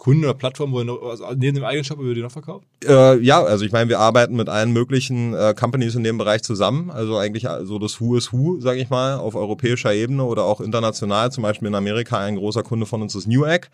Kunden 0.01 0.23
oder 0.23 0.33
Plattformen, 0.33 0.73
wo 0.73 0.79
ihr 0.79 0.85
noch, 0.85 0.99
also 1.03 1.25
neben 1.35 1.53
dem 1.53 1.63
eigenen 1.63 1.83
Shop, 1.83 1.99
wo 1.99 2.05
ihr 2.05 2.15
die 2.15 2.23
noch 2.23 2.31
verkauft? 2.31 2.65
Äh, 2.83 3.19
ja, 3.19 3.43
also 3.43 3.63
ich 3.63 3.71
meine, 3.71 3.87
wir 3.87 3.99
arbeiten 3.99 4.35
mit 4.35 4.49
allen 4.49 4.73
möglichen 4.73 5.35
äh, 5.35 5.53
Companies 5.53 5.93
in 5.93 6.03
dem 6.03 6.17
Bereich 6.17 6.41
zusammen. 6.41 6.89
Also 6.89 7.17
eigentlich 7.17 7.45
so 7.65 7.77
das 7.77 8.01
Who 8.01 8.17
is 8.17 8.33
Who, 8.33 8.59
sage 8.59 8.81
ich 8.81 8.89
mal, 8.89 9.17
auf 9.17 9.35
europäischer 9.35 9.93
Ebene 9.93 10.23
oder 10.23 10.45
auch 10.45 10.59
international. 10.59 11.31
Zum 11.31 11.43
Beispiel 11.43 11.67
in 11.67 11.75
Amerika 11.75 12.17
ein 12.17 12.35
großer 12.35 12.63
Kunde 12.63 12.87
von 12.87 13.03
uns 13.03 13.13
ist 13.13 13.27
Newegg. 13.27 13.69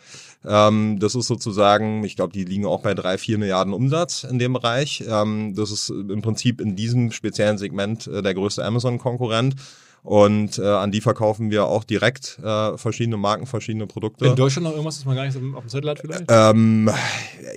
Ähm, 0.45 0.99
das 0.99 1.15
ist 1.15 1.27
sozusagen, 1.27 2.03
ich 2.03 2.17
glaube, 2.17 2.33
die 2.33 2.43
liegen 2.43 2.65
auch 2.65 2.81
bei 2.81 2.93
drei, 2.93 3.17
vier 3.17 3.37
Milliarden 3.37 3.71
Umsatz 3.71 4.25
in 4.25 4.37
dem 4.37 4.51
Bereich. 4.51 5.05
Ähm, 5.07 5.53
das 5.55 5.71
ist 5.71 5.89
im 5.89 6.21
Prinzip 6.21 6.59
in 6.59 6.75
diesem 6.75 7.11
speziellen 7.11 7.57
Segment 7.57 8.05
äh, 8.07 8.21
der 8.21 8.33
größte 8.33 8.65
Amazon-Konkurrent. 8.65 9.55
Und 10.07 10.57
äh, 10.57 10.65
an 10.65 10.93
die 10.93 11.01
verkaufen 11.01 11.51
wir 11.51 11.65
auch 11.65 11.83
direkt 11.83 12.39
äh, 12.41 12.77
verschiedene 12.77 13.17
Marken, 13.17 13.45
verschiedene 13.45 13.87
Produkte. 13.87 14.25
In 14.25 14.37
Deutschland 14.37 14.63
noch 14.63 14.71
irgendwas, 14.71 14.95
das 14.95 15.05
man 15.05 15.17
gar 15.17 15.25
nicht 15.25 15.35
auf 15.35 15.63
dem 15.63 15.67
Zettel 15.67 15.89
hat 15.89 15.99
vielleicht? 15.99 16.23
Ähm, 16.29 16.89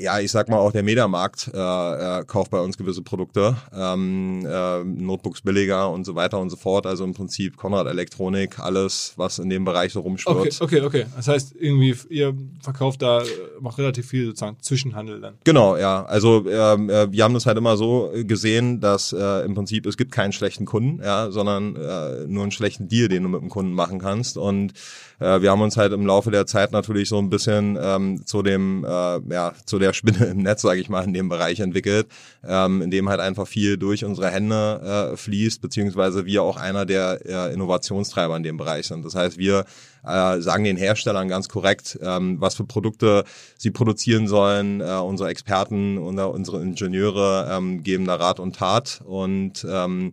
ja, 0.01 0.19
ich 0.19 0.33
sag 0.33 0.49
mal 0.49 0.59
auch 0.59 0.73
der 0.73 0.83
Mediamarkt 0.83 1.49
äh, 1.55 1.57
äh, 1.57 2.25
kauft 2.25 2.51
bei 2.51 2.59
uns 2.59 2.77
gewisse 2.77 3.03
Produkte, 3.03 3.57
ähm, 3.73 4.45
äh, 4.45 4.83
Notebooks 4.83 5.43
billiger 5.43 5.93
und 5.93 6.05
so 6.05 6.17
weiter 6.17 6.41
und 6.41 6.51
so 6.51 6.57
fort. 6.57 6.87
Also 6.87 7.05
im 7.05 7.15
Prinzip 7.15 7.57
Konrad 7.57 7.87
Elektronik, 7.87 8.59
alles, 8.59 9.13
was 9.15 9.39
in 9.39 9.49
dem 9.49 9.65
Bereich 9.65 9.93
so 9.93 10.01
rumschwirrt. 10.01 10.61
Okay, 10.61 10.81
okay, 10.81 10.81
okay. 10.81 11.07
Das 11.15 11.29
heißt 11.29 11.55
irgendwie 11.57 11.95
ihr 12.09 12.35
verkauft 12.61 13.01
da 13.01 13.23
macht 13.61 13.79
relativ 13.79 14.09
viel 14.09 14.27
sozusagen 14.27 14.57
Zwischenhandel 14.61 15.21
dann. 15.21 15.35
Genau, 15.45 15.77
ja. 15.77 16.05
Also 16.05 16.45
ähm, 16.49 16.91
äh, 16.91 17.13
wir 17.13 17.23
haben 17.23 17.35
das 17.35 17.47
halt 17.47 17.59
immer 17.59 17.77
so 17.77 18.11
gesehen, 18.13 18.81
dass 18.81 19.13
äh, 19.13 19.45
im 19.45 19.55
Prinzip 19.55 19.87
es 19.87 19.97
gibt 19.97 20.11
keinen 20.11 20.33
schlechten 20.33 20.65
Kunden, 20.65 21.01
ja, 21.01 21.31
sondern 21.31 21.77
äh, 21.77 22.27
nur 22.27 22.40
nur 22.41 22.45
einen 22.45 22.53
schlechten 22.53 22.89
Deal, 22.89 23.09
den 23.09 23.23
du 23.23 23.29
mit 23.29 23.43
dem 23.43 23.51
Kunden 23.51 23.73
machen 23.73 23.99
kannst. 23.99 24.39
Und 24.39 24.73
äh, 25.21 25.43
wir 25.43 25.51
haben 25.51 25.61
uns 25.61 25.77
halt 25.77 25.93
im 25.93 26.07
Laufe 26.07 26.31
der 26.31 26.47
Zeit 26.47 26.73
natürlich 26.73 27.09
so 27.09 27.19
ein 27.19 27.29
bisschen 27.29 27.79
ähm, 27.81 28.25
zu 28.25 28.43
dem, 28.43 28.85
äh, 28.85 28.89
ja, 29.33 29.53
zu 29.67 29.79
der 29.79 29.93
Spinne 29.93 30.27
im 30.27 30.39
Netz, 30.39 30.63
sage 30.63 30.81
ich 30.81 30.89
mal, 30.89 31.05
in 31.05 31.13
dem 31.13 31.29
Bereich 31.29 31.61
entwickelt, 31.61 32.09
ähm, 32.43 32.83
in 32.83 32.91
dem 32.91 33.09
halt 33.09 33.21
einfach 33.21 33.47
viel 33.47 33.77
durch 33.77 34.05
unsere 34.05 34.31
Hände 34.31 35.13
äh, 35.13 35.17
fließt, 35.17 35.61
beziehungsweise 35.61 36.25
wir 36.25 36.43
auch 36.43 36.57
einer 36.57 36.87
der 36.87 37.21
äh, 37.25 37.53
Innovationstreiber 37.53 38.37
in 38.37 38.43
dem 38.43 38.57
Bereich 38.57 38.87
sind. 38.87 39.05
Das 39.05 39.15
heißt, 39.15 39.37
wir 39.39 39.67
äh, 40.05 40.41
sagen 40.41 40.65
den 40.65 40.77
Herstellern 40.77 41.29
ganz 41.29 41.49
korrekt, 41.49 41.99
ähm, 42.03 42.41
was 42.41 42.55
für 42.55 42.65
Produkte 42.65 43.25
sie 43.59 43.71
produzieren 43.71 44.27
sollen. 44.27 44.81
Äh, 44.81 44.95
unsere 44.95 45.29
Experten 45.29 45.99
und 45.99 46.19
unsere 46.19 46.63
Ingenieure 46.63 47.49
ähm, 47.51 47.83
geben 47.83 48.07
da 48.07 48.15
Rat 48.15 48.41
und 48.41 48.57
Tat 48.57 49.03
und 49.05 49.67
ähm, 49.69 50.13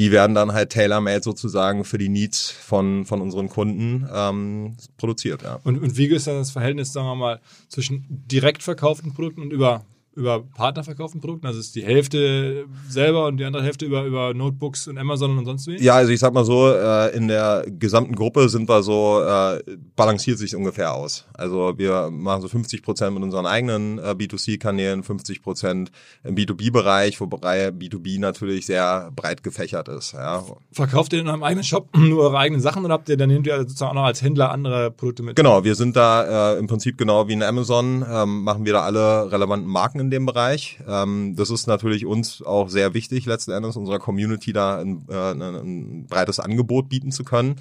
die 0.00 0.12
werden 0.12 0.34
dann 0.34 0.54
halt 0.54 0.72
tailor-made 0.72 1.22
sozusagen 1.22 1.84
für 1.84 1.98
die 1.98 2.08
Needs 2.08 2.50
von, 2.50 3.04
von 3.04 3.20
unseren 3.20 3.50
Kunden 3.50 4.08
ähm, 4.10 4.78
produziert. 4.96 5.42
Ja. 5.42 5.60
Und, 5.62 5.78
und 5.78 5.98
wie 5.98 6.06
ist 6.06 6.26
dann 6.26 6.36
das 6.36 6.50
Verhältnis, 6.50 6.94
sagen 6.94 7.06
wir 7.06 7.16
mal, 7.16 7.40
zwischen 7.68 8.06
direkt 8.08 8.62
verkauften 8.62 9.12
Produkten 9.12 9.42
und 9.42 9.52
über 9.52 9.84
über 10.20 10.40
Partner 10.40 10.84
verkauften 10.84 11.20
Produkten? 11.20 11.46
Also 11.46 11.58
ist 11.58 11.74
die 11.74 11.84
Hälfte 11.84 12.66
selber 12.88 13.26
und 13.26 13.38
die 13.38 13.44
andere 13.44 13.62
Hälfte 13.62 13.86
über, 13.86 14.04
über 14.04 14.34
Notebooks 14.34 14.86
und 14.86 14.98
Amazon 14.98 15.36
und 15.38 15.44
sonst 15.44 15.66
wie? 15.66 15.82
Ja, 15.82 15.94
also 15.94 16.12
ich 16.12 16.20
sag 16.20 16.32
mal 16.32 16.44
so, 16.44 16.68
äh, 16.68 17.16
in 17.16 17.28
der 17.28 17.64
gesamten 17.66 18.14
Gruppe 18.14 18.48
sind 18.48 18.68
wir 18.68 18.82
so, 18.82 19.22
äh, 19.22 19.62
balanciert 19.96 20.38
sich 20.38 20.54
ungefähr 20.54 20.94
aus. 20.94 21.26
Also 21.34 21.74
wir 21.76 22.10
machen 22.10 22.42
so 22.42 22.48
50 22.48 22.82
Prozent 22.82 23.14
mit 23.14 23.22
unseren 23.22 23.46
eigenen 23.46 23.98
äh, 23.98 24.14
B2C-Kanälen, 24.16 25.02
50 25.02 25.42
Prozent 25.42 25.90
im 26.22 26.36
B2B-Bereich, 26.36 27.20
wobei 27.20 27.68
B2B 27.68 28.20
natürlich 28.20 28.66
sehr 28.66 29.10
breit 29.16 29.42
gefächert 29.42 29.88
ist. 29.88 30.12
Ja. 30.12 30.44
Verkauft 30.72 31.12
ihr 31.12 31.20
in 31.20 31.28
eurem 31.28 31.42
eigenen 31.42 31.64
Shop 31.64 31.88
nur 31.96 32.22
eure 32.24 32.38
eigenen 32.38 32.60
Sachen 32.60 32.84
oder 32.84 32.94
habt 32.94 33.08
ihr 33.08 33.16
dann 33.16 33.30
nehmt 33.30 33.46
ihr 33.46 33.58
sozusagen 33.58 33.90
auch 33.90 33.94
noch 33.94 34.04
als 34.04 34.22
Händler 34.22 34.50
andere 34.50 34.90
Produkte 34.90 35.22
mit? 35.22 35.36
Genau, 35.36 35.64
wir 35.64 35.74
sind 35.74 35.96
da 35.96 36.56
im 36.58 36.66
Prinzip 36.66 36.98
genau 36.98 37.26
wie 37.28 37.32
in 37.32 37.42
Amazon, 37.42 38.04
ähm, 38.08 38.42
machen 38.42 38.64
wir 38.64 38.72
da 38.72 38.82
alle 38.82 39.30
relevanten 39.32 39.68
Marken 39.68 40.00
in 40.00 40.09
dem 40.10 40.26
Bereich. 40.26 40.78
Ähm, 40.86 41.34
das 41.36 41.50
ist 41.50 41.66
natürlich 41.66 42.06
uns 42.06 42.42
auch 42.42 42.68
sehr 42.68 42.94
wichtig, 42.94 43.26
letzten 43.26 43.52
Endes 43.52 43.76
unserer 43.76 43.98
Community 43.98 44.52
da 44.52 44.80
ein, 44.80 45.06
äh, 45.08 45.32
ein, 45.32 46.06
breites 46.08 46.40
Angebot 46.40 46.88
bieten 46.88 47.12
zu 47.12 47.24
können. 47.24 47.56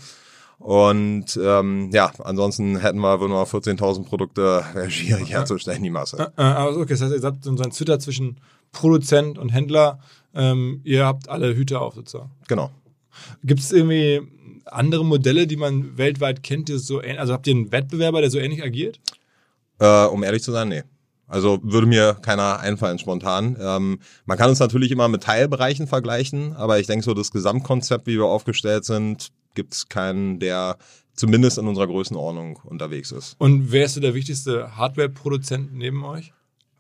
Und 0.58 1.40
ähm, 1.42 1.90
ja, 1.94 2.12
ansonsten 2.20 2.78
hätten 2.80 3.00
wir, 3.00 3.22
würden 3.22 3.32
wir 3.32 3.48
14.000 3.48 4.04
Produkte, 4.04 4.64
wäre 4.74 4.92
schwierig 4.92 5.30
herzustellen, 5.30 5.82
die 5.82 5.90
Masse. 5.90 6.34
Äh, 6.38 6.42
äh, 6.42 6.46
also 6.46 6.82
okay, 6.82 6.94
das 6.94 7.02
heißt, 7.02 7.14
ihr 7.14 7.22
habt 7.22 7.44
so 7.44 7.52
ein 7.52 7.72
Twitter 7.72 8.00
zwischen 8.00 8.42
Produzent 8.74 9.38
und 9.38 9.50
Händler. 9.50 10.00
Ähm, 10.34 10.82
ihr 10.84 11.06
habt 11.06 11.30
alle 11.30 11.56
Hüte 11.56 11.80
auf 11.80 11.96
sozusagen. 11.96 12.32
Genau. 12.48 12.72
Gibt 13.44 13.62
es 13.62 13.72
irgendwie 13.72 14.22
andere 14.66 15.06
Modelle, 15.06 15.48
die 15.48 15.58
man 15.58 15.98
weltweit 15.98 16.44
kennt, 16.44 16.70
die 16.70 16.78
so 16.78 17.00
also 17.00 17.34
habt 17.34 17.48
ihr 17.48 17.56
einen 17.56 17.72
Wettbewerber, 17.72 18.22
der 18.22 18.30
so 18.30 18.38
ähnlich 18.38 18.64
agiert? 18.64 19.00
Äh, 19.80 20.06
um 20.06 20.24
ehrlich 20.24 20.44
zu 20.44 20.52
sein, 20.52 20.70
nee. 20.70 20.84
Also 21.30 21.60
würde 21.62 21.88
mir 21.88 22.16
keiner 22.22 22.60
einfallen 22.60 23.00
spontan. 23.00 23.56
Ähm, 23.62 24.00
man 24.26 24.38
kann 24.38 24.50
uns 24.50 24.60
natürlich 24.60 24.92
immer 24.92 25.08
mit 25.08 25.24
Teilbereichen 25.24 25.88
vergleichen, 25.88 26.54
aber 26.54 26.80
ich 26.80 26.88
denke 26.88 27.06
so 27.06 27.14
das 27.14 27.32
Gesamtkonzept, 27.32 28.08
wie 28.08 28.18
wir 28.18 28.26
aufgestellt 28.26 28.84
sind, 28.84 29.30
gibt 29.54 29.74
es 29.74 29.88
keinen, 29.88 30.40
der 30.40 30.78
zumindest 31.14 31.58
in 31.58 31.68
unserer 31.68 31.88
Größenordnung 31.88 32.60
unterwegs 32.64 33.12
ist. 33.12 33.36
Und 33.40 33.72
wer 33.72 33.86
ist 33.86 33.94
so 33.94 34.02
der 34.02 34.16
wichtigste 34.16 34.76
Hardware-Produzent 34.76 35.74
neben 35.74 36.04
euch? 36.04 36.34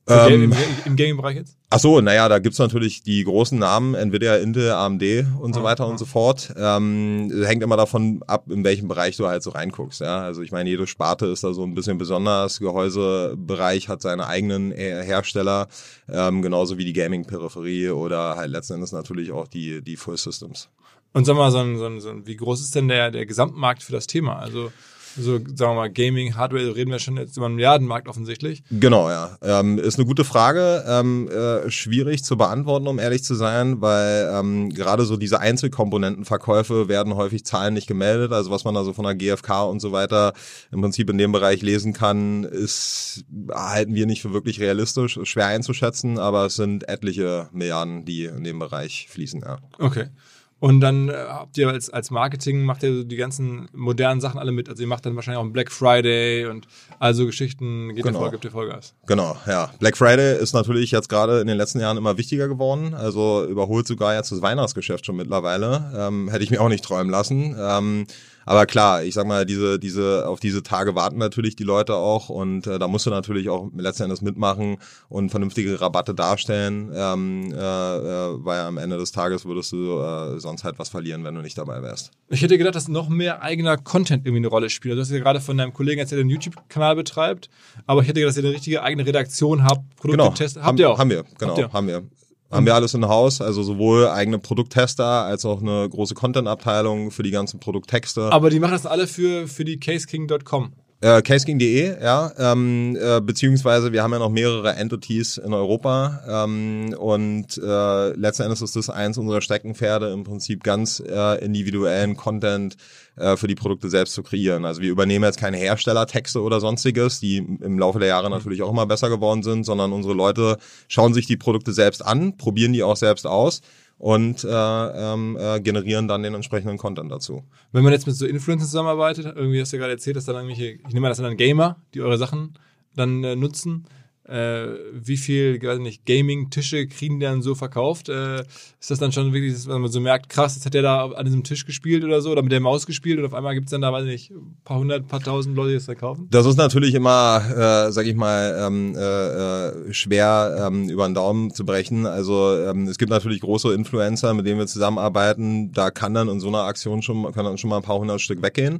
Ähm, 0.09 0.43
Im, 0.43 0.53
Im 0.85 0.95
Gaming-Bereich 0.95 1.35
jetzt? 1.35 1.55
Ach 1.69 1.79
so, 1.79 2.01
naja, 2.01 2.27
da 2.27 2.39
gibt's 2.39 2.57
natürlich 2.57 3.03
die 3.03 3.23
großen 3.23 3.57
Namen, 3.59 3.93
Nvidia, 3.93 4.37
Intel, 4.37 4.71
AMD 4.71 5.03
und 5.39 5.53
so 5.53 5.61
weiter 5.61 5.87
und 5.87 5.99
so 5.99 6.05
fort. 6.05 6.51
Ähm, 6.57 7.31
hängt 7.45 7.61
immer 7.61 7.77
davon 7.77 8.23
ab, 8.25 8.45
in 8.49 8.63
welchem 8.63 8.87
Bereich 8.87 9.17
du 9.17 9.27
halt 9.27 9.43
so 9.43 9.51
reinguckst. 9.51 10.01
Ja? 10.01 10.21
Also 10.21 10.41
ich 10.41 10.51
meine, 10.51 10.69
jede 10.69 10.87
Sparte 10.87 11.27
ist 11.27 11.43
da 11.43 11.53
so 11.53 11.63
ein 11.63 11.75
bisschen 11.75 11.99
besonders. 11.99 12.59
Gehäusebereich 12.59 13.87
hat 13.87 14.01
seine 14.01 14.25
eigenen 14.25 14.71
Hersteller, 14.71 15.67
ähm, 16.11 16.41
genauso 16.41 16.79
wie 16.79 16.85
die 16.85 16.93
Gaming-Peripherie 16.93 17.89
oder 17.89 18.35
halt 18.35 18.49
letzten 18.49 18.73
Endes 18.73 18.91
natürlich 18.91 19.31
auch 19.31 19.47
die, 19.47 19.83
die 19.83 19.95
Full 19.95 20.17
Systems. 20.17 20.69
Und 21.13 21.25
sag 21.25 21.35
mal, 21.35 21.51
so 21.51 21.59
ein, 21.59 21.77
so 21.77 21.85
ein, 21.85 22.01
so 22.01 22.09
ein, 22.09 22.27
wie 22.27 22.35
groß 22.35 22.61
ist 22.61 22.75
denn 22.75 22.87
der, 22.87 23.11
der 23.11 23.25
Gesamtmarkt 23.25 23.83
für 23.83 23.91
das 23.91 24.07
Thema? 24.07 24.37
Also 24.39 24.71
so, 25.19 25.37
sagen 25.37 25.71
wir 25.71 25.75
mal, 25.75 25.89
Gaming, 25.89 26.35
Hardware, 26.35 26.75
reden 26.75 26.91
wir 26.91 26.99
schon 26.99 27.17
jetzt 27.17 27.37
über 27.37 27.45
einen 27.45 27.55
Milliardenmarkt 27.55 28.07
offensichtlich. 28.07 28.63
Genau, 28.71 29.09
ja. 29.09 29.37
Ähm, 29.41 29.77
ist 29.77 29.97
eine 29.97 30.05
gute 30.05 30.23
Frage. 30.23 30.83
Ähm, 30.87 31.29
äh, 31.29 31.69
schwierig 31.69 32.23
zu 32.23 32.37
beantworten, 32.37 32.87
um 32.87 32.99
ehrlich 32.99 33.23
zu 33.23 33.35
sein, 33.35 33.81
weil 33.81 34.29
ähm, 34.33 34.69
gerade 34.69 35.05
so 35.05 35.17
diese 35.17 35.39
Einzelkomponentenverkäufe 35.39 36.87
werden 36.87 37.15
häufig 37.15 37.45
Zahlen 37.45 37.73
nicht 37.73 37.87
gemeldet. 37.87 38.31
Also 38.31 38.51
was 38.51 38.63
man 38.63 38.73
da 38.73 38.83
so 38.83 38.93
von 38.93 39.05
der 39.05 39.15
GfK 39.15 39.63
und 39.63 39.79
so 39.79 39.91
weiter 39.91 40.33
im 40.71 40.81
Prinzip 40.81 41.09
in 41.09 41.17
dem 41.17 41.31
Bereich 41.31 41.61
lesen 41.61 41.93
kann, 41.93 42.43
ist, 42.43 43.25
halten 43.51 43.95
wir 43.95 44.05
nicht 44.05 44.21
für 44.21 44.33
wirklich 44.33 44.59
realistisch, 44.59 45.17
ist 45.17 45.29
schwer 45.29 45.47
einzuschätzen, 45.47 46.19
aber 46.19 46.45
es 46.45 46.55
sind 46.55 46.87
etliche 46.87 47.49
Milliarden, 47.51 48.05
die 48.05 48.25
in 48.25 48.43
dem 48.43 48.59
Bereich 48.59 49.07
fließen, 49.09 49.41
ja. 49.41 49.59
Okay. 49.77 50.09
Und 50.59 50.81
dann 50.81 51.09
äh, 51.09 51.13
habt 51.13 51.57
ihr 51.57 51.69
als, 51.69 51.89
als 51.89 52.11
Marketing, 52.11 52.63
macht 52.63 52.83
ihr 52.83 53.05
die 53.05 53.15
ganzen 53.15 53.69
modernen 53.73 54.19
Sachen 54.19 54.39
alle 54.39 54.51
mit. 54.51 54.69
Also 54.69 54.81
ihr 54.81 54.87
macht 54.87 55.05
dann 55.05 55.15
wahrscheinlich 55.15 55.39
auch 55.39 55.43
einen 55.43 55.53
Black 55.53 55.71
Friday 55.71 56.47
und 56.47 56.67
also 56.99 57.25
Geschichten, 57.25 57.95
geht 57.95 58.03
genau. 58.03 58.19
voll, 58.19 58.31
gibt 58.31 58.43
ihr 58.43 58.51
Vollgas. 58.51 58.93
Genau, 59.05 59.37
ja. 59.47 59.71
Black 59.79 59.95
Friday 59.95 60.37
ist 60.37 60.53
natürlich 60.53 60.91
jetzt 60.91 61.07
gerade 61.07 61.39
in 61.39 61.47
den 61.47 61.57
letzten 61.57 61.79
Jahren 61.79 61.97
immer 61.97 62.17
wichtiger 62.17 62.47
geworden. 62.47 62.93
Also 62.93 63.45
überholt 63.45 63.87
sogar 63.87 64.15
jetzt 64.15 64.31
das 64.31 64.41
Weihnachtsgeschäft 64.41 65.05
schon 65.05 65.15
mittlerweile. 65.15 65.91
Ähm, 65.95 66.29
hätte 66.29 66.43
ich 66.43 66.51
mir 66.51 66.61
auch 66.61 66.69
nicht 66.69 66.83
träumen 66.83 67.09
lassen. 67.09 67.55
Ähm, 67.57 68.05
aber 68.49 68.65
klar, 68.65 69.03
ich 69.03 69.13
sag 69.13 69.27
mal, 69.27 69.45
diese, 69.45 69.77
diese, 69.77 70.27
auf 70.27 70.39
diese 70.39 70.63
Tage 70.63 70.95
warten 70.95 71.19
natürlich 71.19 71.55
die 71.55 71.63
Leute 71.63 71.93
auch 71.93 72.29
und 72.29 72.65
äh, 72.65 72.79
da 72.79 72.87
musst 72.87 73.05
du 73.05 73.11
natürlich 73.11 73.47
auch 73.47 73.69
letzten 73.77 74.05
Endes 74.05 74.23
mitmachen 74.23 74.77
und 75.07 75.29
vernünftige 75.29 75.79
Rabatte 75.79 76.15
darstellen, 76.15 76.91
ähm, 76.91 77.53
äh, 77.53 77.55
äh, 77.55 78.43
weil 78.43 78.61
am 78.61 78.79
Ende 78.79 78.97
des 78.97 79.11
Tages 79.11 79.45
würdest 79.45 79.71
du 79.71 79.99
äh, 79.99 80.39
sonst 80.39 80.63
halt 80.63 80.79
was 80.79 80.89
verlieren, 80.89 81.23
wenn 81.23 81.35
du 81.35 81.41
nicht 81.41 81.59
dabei 81.59 81.83
wärst. 81.83 82.09
Ich 82.29 82.41
hätte 82.41 82.57
gedacht, 82.57 82.73
dass 82.73 82.87
noch 82.87 83.07
mehr 83.07 83.43
eigener 83.43 83.77
Content 83.77 84.25
irgendwie 84.25 84.39
eine 84.39 84.47
Rolle 84.47 84.71
spielt. 84.71 84.93
Also, 84.93 85.01
du 85.01 85.03
hast 85.03 85.11
ja 85.11 85.23
gerade 85.23 85.41
von 85.41 85.55
deinem 85.55 85.71
Kollegen 85.71 85.99
erzählt, 85.99 86.17
der 86.17 86.21
einen 86.21 86.31
YouTube-Kanal 86.31 86.95
betreibt, 86.95 87.51
aber 87.85 88.01
ich 88.01 88.07
hätte 88.07 88.19
gedacht, 88.19 88.35
dass 88.35 88.43
ihr 88.43 88.47
eine 88.47 88.55
richtige 88.55 88.81
eigene 88.81 89.05
Redaktion 89.05 89.63
habt, 89.63 89.95
Produkte 89.95 90.23
genau. 90.23 90.33
testet. 90.33 90.63
Habt 90.63 90.69
haben, 90.69 90.77
ihr 90.79 90.89
auch? 90.89 90.97
Haben 90.97 91.11
wir, 91.11 91.23
genau, 91.37 91.71
haben 91.71 91.87
wir. 91.87 92.03
Haben 92.51 92.65
wir 92.65 92.73
alles 92.73 92.95
in 92.95 93.07
Haus, 93.07 93.41
also 93.41 93.61
sowohl 93.61 94.07
eigene 94.07 94.39
Produkttester 94.39 95.05
als 95.05 95.45
auch 95.45 95.61
eine 95.61 95.87
große 95.87 96.15
Content-Abteilung 96.15 97.11
für 97.11 97.21
die 97.21 97.31
ganzen 97.31 97.59
Produkttexte. 97.59 98.31
Aber 98.31 98.49
die 98.49 98.59
machen 98.59 98.71
das 98.71 98.87
alle 98.87 99.05
für, 99.05 99.47
für 99.47 99.65
die 99.65 99.79
caseking.com. 99.79 100.73
Äh, 101.01 101.21
caseking.de, 101.21 102.03
ja, 102.03 102.29
ähm, 102.37 102.97
äh, 102.99 103.21
beziehungsweise 103.21 103.93
wir 103.93 104.03
haben 104.03 104.11
ja 104.11 104.19
noch 104.19 104.29
mehrere 104.29 104.73
Entities 104.75 105.37
in 105.37 105.53
Europa 105.53 106.19
ähm, 106.27 106.93
und 106.99 107.57
äh, 107.57 108.09
letzten 108.15 108.43
Endes 108.43 108.61
ist 108.61 108.75
das 108.75 108.89
eins 108.89 109.17
unserer 109.17 109.39
Steckenpferde, 109.39 110.11
im 110.11 110.25
Prinzip 110.25 110.61
ganz 110.61 110.99
äh, 110.99 111.41
individuellen 111.41 112.17
Content 112.17 112.75
äh, 113.15 113.37
für 113.37 113.47
die 113.47 113.55
Produkte 113.55 113.89
selbst 113.89 114.13
zu 114.13 114.23
kreieren. 114.23 114.65
Also 114.65 114.81
wir 114.81 114.89
übernehmen 114.89 115.23
jetzt 115.23 115.39
keine 115.39 115.55
Herstellertexte 115.55 116.41
oder 116.41 116.59
sonstiges, 116.59 117.21
die 117.21 117.37
im 117.37 117.79
Laufe 117.79 117.99
der 117.99 118.09
Jahre 118.09 118.27
mhm. 118.27 118.35
natürlich 118.35 118.61
auch 118.61 118.69
immer 118.69 118.85
besser 118.85 119.07
geworden 119.07 119.41
sind, 119.41 119.63
sondern 119.63 119.93
unsere 119.93 120.13
Leute 120.13 120.57
schauen 120.89 121.13
sich 121.13 121.25
die 121.25 121.37
Produkte 121.37 121.71
selbst 121.71 122.05
an, 122.05 122.35
probieren 122.35 122.73
die 122.73 122.83
auch 122.83 122.97
selbst 122.97 123.25
aus 123.25 123.61
und 123.99 124.45
äh, 124.45 124.47
ähm, 124.49 125.37
äh, 125.39 125.59
generieren 125.59 126.07
dann 126.07 126.23
den 126.23 126.33
entsprechenden 126.33 126.77
Content 126.77 127.11
dazu. 127.11 127.43
Wenn 127.73 127.83
man 127.83 127.91
jetzt 127.91 128.07
mit 128.07 128.15
so 128.15 128.25
Influencern 128.25 128.65
zusammenarbeitet, 128.65 129.25
irgendwie 129.35 129.61
hast 129.61 129.71
du 129.71 129.75
ja 129.75 129.81
gerade 129.81 129.93
erzählt, 129.93 130.15
dass 130.15 130.25
dann 130.25 130.35
irgendwelche, 130.35 130.79
ich 130.87 130.93
nehme 130.93 131.05
an, 131.05 131.11
das 131.11 131.17
sind 131.17 131.25
dann 131.25 131.37
Gamer, 131.37 131.75
die 131.93 132.01
eure 132.01 132.17
Sachen 132.17 132.57
dann 132.95 133.23
äh, 133.23 133.35
nutzen 133.35 133.85
äh, 134.29 134.67
wie 134.93 135.17
viel, 135.17 135.61
weiß 135.61 135.79
nicht, 135.79 136.05
Gaming-Tische 136.05 136.87
kriegen 136.87 137.19
die 137.19 137.25
dann 137.25 137.41
so 137.41 137.55
verkauft? 137.55 138.09
Äh, 138.09 138.41
ist 138.79 138.91
das 138.91 138.99
dann 138.99 139.11
schon 139.11 139.33
wirklich, 139.33 139.53
dass 139.53 139.67
man 139.67 139.87
so 139.87 139.99
merkt, 139.99 140.29
krass, 140.29 140.55
jetzt 140.55 140.65
hat 140.65 140.73
der 140.73 140.83
da 140.83 141.05
an 141.07 141.25
diesem 141.25 141.43
Tisch 141.43 141.65
gespielt 141.65 142.03
oder 142.03 142.21
so, 142.21 142.31
oder 142.31 142.41
mit 142.41 142.51
der 142.51 142.59
Maus 142.59 142.85
gespielt 142.85 143.19
und 143.19 143.25
auf 143.25 143.33
einmal 143.33 143.55
gibt's 143.55 143.71
dann 143.71 143.81
da, 143.81 143.91
weiß 143.91 144.05
nicht, 144.05 144.31
ein 144.31 144.57
paar 144.63 144.77
hundert, 144.77 145.07
paar 145.07 145.21
tausend 145.21 145.55
Leute, 145.55 145.69
die 145.69 145.75
das 145.75 145.85
da 145.85 145.95
kaufen? 145.95 146.27
Das 146.29 146.45
ist 146.45 146.57
natürlich 146.57 146.93
immer, 146.93 147.41
äh, 147.87 147.91
sag 147.91 148.05
ich 148.05 148.15
mal, 148.15 148.55
ähm, 148.59 148.95
äh, 148.95 148.99
äh, 148.99 149.93
schwer 149.93 150.67
ähm, 150.67 150.89
über 150.89 151.07
den 151.07 151.15
Daumen 151.15 151.53
zu 151.53 151.65
brechen. 151.65 152.05
Also 152.05 152.55
ähm, 152.55 152.87
es 152.87 152.97
gibt 152.97 153.09
natürlich 153.09 153.41
große 153.41 153.73
Influencer, 153.73 154.33
mit 154.33 154.45
denen 154.45 154.59
wir 154.59 154.67
zusammenarbeiten. 154.67 155.71
Da 155.71 155.91
kann 155.91 156.13
dann 156.13 156.29
in 156.29 156.39
so 156.39 156.47
einer 156.47 156.63
Aktion 156.63 157.01
schon, 157.01 157.31
kann 157.31 157.45
dann 157.45 157.57
schon 157.57 157.69
mal 157.69 157.77
ein 157.77 157.83
paar 157.83 157.99
hundert 157.99 158.21
Stück 158.21 158.41
weggehen. 158.41 158.79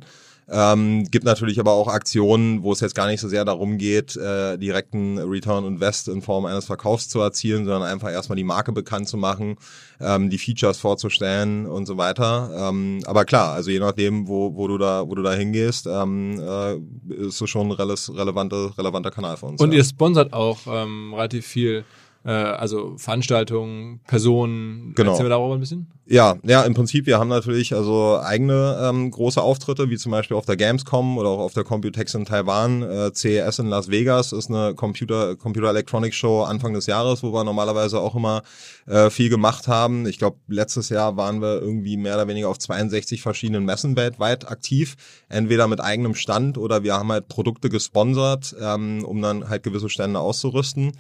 Ähm, 0.51 1.05
gibt 1.11 1.25
natürlich 1.25 1.59
aber 1.59 1.73
auch 1.73 1.87
Aktionen, 1.87 2.63
wo 2.63 2.71
es 2.71 2.79
jetzt 2.79 2.95
gar 2.95 3.07
nicht 3.07 3.21
so 3.21 3.27
sehr 3.27 3.45
darum 3.45 3.77
geht, 3.77 4.15
äh, 4.15 4.57
direkten 4.57 5.19
Return 5.19 5.65
Invest 5.65 6.07
in 6.07 6.21
Form 6.21 6.45
eines 6.45 6.65
Verkaufs 6.65 7.07
zu 7.07 7.19
erzielen, 7.19 7.65
sondern 7.65 7.83
einfach 7.83 8.11
erstmal 8.11 8.35
die 8.35 8.43
Marke 8.43 8.71
bekannt 8.71 9.07
zu 9.07 9.17
machen, 9.17 9.57
ähm, 9.99 10.29
die 10.29 10.39
Features 10.39 10.79
vorzustellen 10.79 11.67
und 11.67 11.85
so 11.85 11.97
weiter. 11.97 12.69
Ähm, 12.69 13.01
aber 13.05 13.25
klar, 13.25 13.53
also 13.53 13.69
je 13.69 13.79
nachdem, 13.79 14.27
wo, 14.27 14.55
wo 14.55 14.67
du 14.67 14.77
da, 14.77 15.07
wo 15.07 15.13
du 15.13 15.21
da 15.21 15.33
hingehst, 15.33 15.85
ähm, 15.87 16.39
äh, 16.39 16.75
ist 17.13 17.41
es 17.41 17.49
schon 17.49 17.67
ein 17.67 17.71
relevante, 17.71 18.75
relevanter 18.77 19.11
Kanal 19.11 19.37
für 19.37 19.45
uns. 19.45 19.61
Und 19.61 19.71
ja. 19.71 19.77
ihr 19.77 19.83
sponsert 19.83 20.33
auch 20.33 20.59
ähm, 20.67 21.13
relativ 21.13 21.45
viel 21.45 21.85
also 22.27 22.97
Veranstaltungen, 22.97 24.01
Personen. 24.07 24.93
Genau. 24.95 25.11
Erzählen 25.11 25.25
wir 25.25 25.29
darüber 25.29 25.53
ein 25.53 25.59
bisschen? 25.59 25.87
Ja, 26.11 26.37
ja, 26.41 26.63
im 26.63 26.73
Prinzip, 26.73 27.05
wir 27.05 27.19
haben 27.19 27.27
natürlich 27.27 27.75
also 27.75 28.19
eigene 28.19 28.79
ähm, 28.81 29.11
große 29.11 29.39
Auftritte, 29.39 29.91
wie 29.91 29.97
zum 29.97 30.11
Beispiel 30.11 30.35
auf 30.35 30.45
der 30.47 30.57
Gamescom 30.57 31.19
oder 31.19 31.29
auch 31.29 31.37
auf 31.37 31.53
der 31.53 31.63
Computex 31.63 32.15
in 32.15 32.25
Taiwan. 32.25 32.81
Äh, 32.81 33.13
CES 33.13 33.59
in 33.59 33.67
Las 33.67 33.89
Vegas 33.89 34.31
ist 34.31 34.49
eine 34.49 34.73
Computer, 34.73 35.35
Computer 35.35 35.69
Electronics 35.69 36.15
Show 36.15 36.41
Anfang 36.41 36.73
des 36.73 36.87
Jahres, 36.87 37.21
wo 37.21 37.31
wir 37.31 37.43
normalerweise 37.43 37.99
auch 37.99 38.15
immer 38.15 38.41
äh, 38.87 39.11
viel 39.11 39.29
gemacht 39.29 39.67
haben. 39.67 40.07
Ich 40.07 40.17
glaube, 40.17 40.37
letztes 40.47 40.89
Jahr 40.89 41.15
waren 41.15 41.43
wir 41.43 41.61
irgendwie 41.61 41.95
mehr 41.95 42.15
oder 42.15 42.27
weniger 42.27 42.49
auf 42.49 42.57
62 42.57 43.21
verschiedenen 43.21 43.63
Messen 43.63 43.95
weltweit 43.95 44.49
aktiv, 44.49 44.95
entweder 45.29 45.67
mit 45.67 45.79
eigenem 45.79 46.15
Stand 46.15 46.57
oder 46.57 46.81
wir 46.81 46.95
haben 46.95 47.11
halt 47.11 47.27
Produkte 47.27 47.69
gesponsert, 47.69 48.55
ähm, 48.59 49.05
um 49.05 49.21
dann 49.21 49.47
halt 49.47 49.61
gewisse 49.61 49.89
Stände 49.89 50.19
auszurüsten. 50.19 50.93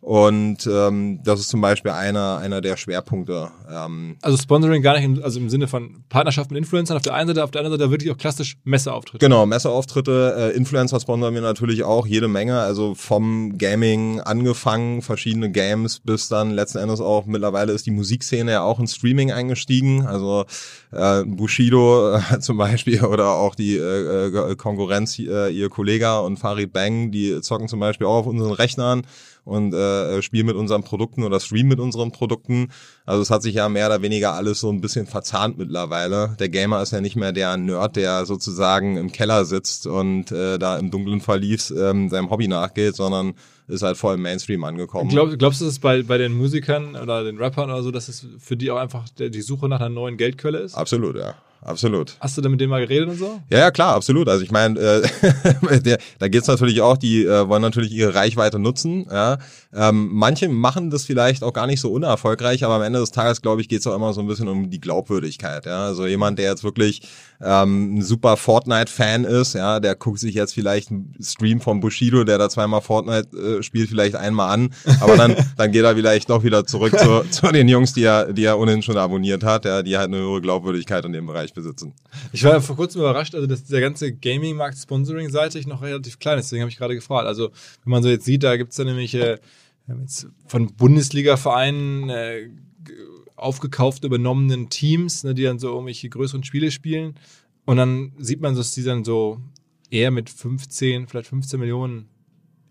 Und 0.00 0.66
ähm, 0.66 1.20
das 1.24 1.40
ist 1.40 1.50
zum 1.50 1.60
Beispiel 1.60 1.90
einer, 1.90 2.38
einer 2.38 2.62
der 2.62 2.78
Schwerpunkte. 2.78 3.50
Ähm. 3.70 4.16
Also 4.22 4.38
Sponsoring 4.38 4.80
gar 4.80 4.94
nicht 4.94 5.04
im, 5.04 5.22
also 5.22 5.38
im 5.38 5.50
Sinne 5.50 5.68
von 5.68 6.04
Partnerschaft 6.08 6.50
mit 6.50 6.58
Influencern 6.58 6.96
auf 6.96 7.02
der 7.02 7.12
einen 7.14 7.28
Seite, 7.28 7.44
auf 7.44 7.50
der 7.50 7.60
anderen 7.60 7.78
Seite 7.78 7.90
wirklich 7.90 8.10
auch 8.10 8.16
klassisch 8.16 8.56
Messeauftritte. 8.64 9.18
Genau, 9.18 9.44
Messeauftritte, 9.44 10.52
äh, 10.54 10.56
Influencer 10.56 11.00
sponsern 11.00 11.34
wir 11.34 11.42
natürlich 11.42 11.84
auch 11.84 12.06
jede 12.06 12.28
Menge, 12.28 12.60
also 12.60 12.94
vom 12.94 13.58
Gaming 13.58 14.20
angefangen, 14.20 15.02
verschiedene 15.02 15.50
Games, 15.50 16.00
bis 16.00 16.28
dann 16.28 16.50
letzten 16.50 16.78
Endes 16.78 17.02
auch 17.02 17.26
mittlerweile 17.26 17.72
ist 17.72 17.84
die 17.84 17.90
Musikszene 17.90 18.52
ja 18.52 18.62
auch 18.62 18.80
in 18.80 18.86
Streaming 18.86 19.32
eingestiegen. 19.32 20.06
Also 20.06 20.46
äh, 20.92 21.24
Bushido 21.24 22.16
äh, 22.16 22.38
zum 22.40 22.56
Beispiel 22.56 23.04
oder 23.04 23.32
auch 23.32 23.54
die 23.54 23.76
äh, 23.76 24.28
äh 24.28 24.56
Konkurrenz, 24.56 25.18
äh, 25.18 25.50
ihr 25.50 25.68
Kollege 25.68 26.22
und 26.22 26.38
Farid 26.38 26.72
Bang, 26.72 27.10
die 27.10 27.40
zocken 27.42 27.68
zum 27.68 27.80
Beispiel 27.80 28.06
auch 28.06 28.20
auf 28.20 28.26
unseren 28.26 28.52
Rechnern 28.52 29.02
und 29.44 29.74
äh, 29.74 30.22
spielen 30.22 30.46
mit 30.46 30.56
unseren 30.56 30.82
Produkten 30.82 31.22
oder 31.22 31.40
streamen 31.40 31.68
mit 31.68 31.80
unseren 31.80 32.12
Produkten. 32.12 32.68
Also 33.06 33.22
es 33.22 33.30
hat 33.30 33.42
sich 33.42 33.54
ja 33.54 33.68
mehr 33.68 33.86
oder 33.86 34.02
weniger 34.02 34.34
alles 34.34 34.60
so 34.60 34.70
ein 34.70 34.80
bisschen 34.80 35.06
verzahnt 35.06 35.58
mittlerweile. 35.58 36.36
Der 36.38 36.48
Gamer 36.48 36.82
ist 36.82 36.92
ja 36.92 37.00
nicht 37.00 37.16
mehr 37.16 37.32
der 37.32 37.56
Nerd, 37.56 37.96
der 37.96 38.26
sozusagen 38.26 38.96
im 38.96 39.12
Keller 39.12 39.44
sitzt 39.44 39.86
und 39.86 40.32
äh, 40.32 40.58
da 40.58 40.78
im 40.78 40.90
dunklen 40.90 41.20
Verlies 41.20 41.70
ähm, 41.70 42.08
seinem 42.08 42.30
Hobby 42.30 42.48
nachgeht, 42.48 42.96
sondern 42.96 43.34
ist 43.70 43.82
halt 43.82 43.96
voll 43.96 44.14
im 44.14 44.22
Mainstream 44.22 44.64
angekommen. 44.64 45.08
Glaub, 45.08 45.36
glaubst 45.38 45.60
du, 45.60 45.64
dass 45.64 45.74
es 45.74 45.78
bei, 45.78 46.02
bei 46.02 46.18
den 46.18 46.32
Musikern 46.32 46.96
oder 46.96 47.24
den 47.24 47.38
Rappern 47.38 47.70
oder 47.70 47.82
so, 47.82 47.90
dass 47.90 48.08
es 48.08 48.26
für 48.38 48.56
die 48.56 48.70
auch 48.70 48.78
einfach 48.78 49.04
die 49.18 49.42
Suche 49.42 49.68
nach 49.68 49.80
einer 49.80 49.88
neuen 49.88 50.16
Geldquelle 50.16 50.58
ist? 50.58 50.74
Absolut, 50.74 51.16
ja 51.16 51.34
absolut. 51.62 52.16
Hast 52.20 52.36
du 52.36 52.40
da 52.40 52.48
mit 52.48 52.60
denen 52.60 52.70
mal 52.70 52.80
geredet 52.80 53.08
und 53.08 53.18
so? 53.18 53.40
Ja, 53.50 53.58
ja, 53.58 53.70
klar, 53.70 53.94
absolut. 53.94 54.28
Also 54.28 54.42
ich 54.42 54.50
meine, 54.50 54.78
äh, 54.78 55.98
da 56.18 56.28
geht's 56.28 56.46
natürlich 56.46 56.80
auch, 56.80 56.96
die 56.96 57.24
äh, 57.24 57.48
wollen 57.48 57.62
natürlich 57.62 57.92
ihre 57.92 58.14
Reichweite 58.14 58.58
nutzen. 58.58 59.06
Ja. 59.10 59.38
Ähm, 59.72 60.08
manche 60.12 60.48
machen 60.48 60.90
das 60.90 61.04
vielleicht 61.04 61.42
auch 61.42 61.52
gar 61.52 61.66
nicht 61.66 61.80
so 61.80 61.92
unerfolgreich, 61.92 62.64
aber 62.64 62.74
am 62.74 62.82
Ende 62.82 63.00
des 63.00 63.12
Tages, 63.12 63.42
glaube 63.42 63.60
ich, 63.60 63.68
geht's 63.68 63.86
auch 63.86 63.94
immer 63.94 64.12
so 64.12 64.20
ein 64.20 64.26
bisschen 64.26 64.48
um 64.48 64.70
die 64.70 64.80
Glaubwürdigkeit. 64.80 65.66
Ja. 65.66 65.84
Also 65.84 66.06
jemand, 66.06 66.38
der 66.38 66.50
jetzt 66.50 66.64
wirklich 66.64 67.02
ähm, 67.40 67.98
ein 67.98 68.02
super 68.02 68.36
Fortnite-Fan 68.36 69.24
ist, 69.24 69.54
ja, 69.54 69.80
der 69.80 69.94
guckt 69.94 70.18
sich 70.18 70.34
jetzt 70.34 70.54
vielleicht 70.54 70.90
einen 70.90 71.14
Stream 71.22 71.60
von 71.60 71.80
Bushido, 71.80 72.24
der 72.24 72.38
da 72.38 72.48
zweimal 72.48 72.80
Fortnite 72.80 73.36
äh, 73.36 73.59
spielt, 73.62 73.88
vielleicht 73.88 74.14
einmal 74.14 74.52
an, 74.52 74.70
aber 75.00 75.16
dann, 75.16 75.36
dann 75.56 75.72
geht 75.72 75.84
er 75.84 75.94
vielleicht 75.94 76.30
doch 76.30 76.42
wieder 76.44 76.64
zurück 76.66 76.98
zu, 76.98 77.24
zu 77.30 77.52
den 77.52 77.68
Jungs, 77.68 77.92
die 77.92 78.04
er, 78.04 78.32
die 78.32 78.44
er 78.44 78.58
ohnehin 78.58 78.82
schon 78.82 78.96
abonniert 78.96 79.44
hat, 79.44 79.64
ja, 79.64 79.82
die 79.82 79.96
halt 79.96 80.08
eine 80.08 80.18
höhere 80.18 80.40
Glaubwürdigkeit 80.40 81.04
in 81.04 81.12
dem 81.12 81.26
Bereich 81.26 81.52
besitzen. 81.52 81.94
Ich 82.32 82.44
war 82.44 82.60
vor 82.60 82.76
kurzem 82.76 83.00
überrascht, 83.00 83.34
also 83.34 83.46
dass 83.46 83.64
der 83.64 83.80
ganze 83.80 84.12
Gaming-Markt 84.12 84.78
Sponsoring-seitig 84.78 85.66
noch 85.66 85.82
relativ 85.82 86.18
klein 86.18 86.38
ist, 86.38 86.46
deswegen 86.46 86.62
habe 86.62 86.70
ich 86.70 86.78
gerade 86.78 86.94
gefragt. 86.94 87.26
Also 87.26 87.50
wenn 87.84 87.90
man 87.90 88.02
so 88.02 88.08
jetzt 88.08 88.24
sieht, 88.24 88.42
da 88.42 88.56
gibt's 88.56 88.76
dann 88.76 88.86
nämlich 88.86 89.14
äh, 89.14 89.38
von 90.46 90.74
Bundesliga-Vereinen 90.74 92.10
äh, 92.10 92.50
aufgekauft 93.40 94.04
übernommenen 94.04 94.68
Teams, 94.68 95.24
ne, 95.24 95.34
die 95.34 95.42
dann 95.42 95.58
so 95.58 95.68
irgendwelche 95.68 96.08
größeren 96.08 96.44
Spiele 96.44 96.70
spielen. 96.70 97.14
Und 97.64 97.78
dann 97.78 98.12
sieht 98.18 98.40
man, 98.40 98.54
dass 98.54 98.72
die 98.72 98.82
dann 98.82 99.04
so 99.04 99.40
eher 99.90 100.10
mit 100.10 100.30
15, 100.30 101.08
vielleicht 101.08 101.28
15 101.28 101.58
Millionen 101.58 102.08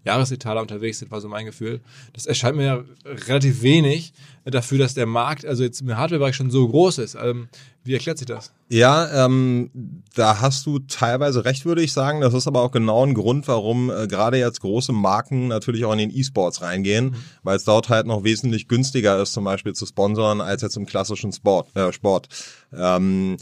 Jahresetaler 0.10 0.62
unterwegs 0.62 0.99
sind, 0.99 1.12
war 1.12 1.22
so 1.22 1.30
mein 1.30 1.45
Gefühl. 1.45 1.80
Das 2.14 2.26
erscheint 2.26 2.57
mir 2.57 2.66
ja 2.66 2.84
relativ 3.05 3.62
wenig 3.62 4.14
dafür, 4.45 4.80
dass 4.80 4.93
der 4.93 5.05
Markt, 5.05 5.45
also 5.45 5.64
jetzt 5.64 5.82
im 5.82 5.95
Hardware-Bereich 5.95 6.36
schon 6.36 6.49
so 6.49 6.68
groß 6.68 6.97
ist. 6.97 7.16
Ähm, 7.16 7.49
wie 7.84 7.93
erklärt 7.93 8.18
sich 8.18 8.28
das? 8.28 8.51
Ja, 8.70 9.26
ähm, 9.26 9.70
da 10.16 10.41
hast 10.41 10.66
du 10.66 10.80
teilweise 10.80 11.45
recht, 11.45 11.66
würde 11.66 11.82
ich 11.82 11.93
sagen. 11.93 12.22
Das 12.22 12.34
ist 12.34 12.47
aber 12.47 12.62
auch 12.62 12.72
genau 12.72 13.05
ein 13.05 13.14
Grund, 13.14 13.47
warum 13.47 13.89
äh, 13.89 14.07
gerade 14.07 14.38
jetzt 14.38 14.62
große 14.62 14.91
Marken 14.91 15.47
natürlich 15.47 15.86
auch 15.86 15.93
in 15.93 15.99
den 15.99 16.16
E-Sports 16.16 16.62
reingehen, 16.62 17.12
mhm. 17.12 17.16
weil 17.43 17.57
es 17.57 17.64
dort 17.64 17.89
halt 17.89 18.05
noch 18.05 18.24
wesentlich 18.24 18.68
günstiger 18.68 19.22
ist, 19.22 19.34
zum 19.34 19.43
Beispiel 19.43 19.74
zu 19.74 19.86
sponsern, 19.86 20.41
als 20.41 20.62
jetzt 20.62 20.78
im 20.78 20.86
klassischen 20.86 21.32
Sport. 21.32 21.76
Äh, 21.76 21.93
Sport. 21.93 22.28
Ähm, 22.74 23.38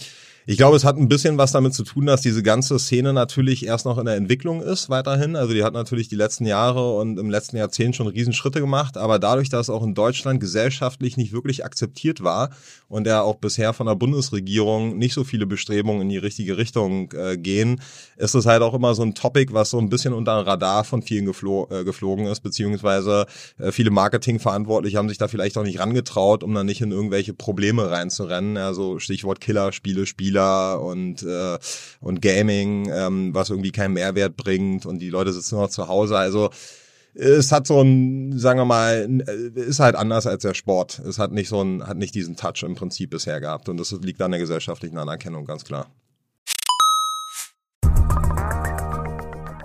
ich 0.50 0.56
glaube, 0.56 0.78
es 0.78 0.86
hat 0.86 0.95
ein 0.95 1.10
bisschen 1.10 1.38
was 1.38 1.52
damit 1.52 1.74
zu 1.74 1.84
tun, 1.84 2.06
dass 2.06 2.22
diese 2.22 2.41
ganze 2.41 2.80
Szene 2.80 3.12
natürlich 3.12 3.66
erst 3.66 3.86
noch 3.86 3.98
in 3.98 4.06
der 4.06 4.16
Entwicklung 4.16 4.62
ist, 4.62 4.89
weiterhin. 4.89 5.36
Also 5.36 5.54
die 5.54 5.62
hat 5.62 5.74
natürlich 5.74 6.08
die 6.08 6.16
letzten 6.16 6.45
Jahre 6.45 6.95
und 6.95 7.20
im 7.20 7.30
letzten 7.30 7.58
Jahrzehnt 7.58 7.98
schon 7.98 8.08
Riesenschritte 8.08 8.62
gemacht, 8.62 8.95
aber 8.95 9.20
dadurch, 9.20 9.50
dass 9.50 9.70
auch 9.70 9.84
in 9.84 9.93
Deutschland 9.93 10.39
gesellschaftlich 10.39 11.18
nicht 11.18 11.34
wirklich 11.34 11.66
akzeptiert 11.66 12.24
war 12.24 12.52
und 12.88 13.06
ja 13.08 13.24
auch 13.24 13.36
bisher 13.36 13.74
von 13.74 13.88
der 13.88 13.95
Bundesregierung 13.95 14.98
nicht 14.98 15.14
so 15.14 15.26
viele 15.26 15.45
Bestrebungen 15.45 16.04
in 16.04 16.10
die 16.10 16.18
richtige 16.18 16.56
Richtung 16.56 17.12
äh, 17.12 17.36
gehen, 17.36 17.82
ist 18.16 18.34
es 18.34 18.45
halt 18.45 18.62
auch 18.62 18.74
immer 18.74 18.95
so 18.95 19.04
ein 19.04 19.16
Topic, 19.16 19.54
was 19.54 19.72
so 19.72 19.80
ein 19.80 19.89
bisschen 19.89 20.14
unter 20.14 20.48
Radar 20.48 20.86
von 20.86 21.02
vielen 21.02 21.26
geflo 21.26 21.68
äh, 21.72 21.84
geflogen 21.84 22.26
ist, 22.26 22.39
beziehungsweise 22.39 23.26
äh, 23.58 23.74
viele 23.74 23.91
Marketingverantwortliche 23.91 24.98
haben 24.98 25.10
sich 25.10 25.18
da 25.18 25.28
vielleicht 25.28 25.58
auch 25.58 25.64
nicht 25.64 25.80
rangetraut, 25.80 26.41
um 26.41 26.54
dann 26.54 26.68
nicht 26.68 26.80
in 26.80 26.93
irgendwelche 26.93 27.34
Probleme 27.34 27.91
reinzurennen. 27.91 28.56
Also 28.56 29.00
Stichwort 29.00 29.41
Killerspiele, 29.41 30.06
Spiele 30.06 30.37
Spieler 30.38 30.82
und, 30.82 31.24
äh, 31.24 31.58
und 32.00 32.22
Gaming, 32.22 32.90
ähm, 32.92 33.34
was 33.34 33.50
irgendwie 33.50 33.72
keinen 33.72 33.94
Mehrwert 33.94 34.38
bringt 34.38 34.86
und 34.86 35.00
die 35.00 35.10
Leute 35.10 35.34
sitzen 35.34 35.56
noch 35.56 35.70
zu 35.70 35.88
Hause. 35.88 36.18
Also 36.18 36.50
es 37.14 37.52
hat 37.52 37.66
so 37.66 37.82
ein, 37.82 38.38
sagen 38.38 38.60
wir 38.60 38.66
mal, 38.66 39.22
ist 39.56 39.80
halt 39.80 39.96
anders 39.96 40.28
als 40.28 40.44
der 40.44 40.54
Sport. 40.54 41.00
Es 41.00 41.18
hat 41.18 41.32
nicht 41.32 41.50
so 41.50 41.62
ein, 41.62 41.86
hat 41.88 41.98
nicht 41.98 42.14
diesen 42.14 42.36
Touch 42.36 42.64
im 42.64 42.76
Prinzip 42.76 43.10
bisher 43.10 43.42
gehabt 43.42 43.70
und 43.70 43.78
das 43.78 43.92
liegt 43.92 44.22
an 44.22 44.32
der 44.32 44.40
gesellschaftlichen 44.40 44.98
Anerkennung, 44.98 45.46
ganz 45.46 45.64
klar. 45.64 45.88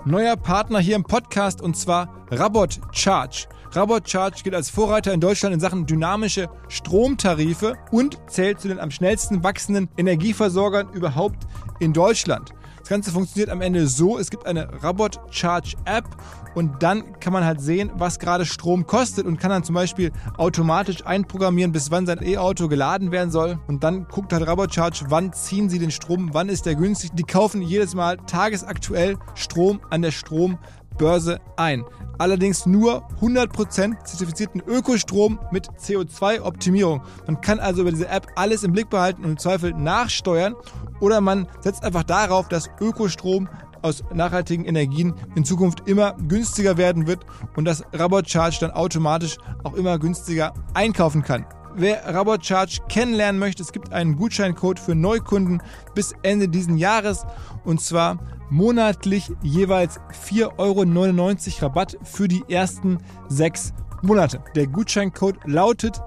Neuer 0.05 0.35
Partner 0.35 0.79
hier 0.79 0.95
im 0.95 1.03
Podcast 1.03 1.61
und 1.61 1.77
zwar 1.77 2.27
Rabot 2.29 2.81
Charge. 2.91 3.47
Rabot 3.75 4.07
Charge 4.07 4.43
gilt 4.43 4.53
als 4.53 4.69
Vorreiter 4.69 5.13
in 5.13 5.19
Deutschland 5.19 5.51
in 5.55 5.59
Sachen 5.59 5.87
dynamische 5.87 6.47
Stromtarife 6.67 7.73
und 7.89 8.19
zählt 8.27 8.59
zu 8.59 8.67
den 8.67 8.79
am 8.79 8.91
schnellsten 8.91 9.43
wachsenden 9.43 9.89
Energieversorgern 9.97 10.93
überhaupt 10.93 11.47
in 11.79 11.91
Deutschland. 11.91 12.53
Das 12.83 12.89
Ganze 12.89 13.11
funktioniert 13.11 13.49
am 13.49 13.61
Ende 13.61 13.87
so, 13.87 14.19
es 14.19 14.29
gibt 14.29 14.45
eine 14.45 14.83
Rabot 14.83 15.19
Charge 15.31 15.75
App 15.85 16.05
und 16.53 16.83
dann 16.83 17.17
kann 17.19 17.33
man 17.33 17.45
halt 17.45 17.61
sehen, 17.61 17.89
was 17.95 18.19
gerade 18.19 18.45
Strom 18.45 18.85
kostet 18.85 19.25
und 19.25 19.39
kann 19.39 19.49
dann 19.49 19.63
zum 19.63 19.73
Beispiel 19.73 20.11
automatisch 20.37 21.05
einprogrammieren, 21.05 21.71
bis 21.71 21.91
wann 21.91 22.05
sein 22.05 22.19
E-Auto 22.21 22.67
geladen 22.67 23.11
werden 23.11 23.31
soll. 23.31 23.57
Und 23.67 23.83
dann 23.83 24.05
guckt 24.09 24.33
halt 24.33 24.45
Rabot 24.45 24.73
Charge, 24.73 25.05
wann 25.07 25.33
ziehen 25.33 25.69
sie 25.69 25.79
den 25.79 25.91
Strom, 25.91 26.33
wann 26.33 26.49
ist 26.49 26.65
der 26.65 26.75
günstig. 26.75 27.11
Die 27.13 27.23
kaufen 27.23 27.61
jedes 27.61 27.95
Mal 27.95 28.17
tagesaktuell 28.17 29.17
Strom 29.33 29.79
an 29.89 30.01
der 30.01 30.11
Strom 30.11 30.59
Börse 30.97 31.39
ein. 31.57 31.83
Allerdings 32.17 32.65
nur 32.65 33.07
100% 33.21 34.05
zertifizierten 34.05 34.61
Ökostrom 34.65 35.39
mit 35.51 35.67
CO2-Optimierung. 35.79 37.01
Man 37.25 37.41
kann 37.41 37.59
also 37.59 37.81
über 37.81 37.91
diese 37.91 38.07
App 38.07 38.27
alles 38.35 38.63
im 38.63 38.71
Blick 38.71 38.89
behalten 38.89 39.23
und 39.23 39.31
im 39.31 39.37
Zweifel 39.37 39.73
nachsteuern 39.73 40.55
oder 40.99 41.21
man 41.21 41.47
setzt 41.61 41.83
einfach 41.83 42.03
darauf, 42.03 42.47
dass 42.47 42.69
Ökostrom 42.79 43.49
aus 43.81 44.03
nachhaltigen 44.13 44.65
Energien 44.65 45.13
in 45.35 45.43
Zukunft 45.43 45.87
immer 45.87 46.15
günstiger 46.27 46.77
werden 46.77 47.07
wird 47.07 47.25
und 47.55 47.65
dass 47.65 47.83
Rabot 47.93 48.29
Charge 48.29 48.57
dann 48.61 48.71
automatisch 48.71 49.37
auch 49.63 49.73
immer 49.73 49.99
günstiger 49.99 50.53
einkaufen 50.73 51.21
kann. 51.21 51.45
Wer 51.75 52.05
Rabot 52.05 52.45
Charge 52.45 52.81
kennenlernen 52.87 53.39
möchte, 53.39 53.63
es 53.63 53.71
gibt 53.71 53.91
einen 53.91 54.15
Gutscheincode 54.15 54.79
für 54.79 54.93
Neukunden 54.93 55.63
bis 55.95 56.13
Ende 56.21 56.47
diesen 56.47 56.77
Jahres 56.77 57.25
und 57.65 57.81
zwar 57.81 58.19
monatlich 58.51 59.31
jeweils 59.41 59.99
4,99 60.27 61.55
Euro 61.55 61.65
Rabatt 61.65 61.97
für 62.03 62.27
die 62.27 62.43
ersten 62.47 62.99
sechs 63.27 63.73
Monate. 64.03 64.43
Der 64.55 64.67
Gutscheincode 64.67 65.37
lautet 65.45 65.99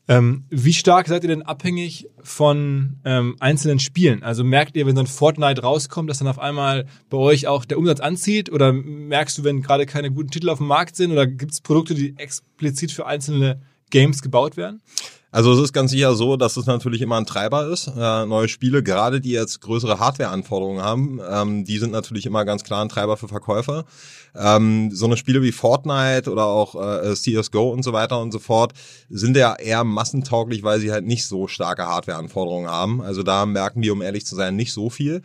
Ähm, 0.07 0.45
wie 0.49 0.73
stark 0.73 1.07
seid 1.07 1.23
ihr 1.23 1.29
denn 1.29 1.41
abhängig 1.41 2.07
von 2.21 2.99
ähm, 3.05 3.35
einzelnen 3.39 3.79
Spielen? 3.79 4.21
Also 4.21 4.43
merkt 4.43 4.75
ihr, 4.77 4.85
wenn 4.85 4.95
so 4.95 5.01
ein 5.01 5.07
Fortnite 5.07 5.61
rauskommt, 5.63 6.09
dass 6.09 6.19
dann 6.19 6.27
auf 6.27 6.37
einmal 6.37 6.85
bei 7.09 7.17
euch 7.17 7.47
auch 7.47 7.65
der 7.65 7.79
Umsatz 7.79 7.99
anzieht? 7.99 8.51
Oder 8.51 8.71
merkst 8.71 9.37
du, 9.39 9.43
wenn 9.43 9.61
gerade 9.61 9.85
keine 9.85 10.11
guten 10.11 10.29
Titel 10.29 10.49
auf 10.49 10.59
dem 10.59 10.67
Markt 10.67 10.95
sind? 10.95 11.11
Oder 11.11 11.25
gibt 11.25 11.53
es 11.53 11.61
Produkte, 11.61 11.95
die 11.95 12.15
explizit 12.17 12.91
für 12.91 13.07
einzelne 13.07 13.61
Games 13.89 14.21
gebaut 14.21 14.57
werden? 14.57 14.81
Also 15.35 15.51
es 15.51 15.59
ist 15.59 15.73
ganz 15.73 15.91
sicher 15.91 16.15
so, 16.15 16.37
dass 16.37 16.55
es 16.55 16.65
natürlich 16.65 17.01
immer 17.01 17.17
ein 17.17 17.25
Treiber 17.25 17.67
ist. 17.67 17.87
Äh, 17.87 18.25
neue 18.25 18.47
Spiele, 18.47 18.81
gerade 18.81 19.19
die 19.19 19.31
jetzt 19.31 19.59
größere 19.59 19.99
Hardware-Anforderungen 19.99 20.81
haben, 20.81 21.19
ähm, 21.29 21.65
die 21.65 21.77
sind 21.77 21.91
natürlich 21.91 22.25
immer 22.25 22.45
ganz 22.45 22.63
klar 22.63 22.81
ein 22.81 22.87
Treiber 22.87 23.17
für 23.17 23.27
Verkäufer. 23.27 23.83
Ähm, 24.33 24.91
so 24.93 25.07
eine 25.07 25.17
Spiele 25.17 25.41
wie 25.41 25.51
Fortnite 25.51 26.31
oder 26.31 26.45
auch 26.45 26.75
äh, 26.75 27.13
CSGO 27.15 27.69
und 27.69 27.83
so 27.83 27.91
weiter 27.91 28.21
und 28.21 28.31
so 28.31 28.39
fort 28.39 28.71
sind 29.09 29.35
ja 29.35 29.55
eher 29.55 29.83
massentauglich, 29.83 30.63
weil 30.63 30.79
sie 30.79 30.93
halt 30.93 31.05
nicht 31.05 31.27
so 31.27 31.49
starke 31.49 31.85
Hardware-Anforderungen 31.85 32.69
haben. 32.69 33.01
Also 33.01 33.21
da 33.21 33.45
merken 33.45 33.81
wir, 33.81 33.91
um 33.91 34.01
ehrlich 34.01 34.25
zu 34.25 34.37
sein, 34.37 34.55
nicht 34.55 34.71
so 34.71 34.89
viel. 34.89 35.21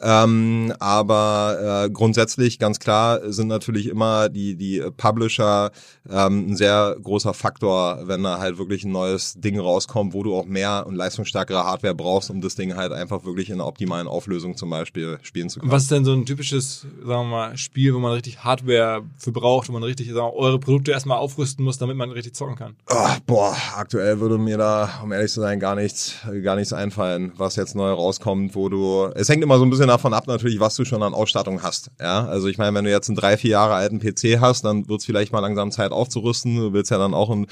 Ähm, 0.00 0.72
aber 0.78 1.84
äh, 1.86 1.90
grundsätzlich 1.90 2.58
ganz 2.58 2.78
klar 2.78 3.32
sind 3.32 3.48
natürlich 3.48 3.88
immer 3.88 4.28
die 4.28 4.54
die 4.56 4.82
Publisher 4.96 5.72
ähm, 6.08 6.50
ein 6.50 6.56
sehr 6.56 6.96
großer 7.02 7.34
Faktor, 7.34 8.00
wenn 8.04 8.22
da 8.22 8.38
halt 8.38 8.58
wirklich 8.58 8.84
ein 8.84 8.92
neues 8.92 9.34
Ding 9.34 9.58
rauskommt, 9.58 10.14
wo 10.14 10.22
du 10.22 10.36
auch 10.36 10.46
mehr 10.46 10.86
und 10.86 10.94
leistungsstärkere 10.94 11.64
Hardware 11.64 11.94
brauchst, 11.94 12.30
um 12.30 12.40
das 12.40 12.54
Ding 12.54 12.76
halt 12.76 12.92
einfach 12.92 13.24
wirklich 13.24 13.50
in 13.50 13.56
einer 13.56 13.66
optimalen 13.66 14.06
Auflösung 14.06 14.56
zum 14.56 14.70
Beispiel 14.70 15.18
spielen 15.22 15.48
zu 15.48 15.60
können. 15.60 15.72
Was 15.72 15.82
ist 15.82 15.90
denn 15.90 16.04
so 16.04 16.12
ein 16.12 16.26
typisches, 16.26 16.86
sagen 17.04 17.06
wir 17.06 17.24
mal, 17.24 17.56
Spiel, 17.56 17.94
wo 17.94 17.98
man 17.98 18.12
richtig 18.12 18.44
Hardware 18.44 19.02
für 19.16 19.32
braucht, 19.32 19.68
wo 19.68 19.72
man 19.72 19.82
richtig 19.82 20.06
sagen 20.08 20.28
wir, 20.28 20.34
eure 20.34 20.58
Produkte 20.58 20.92
erstmal 20.92 21.18
aufrüsten 21.18 21.64
muss, 21.64 21.78
damit 21.78 21.96
man 21.96 22.10
richtig 22.10 22.34
zocken 22.34 22.56
kann? 22.56 22.76
Oh, 22.90 23.08
boah, 23.26 23.56
aktuell 23.76 24.20
würde 24.20 24.38
mir 24.38 24.58
da, 24.58 25.00
um 25.02 25.12
ehrlich 25.12 25.32
zu 25.32 25.40
sein, 25.40 25.60
gar 25.60 25.74
nichts, 25.74 26.14
gar 26.42 26.56
nichts 26.56 26.72
einfallen, 26.72 27.32
was 27.36 27.56
jetzt 27.56 27.74
neu 27.74 27.90
rauskommt, 27.90 28.54
wo 28.54 28.68
du. 28.68 29.10
Es 29.14 29.28
hängt 29.28 29.42
immer 29.42 29.58
so 29.58 29.64
ein 29.64 29.70
bisschen 29.70 29.87
davon 29.88 30.14
ab, 30.14 30.26
natürlich, 30.26 30.60
was 30.60 30.76
du 30.76 30.84
schon 30.84 31.02
an 31.02 31.14
Ausstattung 31.14 31.62
hast. 31.62 31.90
Ja, 32.00 32.26
also 32.26 32.46
ich 32.46 32.58
meine, 32.58 32.76
wenn 32.76 32.84
du 32.84 32.90
jetzt 32.90 33.08
einen 33.08 33.16
drei, 33.16 33.36
vier 33.36 33.50
Jahre 33.52 33.74
alten 33.74 33.98
PC 33.98 34.40
hast, 34.40 34.64
dann 34.64 34.88
wird 34.88 35.00
es 35.00 35.06
vielleicht 35.06 35.32
mal 35.32 35.40
langsam 35.40 35.72
Zeit 35.72 35.90
aufzurüsten. 35.90 36.56
Du 36.56 36.72
willst 36.72 36.90
ja 36.90 36.98
dann 36.98 37.14
auch 37.14 37.30
in 37.30 37.46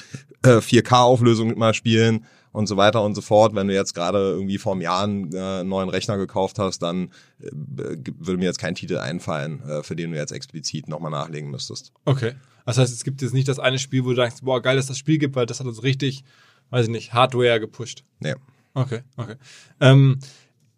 äh, 0.44 0.58
4K-Auflösung 0.58 1.58
mal 1.58 1.74
spielen 1.74 2.24
und 2.52 2.66
so 2.66 2.76
weiter 2.76 3.02
und 3.02 3.14
so 3.14 3.20
fort. 3.20 3.54
Wenn 3.54 3.68
du 3.68 3.74
jetzt 3.74 3.94
gerade 3.94 4.18
irgendwie 4.18 4.58
vor 4.58 4.72
einem 4.72 4.82
Jahr 4.82 5.04
einen 5.04 5.32
äh, 5.32 5.64
neuen 5.64 5.88
Rechner 5.88 6.16
gekauft 6.16 6.58
hast, 6.58 6.80
dann 6.80 7.10
äh, 7.40 7.50
würde 7.52 8.38
mir 8.38 8.46
jetzt 8.46 8.58
kein 8.58 8.74
Titel 8.74 8.98
einfallen, 8.98 9.62
äh, 9.68 9.82
für 9.82 9.96
den 9.96 10.12
du 10.12 10.16
jetzt 10.16 10.32
explizit 10.32 10.88
nochmal 10.88 11.10
nachlegen 11.10 11.50
müsstest. 11.50 11.92
Okay. 12.04 12.34
Das 12.64 12.78
heißt, 12.78 12.92
es 12.92 13.04
gibt 13.04 13.22
jetzt 13.22 13.34
nicht 13.34 13.48
das 13.48 13.58
eine 13.58 13.78
Spiel, 13.78 14.04
wo 14.04 14.10
du 14.10 14.16
denkst, 14.16 14.36
boah, 14.42 14.60
geil, 14.60 14.76
dass 14.76 14.86
das 14.86 14.98
Spiel 14.98 15.18
gibt, 15.18 15.36
weil 15.36 15.46
das 15.46 15.60
hat 15.60 15.66
uns 15.66 15.82
richtig, 15.82 16.24
weiß 16.70 16.86
ich 16.86 16.90
nicht, 16.90 17.12
Hardware 17.12 17.60
gepusht. 17.60 18.04
Nee. 18.20 18.34
Okay, 18.74 19.00
okay. 19.16 19.36
Ähm, 19.80 20.18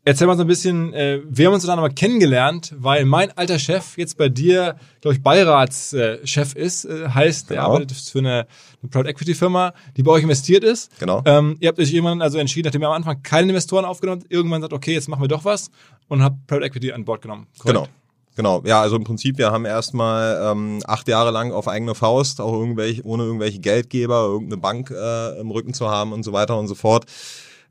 Erzähl 0.09 0.27
mal 0.27 0.39
so 0.39 0.41
ein 0.45 0.47
bisschen, 0.47 0.95
äh, 0.95 1.21
wir 1.29 1.49
haben 1.49 1.53
uns 1.53 1.67
dann 1.67 1.79
aber 1.79 1.91
kennengelernt, 1.91 2.75
weil 2.79 3.05
mein 3.05 3.31
alter 3.37 3.59
Chef 3.59 3.99
jetzt 3.99 4.17
bei 4.17 4.31
dir, 4.31 4.77
glaube 5.03 5.17
ich, 5.17 5.23
Beiratschef 5.23 6.57
äh, 6.57 6.63
ist, 6.63 6.87
äh, 6.87 7.11
heißt, 7.11 7.49
genau. 7.49 7.61
er 7.61 7.67
arbeitet 7.67 7.93
für 7.93 8.21
eine, 8.21 8.47
eine 8.81 8.91
Private 8.91 9.11
Equity 9.11 9.35
Firma, 9.35 9.75
die 9.99 10.03
bei 10.03 10.13
euch 10.13 10.23
investiert 10.23 10.65
ist. 10.65 10.99
Genau. 10.99 11.21
Ähm, 11.27 11.59
ihr 11.61 11.69
habt 11.69 11.79
euch 11.79 11.93
irgendwann 11.93 12.23
also 12.23 12.39
entschieden, 12.39 12.69
nachdem 12.69 12.85
ihr 12.85 12.89
am 12.89 12.95
Anfang 12.95 13.23
keine 13.23 13.51
Investoren 13.51 13.85
aufgenommen 13.85 14.23
habt, 14.23 14.33
irgendwann 14.33 14.63
sagt, 14.63 14.73
okay, 14.73 14.95
jetzt 14.95 15.11
machen 15.11 15.21
wir 15.21 15.29
doch 15.29 15.45
was 15.45 15.71
und 16.09 16.23
habt 16.23 16.47
Private 16.47 16.65
Equity 16.65 16.93
an 16.93 17.05
Bord 17.05 17.21
genommen. 17.21 17.47
Korrekt? 17.59 17.77
Genau. 17.77 17.89
Genau, 18.35 18.63
ja, 18.65 18.81
also 18.81 18.97
im 18.97 19.05
Prinzip, 19.05 19.37
wir 19.37 19.51
haben 19.51 19.67
erstmal 19.67 20.53
ähm, 20.53 20.81
acht 20.87 21.09
Jahre 21.09 21.33
lang 21.33 21.53
auf 21.53 21.69
eigene 21.69 21.95
Faust, 21.95 22.41
auch 22.41 22.53
irgendwelche, 22.55 23.05
ohne 23.05 23.25
irgendwelche 23.25 23.59
Geldgeber, 23.59 24.23
irgendeine 24.23 24.63
Bank 24.63 24.91
äh, 24.91 25.39
im 25.41 25.51
Rücken 25.51 25.75
zu 25.75 25.91
haben 25.91 26.13
und 26.13 26.23
so 26.23 26.33
weiter 26.33 26.57
und 26.57 26.69
so 26.69 26.77
fort, 26.77 27.05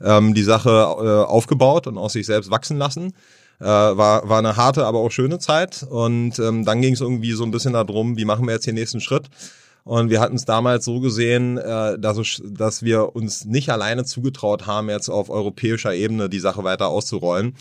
ähm, 0.04 0.34
die 0.34 0.44
Sache 0.44 0.70
äh, 0.70 1.30
aufgebaut 1.30 1.88
und 1.88 1.98
aus 1.98 2.14
sich 2.14 2.26
selbst 2.26 2.52
wachsen 2.52 2.78
lassen. 2.78 3.14
Äh, 3.60 3.66
war, 3.66 4.30
war 4.30 4.38
eine 4.38 4.56
harte, 4.56 4.86
aber 4.86 5.00
auch 5.00 5.10
schöne 5.10 5.40
Zeit. 5.40 5.84
Und 5.90 6.38
ähm, 6.40 6.66
dann 6.66 6.82
ging 6.82 6.94
es 6.94 7.02
irgendwie 7.02 7.32
so 7.32 7.44
ein 7.44 7.52
bisschen 7.52 7.74
darum, 7.74 8.18
wie 8.18 8.26
machen 8.26 8.46
wir 8.46 8.54
jetzt 8.54 8.68
den 8.68 8.76
nächsten 8.76 9.02
Schritt. 9.02 9.30
Und 9.84 10.10
wir 10.10 10.20
hatten 10.20 10.36
es 10.36 10.44
damals 10.44 10.84
so 10.84 11.00
gesehen, 11.00 11.58
äh, 11.58 11.98
dass, 11.98 12.42
dass 12.44 12.84
wir 12.84 13.16
uns 13.16 13.46
nicht 13.46 13.70
alleine 13.70 14.04
zugetraut 14.04 14.68
haben, 14.68 14.90
jetzt 14.90 15.10
auf 15.10 15.30
europäischer 15.30 15.94
Ebene 15.94 16.30
die 16.30 16.40
Sache 16.40 16.64
weiter 16.64 16.90
auszurollen. 16.90 17.56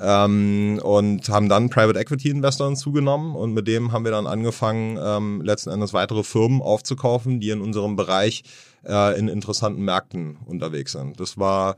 Ähm, 0.00 0.80
und 0.82 1.28
haben 1.28 1.48
dann 1.48 1.70
Private 1.70 1.98
Equity 1.98 2.30
Investoren 2.30 2.76
zugenommen 2.76 3.34
und 3.34 3.52
mit 3.52 3.66
dem 3.66 3.90
haben 3.90 4.04
wir 4.04 4.12
dann 4.12 4.28
angefangen, 4.28 4.98
ähm, 5.02 5.40
letzten 5.42 5.70
Endes 5.70 5.92
weitere 5.92 6.22
Firmen 6.22 6.62
aufzukaufen, 6.62 7.40
die 7.40 7.50
in 7.50 7.60
unserem 7.60 7.96
Bereich 7.96 8.44
äh, 8.86 9.18
in 9.18 9.28
interessanten 9.28 9.82
Märkten 9.82 10.38
unterwegs 10.46 10.92
sind. 10.92 11.20
Das 11.20 11.38
war 11.38 11.76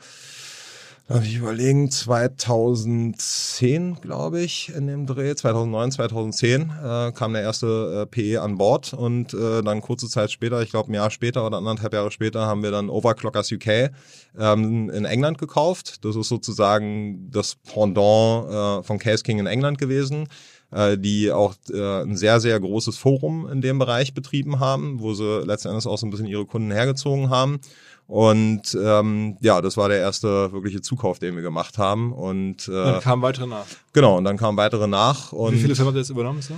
Darf 1.10 1.24
ich 1.24 1.38
überlegen, 1.38 1.90
2010, 1.90 4.00
glaube 4.00 4.42
ich, 4.42 4.72
in 4.72 4.86
dem 4.86 5.08
Dreh, 5.08 5.34
2009, 5.34 5.90
2010 5.90 6.70
äh, 6.70 7.10
kam 7.10 7.32
der 7.32 7.42
erste 7.42 8.02
äh, 8.02 8.06
PE 8.06 8.40
an 8.40 8.58
Bord 8.58 8.92
und 8.92 9.34
äh, 9.34 9.60
dann 9.64 9.80
kurze 9.80 10.08
Zeit 10.08 10.30
später, 10.30 10.62
ich 10.62 10.70
glaube 10.70 10.92
ein 10.92 10.94
Jahr 10.94 11.10
später 11.10 11.44
oder 11.44 11.56
anderthalb 11.56 11.94
Jahre 11.94 12.12
später, 12.12 12.46
haben 12.46 12.62
wir 12.62 12.70
dann 12.70 12.88
Overclockers 12.88 13.50
UK 13.50 13.90
ähm, 14.38 14.88
in 14.90 15.04
England 15.04 15.38
gekauft. 15.38 16.04
Das 16.04 16.14
ist 16.14 16.28
sozusagen 16.28 17.28
das 17.28 17.56
Pendant 17.56 18.48
äh, 18.48 18.84
von 18.84 19.00
Case 19.00 19.24
King 19.24 19.40
in 19.40 19.48
England 19.48 19.78
gewesen 19.78 20.28
äh, 20.70 20.96
die 20.96 21.32
auch 21.32 21.54
äh, 21.70 22.02
ein 22.02 22.16
sehr, 22.16 22.40
sehr 22.40 22.58
großes 22.58 22.96
Forum 22.96 23.48
in 23.48 23.60
dem 23.60 23.78
Bereich 23.78 24.14
betrieben 24.14 24.60
haben, 24.60 25.00
wo 25.00 25.14
sie 25.14 25.42
letzten 25.44 25.68
Endes 25.68 25.86
auch 25.86 25.98
so 25.98 26.06
ein 26.06 26.10
bisschen 26.10 26.26
ihre 26.26 26.46
Kunden 26.46 26.70
hergezogen 26.70 27.30
haben. 27.30 27.60
Und 28.06 28.76
ähm, 28.82 29.36
ja, 29.40 29.60
das 29.60 29.76
war 29.76 29.88
der 29.88 29.98
erste 29.98 30.50
wirkliche 30.52 30.80
Zukauf, 30.80 31.20
den 31.20 31.36
wir 31.36 31.42
gemacht 31.42 31.78
haben. 31.78 32.12
Und 32.12 32.66
äh, 32.66 32.72
dann 32.72 33.00
kamen 33.00 33.22
weitere 33.22 33.46
nach. 33.46 33.66
Genau, 33.92 34.18
und 34.18 34.24
dann 34.24 34.36
kamen 34.36 34.56
weitere 34.56 34.88
nach. 34.88 35.32
Und 35.32 35.54
Wie 35.54 35.60
viele 35.60 35.76
Firmen 35.76 35.88
habt 35.88 35.96
ihr 35.96 36.00
jetzt 36.00 36.10
übernommen? 36.10 36.42
So? 36.42 36.54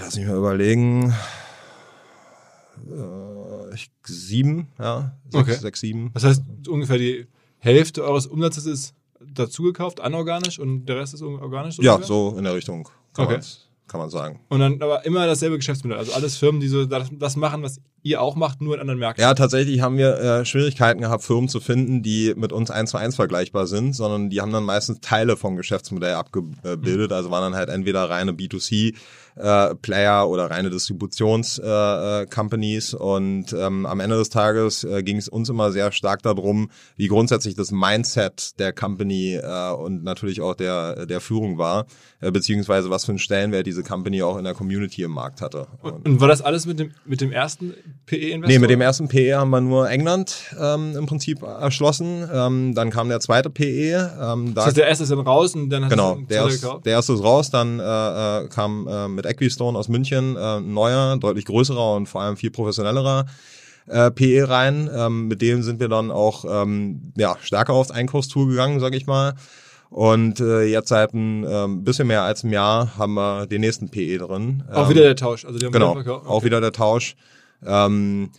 Lass 0.00 0.16
mich 0.16 0.26
mal 0.26 0.36
überlegen. 0.36 1.12
Äh, 2.88 3.74
ich, 3.74 3.90
sieben, 4.04 4.68
ja. 4.78 5.16
Sechs, 5.28 5.42
okay. 5.42 5.58
sechs, 5.58 5.80
sieben. 5.80 6.10
Das 6.14 6.24
heißt, 6.24 6.42
ungefähr 6.68 6.98
die 6.98 7.26
Hälfte 7.58 8.04
eures 8.04 8.26
Umsatzes 8.26 8.66
ist 8.66 8.94
dazugekauft, 9.20 10.00
anorganisch 10.00 10.58
und 10.58 10.86
der 10.86 10.96
Rest 10.96 11.14
ist 11.14 11.22
organisch? 11.22 11.76
So 11.76 11.82
ja, 11.82 11.94
ungefähr? 11.94 12.08
so 12.08 12.34
in 12.36 12.44
der 12.44 12.54
Richtung. 12.54 12.88
Kann 13.12 13.26
okay 13.26 13.40
kann 13.90 14.00
man 14.00 14.08
sagen. 14.08 14.40
Und 14.48 14.60
dann 14.60 14.80
aber 14.80 15.04
immer 15.04 15.26
dasselbe 15.26 15.56
Geschäftsmodell. 15.56 15.98
Also 15.98 16.12
alles 16.12 16.36
Firmen, 16.36 16.60
die 16.60 16.68
so 16.68 16.86
das, 16.86 17.08
das, 17.12 17.36
machen, 17.36 17.62
was 17.62 17.80
ihr 18.02 18.22
auch 18.22 18.36
macht, 18.36 18.62
nur 18.62 18.74
in 18.74 18.80
anderen 18.80 19.00
Märkten. 19.00 19.22
Ja, 19.22 19.34
tatsächlich 19.34 19.80
haben 19.80 19.98
wir 19.98 20.16
äh, 20.16 20.44
Schwierigkeiten 20.44 21.00
gehabt, 21.00 21.24
Firmen 21.24 21.48
zu 21.48 21.60
finden, 21.60 22.02
die 22.02 22.32
mit 22.36 22.52
uns 22.52 22.70
eins 22.70 22.90
zu 22.90 22.98
eins 22.98 23.16
vergleichbar 23.16 23.66
sind, 23.66 23.94
sondern 23.94 24.30
die 24.30 24.40
haben 24.40 24.52
dann 24.52 24.64
meistens 24.64 25.00
Teile 25.00 25.36
vom 25.36 25.56
Geschäftsmodell 25.56 26.14
abgebildet. 26.14 27.10
Mhm. 27.10 27.16
Also 27.16 27.30
waren 27.30 27.52
dann 27.52 27.56
halt 27.56 27.68
entweder 27.68 28.08
reine 28.08 28.32
B2C 28.32 28.94
äh, 29.40 29.74
Player 29.76 30.28
oder 30.28 30.50
reine 30.50 30.70
Distributions-Companies. 30.70 32.92
Äh, 32.92 32.96
äh, 32.96 33.00
und 33.00 33.52
ähm, 33.52 33.86
am 33.86 34.00
Ende 34.00 34.16
des 34.16 34.30
Tages 34.30 34.84
äh, 34.84 35.02
ging 35.02 35.16
es 35.16 35.28
uns 35.28 35.48
immer 35.48 35.72
sehr 35.72 35.92
stark 35.92 36.22
darum, 36.22 36.70
wie 36.96 37.08
grundsätzlich 37.08 37.54
das 37.54 37.72
Mindset 37.72 38.58
der 38.58 38.72
Company 38.72 39.34
äh, 39.34 39.72
und 39.72 40.04
natürlich 40.04 40.40
auch 40.40 40.54
der, 40.54 41.06
der 41.06 41.20
Führung 41.20 41.58
war, 41.58 41.86
äh, 42.20 42.30
beziehungsweise 42.30 42.90
was 42.90 43.04
für 43.04 43.12
einen 43.12 43.18
Stellenwert 43.18 43.66
diese 43.66 43.82
Company 43.82 44.22
auch 44.22 44.36
in 44.36 44.44
der 44.44 44.54
Community 44.54 45.02
im 45.02 45.12
Markt 45.12 45.40
hatte. 45.40 45.66
Und, 45.82 46.06
und 46.06 46.20
war 46.20 46.28
das 46.28 46.42
alles 46.42 46.66
mit 46.66 46.78
dem, 46.78 46.92
mit 47.04 47.20
dem 47.20 47.32
ersten 47.32 47.74
PE-Investor? 48.06 48.48
Nee, 48.48 48.58
mit 48.58 48.70
dem 48.70 48.80
ersten 48.80 49.08
PE 49.08 49.36
haben 49.36 49.50
wir 49.50 49.60
nur 49.60 49.90
England 49.90 50.54
ähm, 50.60 50.96
im 50.96 51.06
Prinzip 51.06 51.42
erschlossen. 51.42 52.28
Ähm, 52.32 52.74
dann 52.74 52.90
kam 52.90 53.08
der 53.08 53.20
zweite 53.20 53.50
PE. 53.50 54.12
Ähm, 54.20 54.54
das 54.54 54.66
heißt, 54.66 54.76
der 54.76 54.88
erste 54.88 55.04
ist 55.04 55.10
dann 55.10 55.20
raus 55.20 55.54
und 55.54 55.70
dann 55.70 55.84
hat 55.84 55.90
Genau, 55.90 56.16
der, 56.16 56.46
ist, 56.46 56.66
der 56.84 56.92
erste 56.92 57.14
ist 57.14 57.22
raus. 57.22 57.50
Dann 57.50 57.80
äh, 57.80 57.82
äh, 57.82 58.48
kam 58.48 58.86
äh, 58.86 59.08
mit 59.08 59.26
Equistone 59.30 59.78
aus 59.78 59.88
München 59.88 60.36
äh, 60.36 60.60
neuer, 60.60 61.16
deutlich 61.18 61.44
größerer 61.44 61.94
und 61.94 62.06
vor 62.06 62.22
allem 62.22 62.36
viel 62.36 62.50
professionellerer 62.50 63.26
äh, 63.86 64.10
PE 64.10 64.48
rein. 64.48 64.90
Ähm, 64.94 65.28
mit 65.28 65.42
dem 65.42 65.62
sind 65.62 65.80
wir 65.80 65.88
dann 65.88 66.10
auch 66.10 66.44
ähm, 66.48 67.12
ja, 67.16 67.36
stärker 67.40 67.72
aufs 67.72 67.90
Einkaufstool 67.90 68.48
gegangen, 68.48 68.80
sag 68.80 68.94
ich 68.94 69.06
mal. 69.06 69.34
Und 69.90 70.38
äh, 70.38 70.62
jetzt 70.62 70.88
seit 70.88 71.14
ein 71.14 71.44
ähm, 71.48 71.82
bisschen 71.82 72.06
mehr 72.06 72.22
als 72.22 72.44
einem 72.44 72.52
Jahr 72.52 72.96
haben 72.96 73.14
wir 73.14 73.46
den 73.46 73.60
nächsten 73.60 73.88
PE 73.88 74.18
drin. 74.18 74.62
Auch 74.72 74.88
wieder 74.88 75.02
der 75.02 75.16
Tausch. 75.16 75.44
Also 75.44 75.58
die 75.58 75.66
haben 75.66 75.72
genau, 75.72 75.96
okay. 75.96 76.10
auch 76.10 76.44
wieder 76.44 76.60
der 76.60 76.72
Tausch. 76.72 77.16
Ähm, 77.66 78.30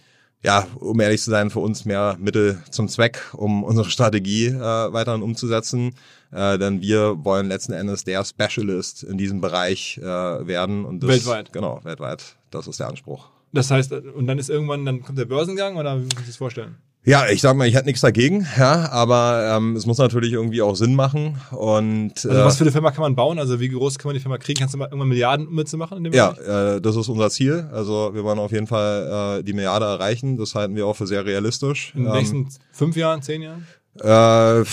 ja, 0.44 0.68
um 0.80 1.00
ehrlich 1.00 1.22
zu 1.22 1.30
sein, 1.30 1.50
für 1.50 1.60
uns 1.60 1.86
mehr 1.86 2.18
Mittel 2.20 2.62
zum 2.72 2.88
Zweck, 2.88 3.22
um 3.34 3.64
unsere 3.64 3.90
Strategie 3.90 4.48
äh, 4.48 4.60
weiterhin 4.60 5.22
umzusetzen. 5.22 5.94
Äh, 6.32 6.58
denn 6.58 6.82
wir 6.82 7.24
wollen 7.24 7.48
letzten 7.48 7.74
Endes 7.74 8.04
der 8.04 8.24
Specialist 8.26 9.04
in 9.04 9.18
diesem 9.18 9.42
Bereich 9.42 9.98
äh, 9.98 10.04
werden. 10.04 10.86
Und 10.86 11.04
das, 11.04 11.10
weltweit. 11.10 11.54
Genau, 11.54 11.80
weltweit. 11.84 12.36
Das 12.50 12.68
ist 12.68 12.80
der 12.80 12.88
Anspruch. 12.88 13.30
Das 13.54 13.70
heißt, 13.70 13.92
und 13.92 14.28
dann 14.28 14.40
ist 14.40 14.50
irgendwann, 14.50 14.86
dann 14.86 15.02
kommt 15.02 15.18
der 15.18 15.26
Börsengang 15.26 15.76
oder 15.78 15.98
wie 16.00 16.04
muss 16.04 16.16
sich 16.18 16.28
das 16.28 16.38
vorstellen? 16.38 16.78
Ja, 17.04 17.28
ich 17.28 17.42
sag 17.42 17.56
mal, 17.56 17.68
ich 17.68 17.74
hätte 17.74 17.88
nichts 17.88 18.02
dagegen, 18.02 18.46
ja, 18.60 18.90
aber 18.92 19.56
ähm, 19.58 19.76
es 19.76 19.88
muss 19.88 19.98
natürlich 19.98 20.34
irgendwie 20.34 20.62
auch 20.62 20.76
Sinn 20.76 20.94
machen. 20.94 21.42
Und 21.50 22.26
also 22.26 22.30
was 22.30 22.58
für 22.58 22.64
eine 22.64 22.72
Firma 22.72 22.92
kann 22.92 23.02
man 23.02 23.16
bauen? 23.16 23.40
Also 23.40 23.60
wie 23.60 23.70
groß 23.70 23.98
kann 23.98 24.10
man 24.10 24.16
die 24.16 24.20
Firma 24.20 24.38
kriegen? 24.38 24.60
Kannst 24.60 24.76
du 24.76 24.78
mal 24.78 24.86
irgendwann 24.86 25.08
Milliarden 25.08 25.52
mitzumachen 25.52 25.98
in 25.98 26.04
dem 26.04 26.14
Ja, 26.14 26.34
äh, 26.34 26.80
das 26.80 26.96
ist 26.96 27.10
unser 27.10 27.32
Ziel. 27.32 27.68
Also 27.72 28.12
wir 28.14 28.24
wollen 28.24 28.38
auf 28.38 28.52
jeden 28.52 28.68
Fall 28.68 29.40
äh, 29.40 29.44
die 29.44 29.54
Milliarde 29.54 29.86
erreichen. 29.88 30.38
Das 30.38 30.54
halten 30.54 30.76
wir 30.76 30.86
auch 30.86 30.96
für 30.96 31.08
sehr 31.08 31.26
realistisch. 31.26 31.94
In 31.96 32.04
den 32.04 32.14
nächsten 32.14 32.38
ähm, 32.38 32.50
fünf 32.72 32.96
Jahren, 32.96 33.24
zehn 33.24 33.42
Jahren? 33.42 33.66
Äh, 34.00 34.64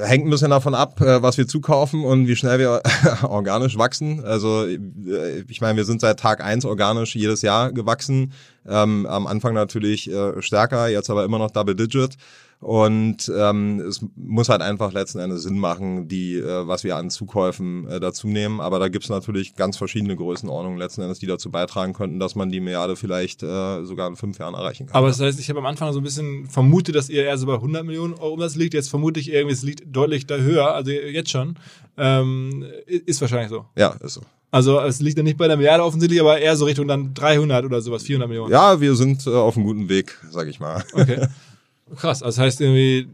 hängt 0.00 0.26
ein 0.26 0.30
bisschen 0.30 0.50
davon 0.50 0.76
ab, 0.76 1.00
äh, 1.00 1.22
was 1.22 1.36
wir 1.36 1.48
zukaufen 1.48 2.04
und 2.04 2.28
wie 2.28 2.36
schnell 2.36 2.60
wir 2.60 2.82
organisch 3.22 3.76
wachsen. 3.76 4.24
Also 4.24 4.64
äh, 4.64 5.44
ich 5.48 5.60
meine, 5.60 5.76
wir 5.76 5.84
sind 5.84 6.00
seit 6.00 6.20
Tag 6.20 6.40
eins 6.42 6.64
organisch 6.64 7.16
jedes 7.16 7.42
Jahr 7.42 7.72
gewachsen. 7.72 8.32
Ähm, 8.68 9.06
am 9.06 9.26
Anfang 9.26 9.54
natürlich 9.54 10.08
äh, 10.08 10.40
stärker, 10.40 10.86
jetzt 10.86 11.10
aber 11.10 11.24
immer 11.24 11.38
noch 11.38 11.50
Double 11.50 11.74
Digit. 11.74 12.16
Und 12.60 13.32
ähm, 13.34 13.80
es 13.80 14.04
muss 14.16 14.50
halt 14.50 14.60
einfach 14.60 14.92
letzten 14.92 15.18
Endes 15.18 15.44
Sinn 15.44 15.58
machen, 15.58 16.08
die, 16.08 16.36
äh, 16.36 16.68
was 16.68 16.84
wir 16.84 16.96
an 16.96 17.08
Zukäufen 17.08 17.88
äh, 17.88 18.00
dazu 18.00 18.28
nehmen. 18.28 18.60
Aber 18.60 18.78
da 18.78 18.88
gibt's 18.88 19.08
natürlich 19.08 19.56
ganz 19.56 19.78
verschiedene 19.78 20.14
Größenordnungen 20.14 20.78
letzten 20.78 21.00
Endes, 21.00 21.18
die 21.20 21.26
dazu 21.26 21.50
beitragen 21.50 21.94
könnten, 21.94 22.20
dass 22.20 22.34
man 22.34 22.50
die 22.50 22.60
Milliarde 22.60 22.96
vielleicht 22.96 23.42
äh, 23.42 23.82
sogar 23.84 24.08
in 24.08 24.16
fünf 24.16 24.38
Jahren 24.38 24.52
erreichen 24.52 24.86
kann. 24.86 24.94
Aber 24.94 25.08
das 25.08 25.18
heißt, 25.20 25.40
ich 25.40 25.48
habe 25.48 25.60
am 25.60 25.66
Anfang 25.66 25.90
so 25.94 26.00
ein 26.00 26.04
bisschen 26.04 26.48
vermutet, 26.48 26.94
dass 26.94 27.08
ihr 27.08 27.24
eher 27.24 27.38
so 27.38 27.46
bei 27.46 27.54
100 27.54 27.82
Millionen 27.82 28.12
Euro 28.12 28.34
Umsatz 28.34 28.56
liegt. 28.56 28.74
Jetzt 28.74 28.90
vermute 28.90 29.20
ich 29.20 29.32
irgendwie, 29.32 29.54
es 29.54 29.62
liegt 29.62 29.84
deutlich 29.86 30.26
da 30.26 30.36
höher, 30.36 30.74
also 30.74 30.90
jetzt 30.90 31.30
schon. 31.30 31.56
Ähm, 31.96 32.66
ist 32.86 33.22
wahrscheinlich 33.22 33.48
so. 33.48 33.64
Ja, 33.74 33.96
ist 34.02 34.14
so. 34.14 34.20
Also 34.50 34.80
es 34.80 35.00
liegt 35.00 35.16
ja 35.16 35.22
nicht 35.22 35.38
bei 35.38 35.48
der 35.48 35.56
Milliarde 35.56 35.82
offensichtlich, 35.82 36.20
aber 36.20 36.38
eher 36.38 36.56
so 36.56 36.66
Richtung 36.66 36.88
dann 36.88 37.14
300 37.14 37.64
oder 37.64 37.80
sowas, 37.80 38.02
400 38.02 38.28
Millionen. 38.28 38.52
Ja, 38.52 38.80
wir 38.80 38.96
sind 38.96 39.26
äh, 39.26 39.30
auf 39.30 39.56
einem 39.56 39.64
guten 39.64 39.88
Weg, 39.88 40.18
sag 40.30 40.48
ich 40.48 40.60
mal. 40.60 40.84
Okay. 40.92 41.26
Krass, 41.96 42.22
also 42.22 42.36
das 42.36 42.38
heißt 42.38 42.60
irgendwie 42.60 43.08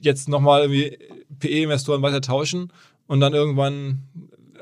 jetzt 0.00 0.28
nochmal 0.28 0.62
irgendwie 0.62 0.98
PE-Investoren 1.38 2.02
weiter 2.02 2.20
tauschen 2.20 2.72
und 3.06 3.20
dann 3.20 3.34
irgendwann 3.34 4.02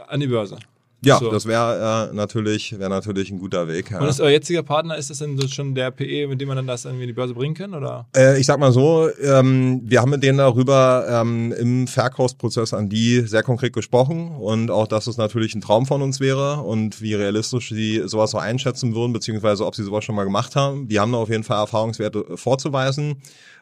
an 0.06 0.20
die 0.20 0.26
Börse. 0.26 0.58
Ja, 1.02 1.18
so. 1.18 1.30
das 1.30 1.46
wäre 1.46 2.10
äh, 2.10 2.14
natürlich, 2.14 2.78
wäre 2.78 2.88
natürlich 2.88 3.30
ein 3.30 3.38
guter 3.38 3.68
Weg. 3.68 3.90
Ja. 3.90 4.00
Und 4.00 4.08
ist 4.08 4.20
euer 4.20 4.30
jetziger 4.30 4.62
Partner, 4.62 4.96
ist 4.96 5.10
das 5.10 5.18
denn 5.18 5.38
schon 5.48 5.74
der 5.74 5.90
PE, 5.90 6.26
mit 6.26 6.40
dem 6.40 6.48
man 6.48 6.56
dann 6.56 6.66
das 6.66 6.84
irgendwie 6.84 7.04
in 7.04 7.08
die 7.08 7.12
Börse 7.14 7.34
bringen 7.34 7.54
kann? 7.54 7.74
Oder? 7.74 8.06
Äh, 8.16 8.40
ich 8.40 8.46
sag 8.46 8.58
mal 8.58 8.72
so, 8.72 9.08
ähm, 9.22 9.82
wir 9.84 10.00
haben 10.00 10.10
mit 10.10 10.22
denen 10.22 10.38
darüber 10.38 11.06
ähm, 11.08 11.52
im 11.52 11.86
Verkaufsprozess 11.86 12.72
an 12.72 12.88
die 12.88 13.20
sehr 13.20 13.42
konkret 13.42 13.74
gesprochen 13.74 14.30
und 14.30 14.70
auch, 14.70 14.86
dass 14.86 15.06
es 15.06 15.18
natürlich 15.18 15.54
ein 15.54 15.60
Traum 15.60 15.86
von 15.86 16.00
uns 16.00 16.18
wäre 16.18 16.62
und 16.62 17.02
wie 17.02 17.14
realistisch 17.14 17.68
sie 17.68 18.02
sowas 18.06 18.30
so 18.30 18.38
einschätzen 18.38 18.94
würden, 18.94 19.12
beziehungsweise 19.12 19.66
ob 19.66 19.74
sie 19.74 19.84
sowas 19.84 20.04
schon 20.04 20.14
mal 20.14 20.24
gemacht 20.24 20.56
haben. 20.56 20.88
Die 20.88 20.98
haben 20.98 21.12
da 21.12 21.18
auf 21.18 21.28
jeden 21.28 21.44
Fall 21.44 21.58
Erfahrungswerte 21.58 22.36
vorzuweisen. 22.36 23.16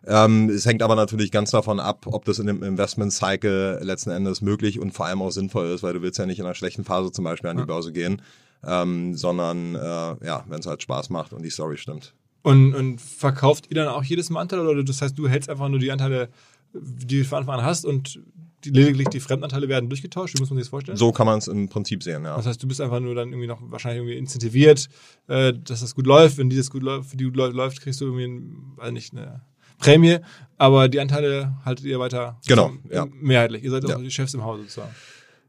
Ähm, 0.07 0.51
es 0.51 0.67
hängt 0.67 0.83
aber 0.83 0.97
natürlich 0.97 1.31
ganz 1.31 1.51
davon 1.51 1.81
ab, 1.81 2.07
ob 2.07 2.25
das 2.27 2.39
in 2.39 2.47
dem 2.47 2.63
Investment 2.63 3.13
Cycle 3.13 3.79
letzten 3.83 4.11
Endes 4.11 4.43
möglich 4.43 4.79
und 4.79 4.93
vor 4.93 5.07
allem 5.07 5.23
auch 5.23 5.31
sinnvoll 5.31 5.69
ist, 5.69 5.83
weil 5.83 5.95
du 5.95 6.03
willst 6.03 6.19
ja 6.19 6.27
nicht 6.27 6.39
in 6.39 6.45
einer 6.45 6.55
schlechten 6.55 6.85
Phase 6.85 7.11
zum 7.11 7.24
Beispiel 7.25 7.51
an 7.51 7.57
die 7.57 7.65
Börse 7.65 7.93
gehen, 7.93 8.23
ähm, 8.67 9.15
sondern 9.17 9.75
äh, 9.75 9.79
ja, 10.27 10.45
wenn 10.49 10.61
es 10.61 10.67
halt 10.67 10.83
Spaß 10.83 11.11
macht 11.11 11.33
und 11.33 11.43
die 11.43 11.51
Story 11.51 11.77
stimmt. 11.77 12.15
Und, 12.43 12.75
und 12.75 13.01
verkauft 13.01 13.67
ihr 13.71 13.77
dann 13.77 13.89
auch 13.89 14.05
jedes 14.05 14.29
Mal 14.31 14.43
Anteile 14.43 14.69
oder 14.69 14.85
das 14.85 15.01
heißt, 15.01 15.19
du 15.19 15.29
hältst 15.29 15.49
einfach 15.49 15.69
nur 15.69 15.79
die 15.79 15.91
Anteile, 15.91 16.29
die 16.75 17.19
du 17.19 17.25
von 17.25 17.39
Anfang 17.39 17.61
an 17.61 17.65
hast 17.65 17.87
und 17.87 18.21
die, 18.65 18.71
lediglich 18.71 19.09
die 19.09 19.21
Fremdanteile 19.21 19.69
werden 19.69 19.89
durchgetauscht? 19.89 20.35
Wie 20.35 20.41
muss 20.41 20.51
man 20.51 20.59
sich 20.59 20.67
das 20.67 20.71
vorstellen? 20.71 20.97
So 20.97 21.13
kann 21.13 21.27
man 21.27 21.39
es 21.39 21.49
im 21.49 21.69
Prinzip 21.69 22.03
sehen, 22.03 22.25
ja. 22.25 22.37
Das 22.37 22.47
heißt, 22.47 22.63
du 22.63 22.69
bist 22.69 22.81
einfach 22.81 23.01
nur 23.01 23.15
dann 23.15 23.31
irgendwie 23.31 23.47
noch 23.47 23.61
wahrscheinlich 23.63 24.01
irgendwie 24.01 24.19
incentiviert, 24.19 24.89
äh, 25.29 25.53
dass 25.53 25.81
das 25.81 25.95
gut 25.95 26.07
läuft. 26.07 26.39
Wenn 26.39 26.51
dieses 26.51 26.71
gut 26.71 26.83
läuft, 26.83 27.11
für 27.11 27.17
die 27.17 27.25
gut 27.25 27.37
läuft, 27.37 27.81
kriegst 27.81 28.01
du 28.01 28.07
irgendwie, 28.07 28.25
ein, 28.25 28.73
weiß 28.77 28.93
nicht, 28.93 29.13
eine 29.13 29.43
Prämie, 29.79 30.19
aber 30.57 30.89
die 30.89 31.01
Anteile 31.01 31.57
haltet 31.65 31.87
ihr 31.87 31.99
weiter 31.99 32.39
genau, 32.47 32.73
ja. 32.91 33.07
mehrheitlich. 33.11 33.65
Ihr 33.65 33.71
seid 33.71 33.85
auch 33.85 33.91
ja. 33.91 33.99
die 33.99 34.11
Chefs 34.11 34.35
im 34.35 34.45
Hause 34.45 34.63
sozusagen. 34.63 34.95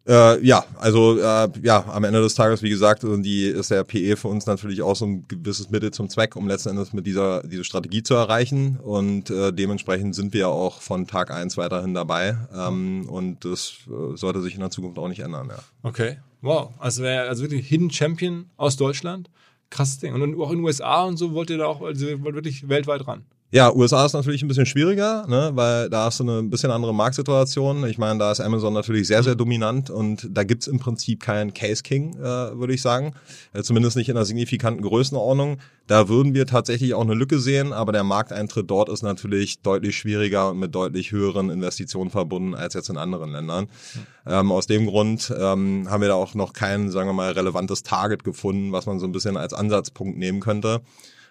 Äh, 0.07 0.45
ja, 0.45 0.63
also 0.77 1.17
äh, 1.19 1.49
ja, 1.63 1.83
am 1.87 2.03
Ende 2.03 2.21
des 2.21 2.35
Tages, 2.35 2.61
wie 2.61 2.69
gesagt, 2.69 3.03
die 3.03 3.45
ist 3.45 3.71
der 3.71 3.83
PE 3.83 4.15
für 4.17 4.27
uns 4.27 4.45
natürlich 4.45 4.83
auch 4.83 4.95
so 4.95 5.05
ein 5.05 5.27
gewisses 5.27 5.71
Mittel 5.71 5.91
zum 5.91 6.09
Zweck, 6.09 6.35
um 6.35 6.47
letzten 6.47 6.69
Endes 6.69 6.93
mit 6.93 7.07
dieser 7.07 7.41
diese 7.41 7.63
Strategie 7.63 8.03
zu 8.03 8.13
erreichen. 8.13 8.77
Und 8.77 9.31
äh, 9.31 9.51
dementsprechend 9.51 10.13
sind 10.13 10.33
wir 10.33 10.49
auch 10.49 10.81
von 10.81 11.07
Tag 11.07 11.31
eins 11.31 11.57
weiterhin 11.57 11.95
dabei. 11.95 12.37
Ähm, 12.55 13.09
und 13.09 13.45
das 13.45 13.73
äh, 13.87 14.15
sollte 14.15 14.41
sich 14.41 14.53
in 14.53 14.59
der 14.59 14.69
Zukunft 14.69 14.99
auch 14.99 15.07
nicht 15.07 15.21
ändern. 15.21 15.49
Ja. 15.49 15.57
Okay, 15.81 16.17
wow. 16.41 16.71
Also 16.77 17.01
wäre 17.01 17.27
also 17.27 17.41
wirklich 17.41 17.67
Hidden 17.67 17.89
Champion 17.89 18.45
aus 18.57 18.77
Deutschland. 18.77 19.31
Krasses 19.71 19.97
Ding. 19.97 20.13
Und 20.13 20.39
auch 20.39 20.51
in 20.51 20.57
den 20.57 20.65
USA 20.65 21.03
und 21.03 21.17
so 21.17 21.33
wollt 21.33 21.49
ihr 21.49 21.57
da 21.57 21.65
auch, 21.65 21.81
also 21.81 22.05
wollt 22.23 22.35
wirklich 22.35 22.69
weltweit 22.69 23.07
ran. 23.07 23.25
Ja, 23.55 23.73
USA 23.73 24.05
ist 24.05 24.11
natürlich 24.11 24.41
ein 24.41 24.49
bisschen 24.49 24.65
schwieriger, 24.65 25.25
ne, 25.29 25.51
weil 25.53 25.89
da 25.89 26.03
hast 26.03 26.19
du 26.19 26.25
eine 26.25 26.43
bisschen 26.43 26.71
andere 26.71 26.93
Marktsituation. 26.93 27.87
Ich 27.87 27.97
meine, 27.97 28.19
da 28.19 28.29
ist 28.29 28.41
Amazon 28.41 28.73
natürlich 28.73 29.07
sehr, 29.07 29.23
sehr 29.23 29.35
dominant 29.35 29.89
und 29.89 30.27
da 30.29 30.43
gibt's 30.43 30.67
im 30.67 30.77
Prinzip 30.77 31.21
keinen 31.21 31.53
Case 31.53 31.81
King, 31.81 32.17
äh, 32.17 32.21
würde 32.21 32.73
ich 32.73 32.81
sagen. 32.81 33.13
Äh, 33.53 33.63
zumindest 33.63 33.95
nicht 33.95 34.09
in 34.09 34.17
einer 34.17 34.25
signifikanten 34.25 34.83
Größenordnung. 34.83 35.59
Da 35.87 36.09
würden 36.09 36.33
wir 36.33 36.47
tatsächlich 36.47 36.95
auch 36.95 37.03
eine 37.03 37.13
Lücke 37.13 37.39
sehen, 37.39 37.71
aber 37.71 37.93
der 37.93 38.03
Markteintritt 38.03 38.69
dort 38.69 38.89
ist 38.89 39.03
natürlich 39.03 39.61
deutlich 39.61 39.95
schwieriger 39.95 40.49
und 40.49 40.59
mit 40.59 40.75
deutlich 40.75 41.13
höheren 41.13 41.49
Investitionen 41.49 42.09
verbunden 42.09 42.55
als 42.55 42.73
jetzt 42.73 42.89
in 42.89 42.97
anderen 42.97 43.31
Ländern. 43.31 43.67
Mhm. 43.93 43.99
Ähm, 44.33 44.51
aus 44.51 44.67
dem 44.67 44.85
Grund 44.85 45.33
ähm, 45.33 45.87
haben 45.89 46.01
wir 46.01 46.09
da 46.09 46.15
auch 46.15 46.35
noch 46.35 46.51
kein, 46.51 46.91
sagen 46.91 47.07
wir 47.07 47.13
mal, 47.13 47.31
relevantes 47.31 47.83
Target 47.83 48.25
gefunden, 48.25 48.73
was 48.73 48.85
man 48.85 48.99
so 48.99 49.05
ein 49.05 49.13
bisschen 49.13 49.37
als 49.37 49.53
Ansatzpunkt 49.53 50.17
nehmen 50.17 50.41
könnte. 50.41 50.81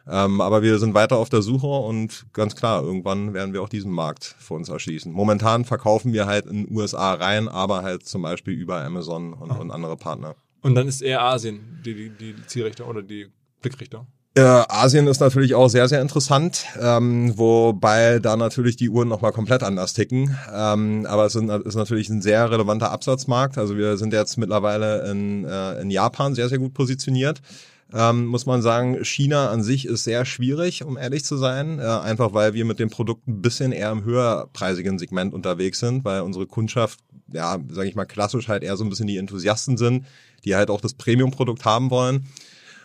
Ähm, 0.06 0.40
aber 0.40 0.62
wir 0.62 0.78
sind 0.78 0.94
weiter 0.94 1.16
auf 1.16 1.30
der 1.30 1.42
Suche 1.42 1.66
und 1.66 2.26
ganz 2.32 2.54
klar, 2.54 2.82
irgendwann 2.82 3.32
werden 3.32 3.54
wir 3.54 3.62
auch 3.62 3.68
diesen 3.68 3.90
Markt 3.90 4.36
für 4.38 4.54
uns 4.54 4.68
erschließen. 4.68 5.10
Momentan 5.10 5.64
verkaufen 5.64 6.12
wir 6.12 6.26
halt 6.26 6.46
in 6.46 6.66
den 6.66 6.76
USA 6.76 7.14
rein, 7.14 7.48
aber 7.48 7.82
halt 7.82 8.06
zum 8.06 8.22
Beispiel 8.22 8.54
über 8.54 8.82
Amazon 8.84 9.32
und, 9.32 9.50
und 9.50 9.70
andere 9.70 9.96
Partner. 9.96 10.34
Und 10.60 10.74
dann 10.74 10.88
ist 10.88 11.02
eher 11.02 11.22
Asien 11.22 11.80
die, 11.84 11.94
die, 11.94 12.10
die 12.10 12.46
Zielrichtung 12.46 12.88
oder 12.88 13.02
die 13.02 13.28
Blickrichtung? 13.60 14.06
Äh, 14.36 14.40
Asien 14.40 15.06
ist 15.06 15.20
natürlich 15.20 15.54
auch 15.54 15.68
sehr, 15.68 15.86
sehr 15.88 16.02
interessant, 16.02 16.64
ähm, 16.80 17.38
wobei 17.38 18.18
da 18.18 18.36
natürlich 18.36 18.74
die 18.74 18.90
Uhren 18.90 19.06
nochmal 19.06 19.30
komplett 19.30 19.62
anders 19.62 19.92
ticken. 19.92 20.36
Ähm, 20.52 21.06
aber 21.08 21.24
es 21.26 21.36
ist 21.36 21.76
natürlich 21.76 22.08
ein 22.08 22.20
sehr 22.20 22.50
relevanter 22.50 22.90
Absatzmarkt. 22.90 23.58
Also 23.58 23.76
wir 23.76 23.96
sind 23.96 24.12
jetzt 24.12 24.36
mittlerweile 24.36 25.08
in, 25.08 25.44
äh, 25.44 25.80
in 25.80 25.90
Japan 25.90 26.34
sehr, 26.34 26.48
sehr 26.48 26.58
gut 26.58 26.74
positioniert 26.74 27.42
ähm, 27.92 28.26
muss 28.26 28.46
man 28.46 28.62
sagen, 28.62 29.04
China 29.04 29.50
an 29.50 29.62
sich 29.62 29.86
ist 29.86 30.04
sehr 30.04 30.24
schwierig, 30.24 30.84
um 30.84 30.96
ehrlich 30.96 31.24
zu 31.24 31.36
sein. 31.36 31.78
Äh, 31.78 31.82
einfach 31.82 32.32
weil 32.34 32.54
wir 32.54 32.64
mit 32.64 32.78
dem 32.78 32.90
Produkt 32.90 33.28
ein 33.28 33.42
bisschen 33.42 33.72
eher 33.72 33.90
im 33.92 34.04
höherpreisigen 34.04 34.98
Segment 34.98 35.34
unterwegs 35.34 35.78
sind, 35.78 36.04
weil 36.04 36.22
unsere 36.22 36.46
Kundschaft, 36.46 37.00
ja, 37.32 37.58
sage 37.70 37.88
ich 37.88 37.94
mal, 37.94 38.04
klassisch 38.04 38.48
halt 38.48 38.62
eher 38.62 38.76
so 38.76 38.84
ein 38.84 38.90
bisschen 38.90 39.06
die 39.06 39.18
Enthusiasten 39.18 39.76
sind, 39.76 40.06
die 40.44 40.56
halt 40.56 40.70
auch 40.70 40.80
das 40.80 40.94
Premium-Produkt 40.94 41.64
haben 41.64 41.90
wollen. 41.90 42.26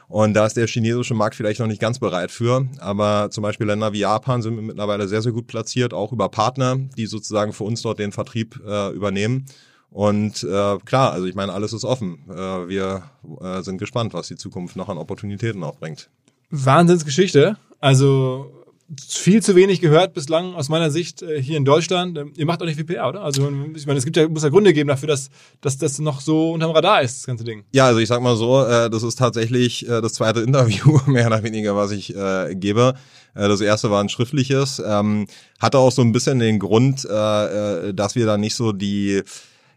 Und 0.10 0.34
da 0.34 0.48
ist 0.48 0.58
der 0.58 0.66
chinesische 0.66 1.14
Markt 1.14 1.36
vielleicht 1.36 1.60
noch 1.60 1.68
nicht 1.68 1.80
ganz 1.80 2.00
bereit 2.00 2.32
für. 2.32 2.68
Aber 2.80 3.30
zum 3.32 3.44
Beispiel 3.44 3.68
Länder 3.68 3.94
wie 3.94 4.00
Japan 4.00 4.42
sind 4.42 4.56
mittlerweile 4.60 5.08
sehr, 5.08 5.22
sehr 5.22 5.32
gut 5.32 5.46
platziert, 5.46 5.94
auch 5.94 6.12
über 6.12 6.30
Partner, 6.30 6.78
die 6.98 7.06
sozusagen 7.06 7.54
für 7.54 7.64
uns 7.64 7.84
dort 7.84 8.00
den 8.00 8.12
Vertrieb 8.12 8.60
äh, 8.68 8.90
übernehmen. 8.90 9.46
Und 9.92 10.44
äh, 10.44 10.78
klar, 10.86 11.12
also 11.12 11.26
ich 11.26 11.36
meine, 11.36 11.54
alles 11.54 11.74
ist 11.74 11.84
offen. 11.84 12.20
Äh, 12.30 12.68
wir 12.68 13.04
äh, 13.42 13.62
sind 13.62 13.78
gespannt, 13.78 14.14
was 14.14 14.28
die 14.28 14.36
Zukunft 14.36 14.76
noch 14.76 14.90
an 14.90 14.98
Opportunitäten 14.98 15.64
auch 15.64 15.78
bringt. 15.78 16.10
Wahnsinnsgeschichte. 16.52 17.58
Also 17.80 18.60
viel 19.08 19.44
zu 19.44 19.56
wenig 19.56 19.82
gehört 19.82 20.14
bislang 20.14 20.56
aus 20.56 20.70
meiner 20.70 20.90
Sicht 20.90 21.22
äh, 21.22 21.42
hier 21.42 21.58
in 21.58 21.66
Deutschland. 21.66 22.18
Ähm, 22.18 22.34
ihr 22.36 22.46
macht 22.46 22.62
auch 22.62 22.66
nicht 22.66 22.76
viel 22.76 22.86
PR, 22.86 23.08
oder? 23.10 23.22
Also 23.22 23.48
ich 23.76 23.86
meine, 23.86 24.00
es 24.00 24.06
gibt 24.06 24.18
ja, 24.18 24.28
muss 24.28 24.44
ja 24.44 24.50
Gründe 24.50 24.74
geben 24.74 24.88
dafür, 24.88 25.08
dass, 25.08 25.30
dass 25.62 25.78
das 25.78 26.00
noch 26.00 26.22
so 26.22 26.52
unterm 26.52 26.72
Radar 26.72 27.02
ist, 27.02 27.20
das 27.20 27.28
ganze 27.28 27.44
Ding. 27.44 27.64
Ja, 27.72 27.86
also 27.86 28.00
ich 28.00 28.08
sag 28.08 28.22
mal 28.22 28.36
so, 28.36 28.64
äh, 28.64 28.90
das 28.90 29.04
ist 29.04 29.18
tatsächlich 29.20 29.88
äh, 29.88 30.02
das 30.02 30.14
zweite 30.14 30.40
Interview, 30.50 31.00
mehr 31.06 31.28
oder 31.28 31.44
weniger, 31.44 31.76
was 31.76 31.92
ich 31.92 32.16
äh, 32.16 32.56
gebe. 32.56 32.96
Äh, 33.36 33.48
das 33.48 33.62
erste 33.62 33.92
war 33.92 34.02
ein 34.04 34.10
schriftliches. 34.10 34.82
Ähm, 34.86 35.28
hatte 35.60 35.78
auch 35.78 35.92
so 35.92 36.02
ein 36.02 36.12
bisschen 36.12 36.40
den 36.40 36.58
Grund, 36.58 37.06
äh, 37.06 37.94
dass 37.94 38.16
wir 38.16 38.26
da 38.26 38.38
nicht 38.38 38.56
so 38.56 38.72
die 38.72 39.24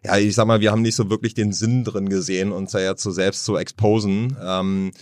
ja, 0.04 0.16
ich 0.16 0.34
sag 0.34 0.46
mal, 0.46 0.60
wir 0.60 0.72
haben 0.72 0.82
nicht 0.82 0.96
so 0.96 1.10
wirklich 1.10 1.34
den 1.34 1.52
Sinn 1.52 1.84
drin 1.84 2.08
gesehen, 2.08 2.52
uns 2.52 2.72
da 2.72 2.80
jetzt 2.80 3.02
so 3.02 3.10
selbst 3.10 3.44
zu 3.44 3.56
exposen. 3.56 4.36
Ähm, 4.42 4.92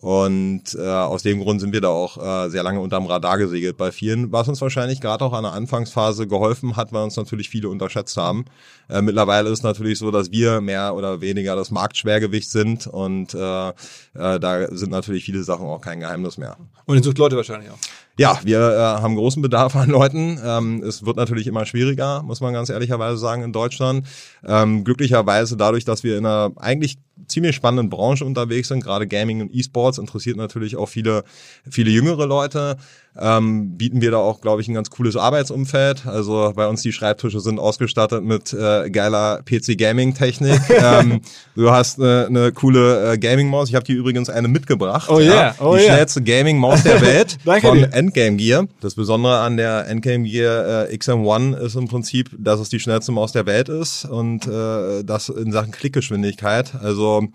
und 0.00 0.74
äh, 0.74 0.86
aus 0.86 1.22
dem 1.22 1.40
Grund 1.40 1.60
sind 1.60 1.72
wir 1.72 1.80
da 1.80 1.88
auch 1.88 2.18
äh, 2.18 2.50
sehr 2.50 2.62
lange 2.62 2.80
unterm 2.80 3.06
Radar 3.06 3.38
gesegelt 3.38 3.78
bei 3.78 3.90
vielen, 3.90 4.30
was 4.32 4.46
uns 4.46 4.60
wahrscheinlich 4.60 5.00
gerade 5.00 5.24
auch 5.24 5.32
an 5.32 5.44
der 5.44 5.54
Anfangsphase 5.54 6.26
geholfen 6.26 6.76
hat, 6.76 6.92
weil 6.92 7.04
uns 7.04 7.16
natürlich 7.16 7.48
viele 7.48 7.70
unterschätzt 7.70 8.18
haben. 8.18 8.44
Äh, 8.90 9.00
mittlerweile 9.00 9.48
ist 9.48 9.62
natürlich 9.62 9.98
so, 9.98 10.10
dass 10.10 10.30
wir 10.30 10.60
mehr 10.60 10.94
oder 10.94 11.22
weniger 11.22 11.56
das 11.56 11.70
Marktschwergewicht 11.70 12.50
sind 12.50 12.86
und 12.86 13.32
äh, 13.32 13.68
äh, 13.68 13.72
da 14.12 14.68
sind 14.70 14.90
natürlich 14.90 15.24
viele 15.24 15.42
Sachen 15.42 15.66
auch 15.66 15.80
kein 15.80 16.00
Geheimnis 16.00 16.36
mehr. 16.36 16.58
Und 16.84 16.96
ihr 16.96 17.02
sucht 17.02 17.18
Leute 17.18 17.36
wahrscheinlich 17.36 17.70
auch. 17.70 17.78
Ja, 18.18 18.40
wir 18.42 18.58
äh, 18.58 19.00
haben 19.00 19.14
großen 19.14 19.40
Bedarf 19.40 19.76
an 19.76 19.90
Leuten. 19.90 20.40
Ähm, 20.44 20.82
es 20.82 21.06
wird 21.06 21.16
natürlich 21.16 21.46
immer 21.46 21.64
schwieriger, 21.66 22.22
muss 22.24 22.40
man 22.40 22.52
ganz 22.52 22.68
ehrlicherweise 22.68 23.16
sagen, 23.16 23.44
in 23.44 23.52
Deutschland. 23.52 24.06
Ähm, 24.44 24.82
glücklicherweise 24.82 25.56
dadurch, 25.56 25.84
dass 25.84 26.02
wir 26.02 26.18
in 26.18 26.26
einer 26.26 26.50
eigentlich 26.56 26.98
ziemlich 27.28 27.54
spannenden 27.54 27.90
Branche 27.90 28.24
unterwegs 28.24 28.68
sind, 28.68 28.82
gerade 28.82 29.06
Gaming 29.06 29.40
und 29.40 29.54
E-Sports 29.54 29.98
interessiert 29.98 30.36
natürlich 30.36 30.76
auch 30.76 30.88
viele, 30.88 31.22
viele 31.70 31.90
jüngere 31.90 32.26
Leute 32.26 32.76
ähm, 33.20 33.76
bieten 33.76 34.00
wir 34.00 34.12
da 34.12 34.18
auch, 34.18 34.40
glaube 34.40 34.62
ich, 34.62 34.68
ein 34.68 34.74
ganz 34.74 34.90
cooles 34.90 35.16
Arbeitsumfeld. 35.16 36.06
Also 36.06 36.52
bei 36.54 36.68
uns 36.68 36.82
die 36.82 36.92
Schreibtische 36.92 37.40
sind 37.40 37.58
ausgestattet 37.58 38.22
mit 38.22 38.52
äh, 38.52 38.90
geiler 38.90 39.42
PC-Gaming-Technik. 39.44 40.60
ähm, 40.70 41.20
du 41.56 41.70
hast 41.70 42.00
eine 42.00 42.52
coole 42.52 43.14
äh, 43.14 43.18
Gaming-Maus. 43.18 43.68
Ich 43.68 43.74
habe 43.74 43.84
dir 43.84 43.96
übrigens 43.96 44.30
eine 44.30 44.48
mitgebracht. 44.48 45.10
Oh 45.10 45.18
yeah, 45.18 45.54
oh 45.58 45.74
Die 45.74 45.82
yeah. 45.82 45.94
schnellste 45.94 46.22
Gaming-Maus 46.22 46.84
der 46.84 47.00
Welt 47.02 47.38
Danke 47.44 47.66
von 47.66 47.78
dir. 47.78 47.92
Endgame 48.08 48.38
Gear. 48.38 48.68
Das 48.80 48.94
Besondere 48.94 49.40
an 49.40 49.58
der 49.58 49.86
Endgame 49.86 50.24
Gear 50.24 50.88
äh, 50.88 50.94
XM1 50.94 51.58
ist 51.58 51.74
im 51.74 51.88
Prinzip, 51.88 52.30
dass 52.38 52.58
es 52.58 52.70
die 52.70 52.80
schnellste 52.80 53.12
Maus 53.12 53.32
der 53.32 53.44
Welt 53.44 53.68
ist 53.68 54.06
und 54.06 54.46
äh, 54.46 55.04
das 55.04 55.28
in 55.28 55.52
Sachen 55.52 55.72
Klickgeschwindigkeit. 55.72 56.74
Also 56.74 57.28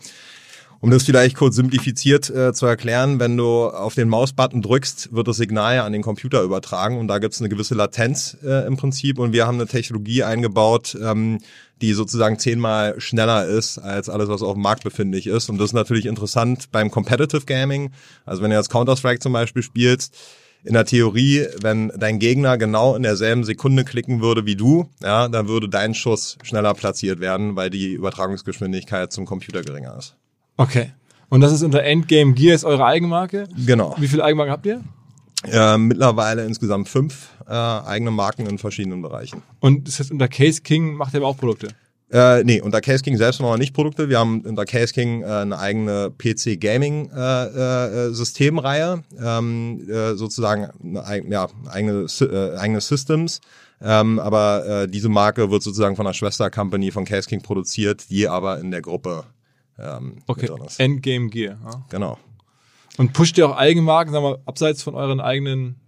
um 0.79 0.89
das 0.89 1.03
vielleicht 1.03 1.37
kurz 1.37 1.55
simplifiziert 1.55 2.31
äh, 2.31 2.53
zu 2.53 2.65
erklären, 2.65 3.19
wenn 3.19 3.37
du 3.37 3.67
auf 3.67 3.93
den 3.93 4.09
Mausbutton 4.09 4.63
drückst, 4.63 5.13
wird 5.13 5.27
das 5.27 5.37
Signal 5.37 5.79
an 5.79 5.93
den 5.93 6.01
Computer 6.01 6.41
übertragen 6.41 6.97
und 6.97 7.07
da 7.07 7.19
gibt 7.19 7.35
es 7.35 7.39
eine 7.39 7.49
gewisse 7.49 7.75
Latenz 7.75 8.35
äh, 8.43 8.65
im 8.65 8.75
Prinzip 8.75 9.19
und 9.19 9.31
wir 9.31 9.45
haben 9.45 9.59
eine 9.59 9.67
Technologie 9.67 10.23
eingebaut, 10.23 10.97
ähm, 10.99 11.37
die 11.81 11.93
sozusagen 11.93 12.39
zehnmal 12.39 12.99
schneller 12.99 13.45
ist 13.45 13.77
als 13.77 14.09
alles, 14.09 14.27
was 14.27 14.41
auf 14.41 14.53
dem 14.53 14.63
Markt 14.63 14.83
befindlich 14.83 15.27
ist. 15.27 15.49
Und 15.49 15.59
das 15.59 15.67
ist 15.67 15.73
natürlich 15.73 16.07
interessant 16.07 16.71
beim 16.71 16.89
Competitive 16.89 17.45
Gaming. 17.45 17.91
Also 18.25 18.41
wenn 18.41 18.49
du 18.49 18.57
jetzt 18.57 18.69
Counter-Strike 18.69 19.19
zum 19.19 19.33
Beispiel 19.33 19.61
spielst, 19.61 20.17
in 20.63 20.73
der 20.73 20.85
Theorie, 20.85 21.45
wenn 21.61 21.91
dein 21.97 22.19
Gegner 22.19 22.57
genau 22.57 22.95
in 22.95 23.03
derselben 23.03 23.43
Sekunde 23.43 23.83
klicken 23.83 24.21
würde 24.21 24.45
wie 24.45 24.55
du, 24.55 24.89
ja, 25.01 25.27
dann 25.27 25.47
würde 25.47 25.67
dein 25.67 25.93
Schuss 25.93 26.37
schneller 26.43 26.73
platziert 26.73 27.19
werden, 27.19 27.55
weil 27.55 27.69
die 27.69 27.93
Übertragungsgeschwindigkeit 27.93 29.11
zum 29.11 29.25
Computer 29.25 29.61
geringer 29.61 29.95
ist. 29.97 30.15
Okay. 30.57 30.91
Und 31.29 31.41
das 31.41 31.51
ist 31.51 31.63
unter 31.63 31.83
Endgame 31.83 32.33
Gear 32.33 32.55
ist 32.55 32.63
eure 32.63 32.85
Eigenmarke. 32.85 33.47
Genau. 33.65 33.95
Wie 33.97 34.07
viele 34.07 34.23
Eigenmarken 34.23 34.51
habt 34.51 34.65
ihr? 34.65 34.83
Äh, 35.51 35.77
mittlerweile 35.77 36.45
insgesamt 36.45 36.87
fünf 36.87 37.29
äh, 37.47 37.51
eigene 37.51 38.11
Marken 38.11 38.45
in 38.45 38.57
verschiedenen 38.57 39.01
Bereichen. 39.01 39.41
Und 39.59 39.87
das 39.87 39.99
heißt, 39.99 40.11
unter 40.11 40.27
Case 40.27 40.61
King 40.61 40.93
macht 40.93 41.13
ihr 41.13 41.17
aber 41.17 41.27
auch 41.27 41.37
Produkte. 41.37 41.69
Äh, 42.13 42.43
nee, 42.43 42.61
unter 42.61 42.79
Case 42.79 43.03
King 43.03 43.17
selbst 43.17 43.41
noch 43.41 43.57
nicht 43.57 43.73
Produkte. 43.73 44.07
Wir 44.07 44.19
haben 44.19 44.41
unter 44.41 44.65
Case 44.65 44.93
King 44.93 45.23
äh, 45.23 45.25
eine 45.25 45.57
eigene 45.57 46.11
PC 46.15 46.61
Gaming 46.61 47.09
äh, 47.09 47.17
äh, 47.17 48.13
Systemreihe, 48.13 49.03
ähm, 49.19 49.89
äh, 49.89 50.13
sozusagen 50.13 50.69
eine 50.95 51.27
ja, 51.27 51.47
eigene, 51.69 52.05
äh, 52.21 52.57
eigene 52.57 52.81
Systems. 52.81 53.41
Ähm, 53.81 54.19
aber 54.19 54.83
äh, 54.83 54.87
diese 54.87 55.09
Marke 55.09 55.49
wird 55.49 55.63
sozusagen 55.63 55.95
von 55.95 56.05
einer 56.05 56.13
Schwester-Company 56.13 56.91
von 56.91 57.03
Case 57.03 57.27
King 57.27 57.41
produziert, 57.41 58.09
die 58.11 58.27
aber 58.27 58.59
in 58.59 58.69
der 58.69 58.83
Gruppe 58.83 59.23
ähm, 59.79 60.17
Okay. 60.27 60.49
Endgame 60.77 61.29
Gear. 61.29 61.57
Ja. 61.65 61.85
Genau. 61.89 62.19
Und 62.97 63.13
pusht 63.13 63.37
ihr 63.39 63.49
auch 63.49 63.57
Eigenmarken, 63.57 64.13
sagen 64.13 64.23
wir, 64.23 64.39
abseits 64.45 64.83
von 64.83 64.93
euren 64.93 65.19
eigenen 65.19 65.71
äh, 65.71 65.82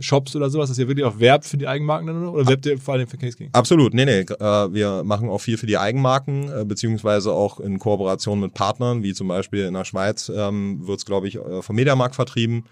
Shops 0.00 0.34
oder 0.36 0.50
sowas, 0.50 0.68
dass 0.68 0.78
ihr 0.78 0.88
wirklich 0.88 1.04
auch 1.04 1.18
werbt 1.18 1.46
für 1.46 1.56
die 1.56 1.66
Eigenmarken 1.66 2.06
dann 2.06 2.22
oder? 2.22 2.32
Oder 2.32 2.46
werbt 2.48 2.66
ihr 2.66 2.78
vor 2.78 2.94
allem 2.94 3.06
für 3.06 3.16
Case 3.16 3.36
King? 3.36 3.50
Absolut, 3.52 3.94
nee, 3.94 4.04
nee. 4.04 4.20
Äh, 4.20 4.72
wir 4.72 5.02
machen 5.04 5.28
auch 5.28 5.38
viel 5.38 5.58
für 5.58 5.66
die 5.66 5.78
Eigenmarken, 5.78 6.50
äh, 6.50 6.64
beziehungsweise 6.64 7.32
auch 7.32 7.60
in 7.60 7.78
Kooperation 7.78 8.40
mit 8.40 8.54
Partnern, 8.54 9.02
wie 9.02 9.14
zum 9.14 9.28
Beispiel 9.28 9.64
in 9.64 9.74
der 9.74 9.84
Schweiz 9.84 10.30
ähm, 10.34 10.86
wird 10.86 10.98
es, 10.98 11.06
glaube 11.06 11.28
ich, 11.28 11.36
äh, 11.36 11.62
vom 11.62 11.76
Mediamarkt 11.76 12.14
vertrieben. 12.14 12.64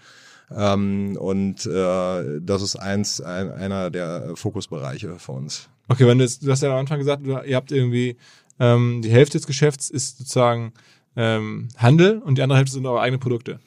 Ähm, 0.55 1.17
und 1.19 1.65
äh, 1.65 2.39
das 2.41 2.61
ist 2.61 2.77
eins, 2.77 3.19
ein, 3.21 3.51
einer 3.51 3.89
der 3.89 4.31
Fokusbereiche 4.35 5.19
für 5.19 5.33
uns. 5.33 5.69
Okay, 5.89 6.07
wenn 6.07 6.17
du, 6.17 6.23
jetzt, 6.23 6.45
du 6.45 6.51
hast 6.51 6.63
ja 6.63 6.71
am 6.71 6.77
Anfang 6.77 6.99
gesagt, 6.99 7.23
ihr 7.25 7.55
habt 7.55 7.71
irgendwie 7.71 8.17
ähm, 8.59 9.01
die 9.03 9.09
Hälfte 9.09 9.37
des 9.37 9.47
Geschäfts 9.47 9.89
ist 9.89 10.17
sozusagen 10.17 10.73
ähm, 11.15 11.69
Handel 11.77 12.19
und 12.19 12.37
die 12.37 12.41
andere 12.41 12.57
Hälfte 12.57 12.73
sind 12.73 12.85
eure 12.85 13.01
eigenen 13.01 13.19
Produkte. 13.19 13.59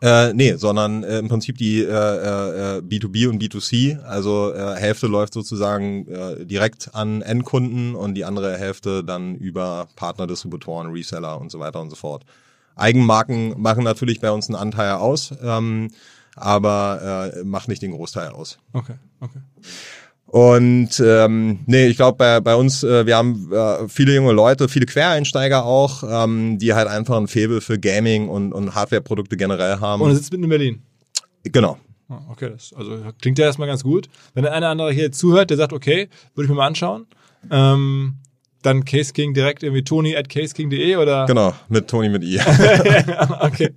Äh, 0.00 0.32
nee, 0.32 0.54
sondern 0.54 1.02
äh, 1.02 1.18
im 1.18 1.28
Prinzip 1.28 1.58
die 1.58 1.82
äh, 1.82 1.86
äh, 1.86 2.80
B2B 2.80 3.28
und 3.28 3.42
B2C. 3.42 4.00
Also 4.02 4.54
äh, 4.54 4.76
Hälfte 4.76 5.08
läuft 5.08 5.34
sozusagen 5.34 6.06
äh, 6.06 6.46
direkt 6.46 6.94
an 6.94 7.20
Endkunden 7.22 7.96
und 7.96 8.14
die 8.14 8.24
andere 8.24 8.56
Hälfte 8.56 9.02
dann 9.02 9.34
über 9.34 9.88
Partner, 9.96 10.28
Distributoren, 10.28 10.92
Reseller 10.92 11.40
und 11.40 11.50
so 11.50 11.58
weiter 11.58 11.80
und 11.80 11.90
so 11.90 11.96
fort. 11.96 12.24
Eigenmarken 12.76 13.60
machen 13.60 13.82
natürlich 13.82 14.20
bei 14.20 14.30
uns 14.30 14.48
einen 14.48 14.54
Anteil 14.54 14.92
aus, 14.92 15.34
ähm, 15.42 15.90
aber 16.36 17.32
äh, 17.34 17.44
macht 17.44 17.66
nicht 17.66 17.82
den 17.82 17.90
Großteil 17.90 18.28
aus. 18.28 18.58
Okay, 18.72 18.94
okay. 19.18 19.40
Und 20.30 21.00
ähm, 21.00 21.60
nee, 21.66 21.86
ich 21.86 21.96
glaube 21.96 22.18
bei, 22.18 22.40
bei 22.40 22.54
uns, 22.54 22.84
äh, 22.84 23.06
wir 23.06 23.16
haben 23.16 23.50
äh, 23.50 23.88
viele 23.88 24.14
junge 24.14 24.32
Leute, 24.32 24.68
viele 24.68 24.84
Quereinsteiger 24.84 25.64
auch, 25.64 26.02
ähm, 26.06 26.58
die 26.58 26.74
halt 26.74 26.86
einfach 26.86 27.16
ein 27.16 27.28
Faible 27.28 27.62
für 27.62 27.78
Gaming 27.78 28.28
und, 28.28 28.52
und 28.52 28.74
Hardware-Produkte 28.74 29.38
generell 29.38 29.80
haben. 29.80 30.02
Und 30.02 30.10
er 30.10 30.16
sitzt 30.16 30.30
mitten 30.30 30.44
in 30.44 30.50
Berlin. 30.50 30.82
genau. 31.44 31.78
Ah, 32.10 32.20
Okay, 32.30 32.50
das 32.50 32.72
also 32.76 32.98
klingt 33.20 33.38
ja 33.38 33.46
erstmal 33.46 33.68
ganz 33.68 33.82
gut. 33.82 34.08
Wenn 34.34 34.42
der 34.42 34.52
eine 34.52 34.66
oder 34.66 34.70
andere 34.70 34.92
hier 34.92 35.12
zuhört, 35.12 35.48
der 35.48 35.56
sagt, 35.56 35.72
okay, 35.72 36.08
würde 36.34 36.44
ich 36.44 36.50
mir 36.50 36.56
mal 36.56 36.66
anschauen, 36.66 37.06
ähm, 37.50 38.16
dann 38.62 38.84
Case 38.84 39.12
King 39.12 39.32
direkt 39.34 39.62
irgendwie 39.62 39.84
tony 39.84 40.14
at 40.16 40.28
caseking.de 40.28 40.96
oder? 40.96 41.26
Genau, 41.26 41.54
mit 41.68 41.88
Toni 41.88 42.08
mit 42.08 42.24
I. 42.24 42.40
okay, 43.40 43.70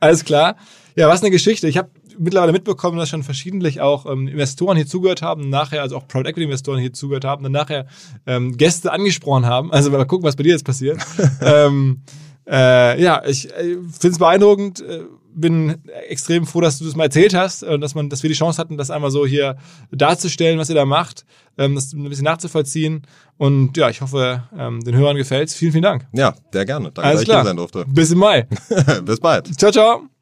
alles 0.00 0.24
klar. 0.24 0.56
Ja, 0.94 1.08
was 1.08 1.22
eine 1.22 1.30
Geschichte. 1.30 1.68
Ich 1.68 1.76
habe 1.76 1.90
mittlerweile 2.18 2.52
mitbekommen, 2.52 2.98
dass 2.98 3.08
schon 3.08 3.22
verschiedentlich 3.22 3.80
auch 3.80 4.06
ähm, 4.06 4.28
Investoren 4.28 4.76
hier 4.76 4.86
zugehört 4.86 5.22
haben, 5.22 5.48
nachher, 5.48 5.82
also 5.82 5.96
auch 5.96 6.08
Private 6.08 6.30
Equity 6.30 6.44
Investoren 6.44 6.78
hier 6.78 6.92
zugehört 6.92 7.24
haben, 7.24 7.42
dann 7.42 7.52
nachher 7.52 7.86
ähm, 8.26 8.56
Gäste 8.56 8.92
angesprochen 8.92 9.46
haben. 9.46 9.72
Also 9.72 9.90
mal 9.90 10.04
gucken, 10.04 10.26
was 10.26 10.36
bei 10.36 10.42
dir 10.42 10.52
jetzt 10.52 10.64
passiert. 10.64 10.98
ähm, 11.40 12.02
äh, 12.46 13.02
ja, 13.02 13.22
ich 13.26 13.50
äh, 13.50 13.76
finde 13.76 14.08
es 14.08 14.18
beeindruckend. 14.18 14.80
Äh, 14.80 15.04
bin 15.34 15.82
extrem 16.08 16.46
froh, 16.46 16.60
dass 16.60 16.78
du 16.78 16.84
das 16.84 16.96
mal 16.96 17.04
erzählt 17.04 17.34
hast 17.34 17.62
und 17.62 17.80
dass 17.80 17.94
man, 17.94 18.08
dass 18.08 18.22
wir 18.22 18.28
die 18.28 18.36
Chance 18.36 18.58
hatten, 18.58 18.76
das 18.76 18.90
einmal 18.90 19.10
so 19.10 19.26
hier 19.26 19.56
darzustellen, 19.90 20.58
was 20.58 20.68
ihr 20.68 20.74
da 20.74 20.84
macht, 20.84 21.24
ähm, 21.58 21.74
das 21.74 21.92
ein 21.92 22.08
bisschen 22.08 22.24
nachzuvollziehen. 22.24 23.02
Und 23.38 23.76
ja, 23.76 23.88
ich 23.88 24.00
hoffe, 24.00 24.42
ähm, 24.56 24.80
den 24.80 24.94
Hörern 24.94 25.16
gefällt's. 25.16 25.54
Vielen, 25.54 25.72
vielen 25.72 25.84
Dank. 25.84 26.06
Ja, 26.12 26.34
sehr 26.52 26.64
gerne. 26.64 26.92
Danke, 26.92 27.02
Alles 27.02 27.20
dass 27.20 27.28
ich 27.28 27.34
hier 27.34 27.44
sein 27.44 27.56
durfte. 27.56 27.84
Bis 27.88 28.10
im 28.10 28.18
Mai. 28.18 28.46
Bis 29.04 29.20
bald. 29.20 29.58
Ciao, 29.58 29.72
ciao. 29.72 30.21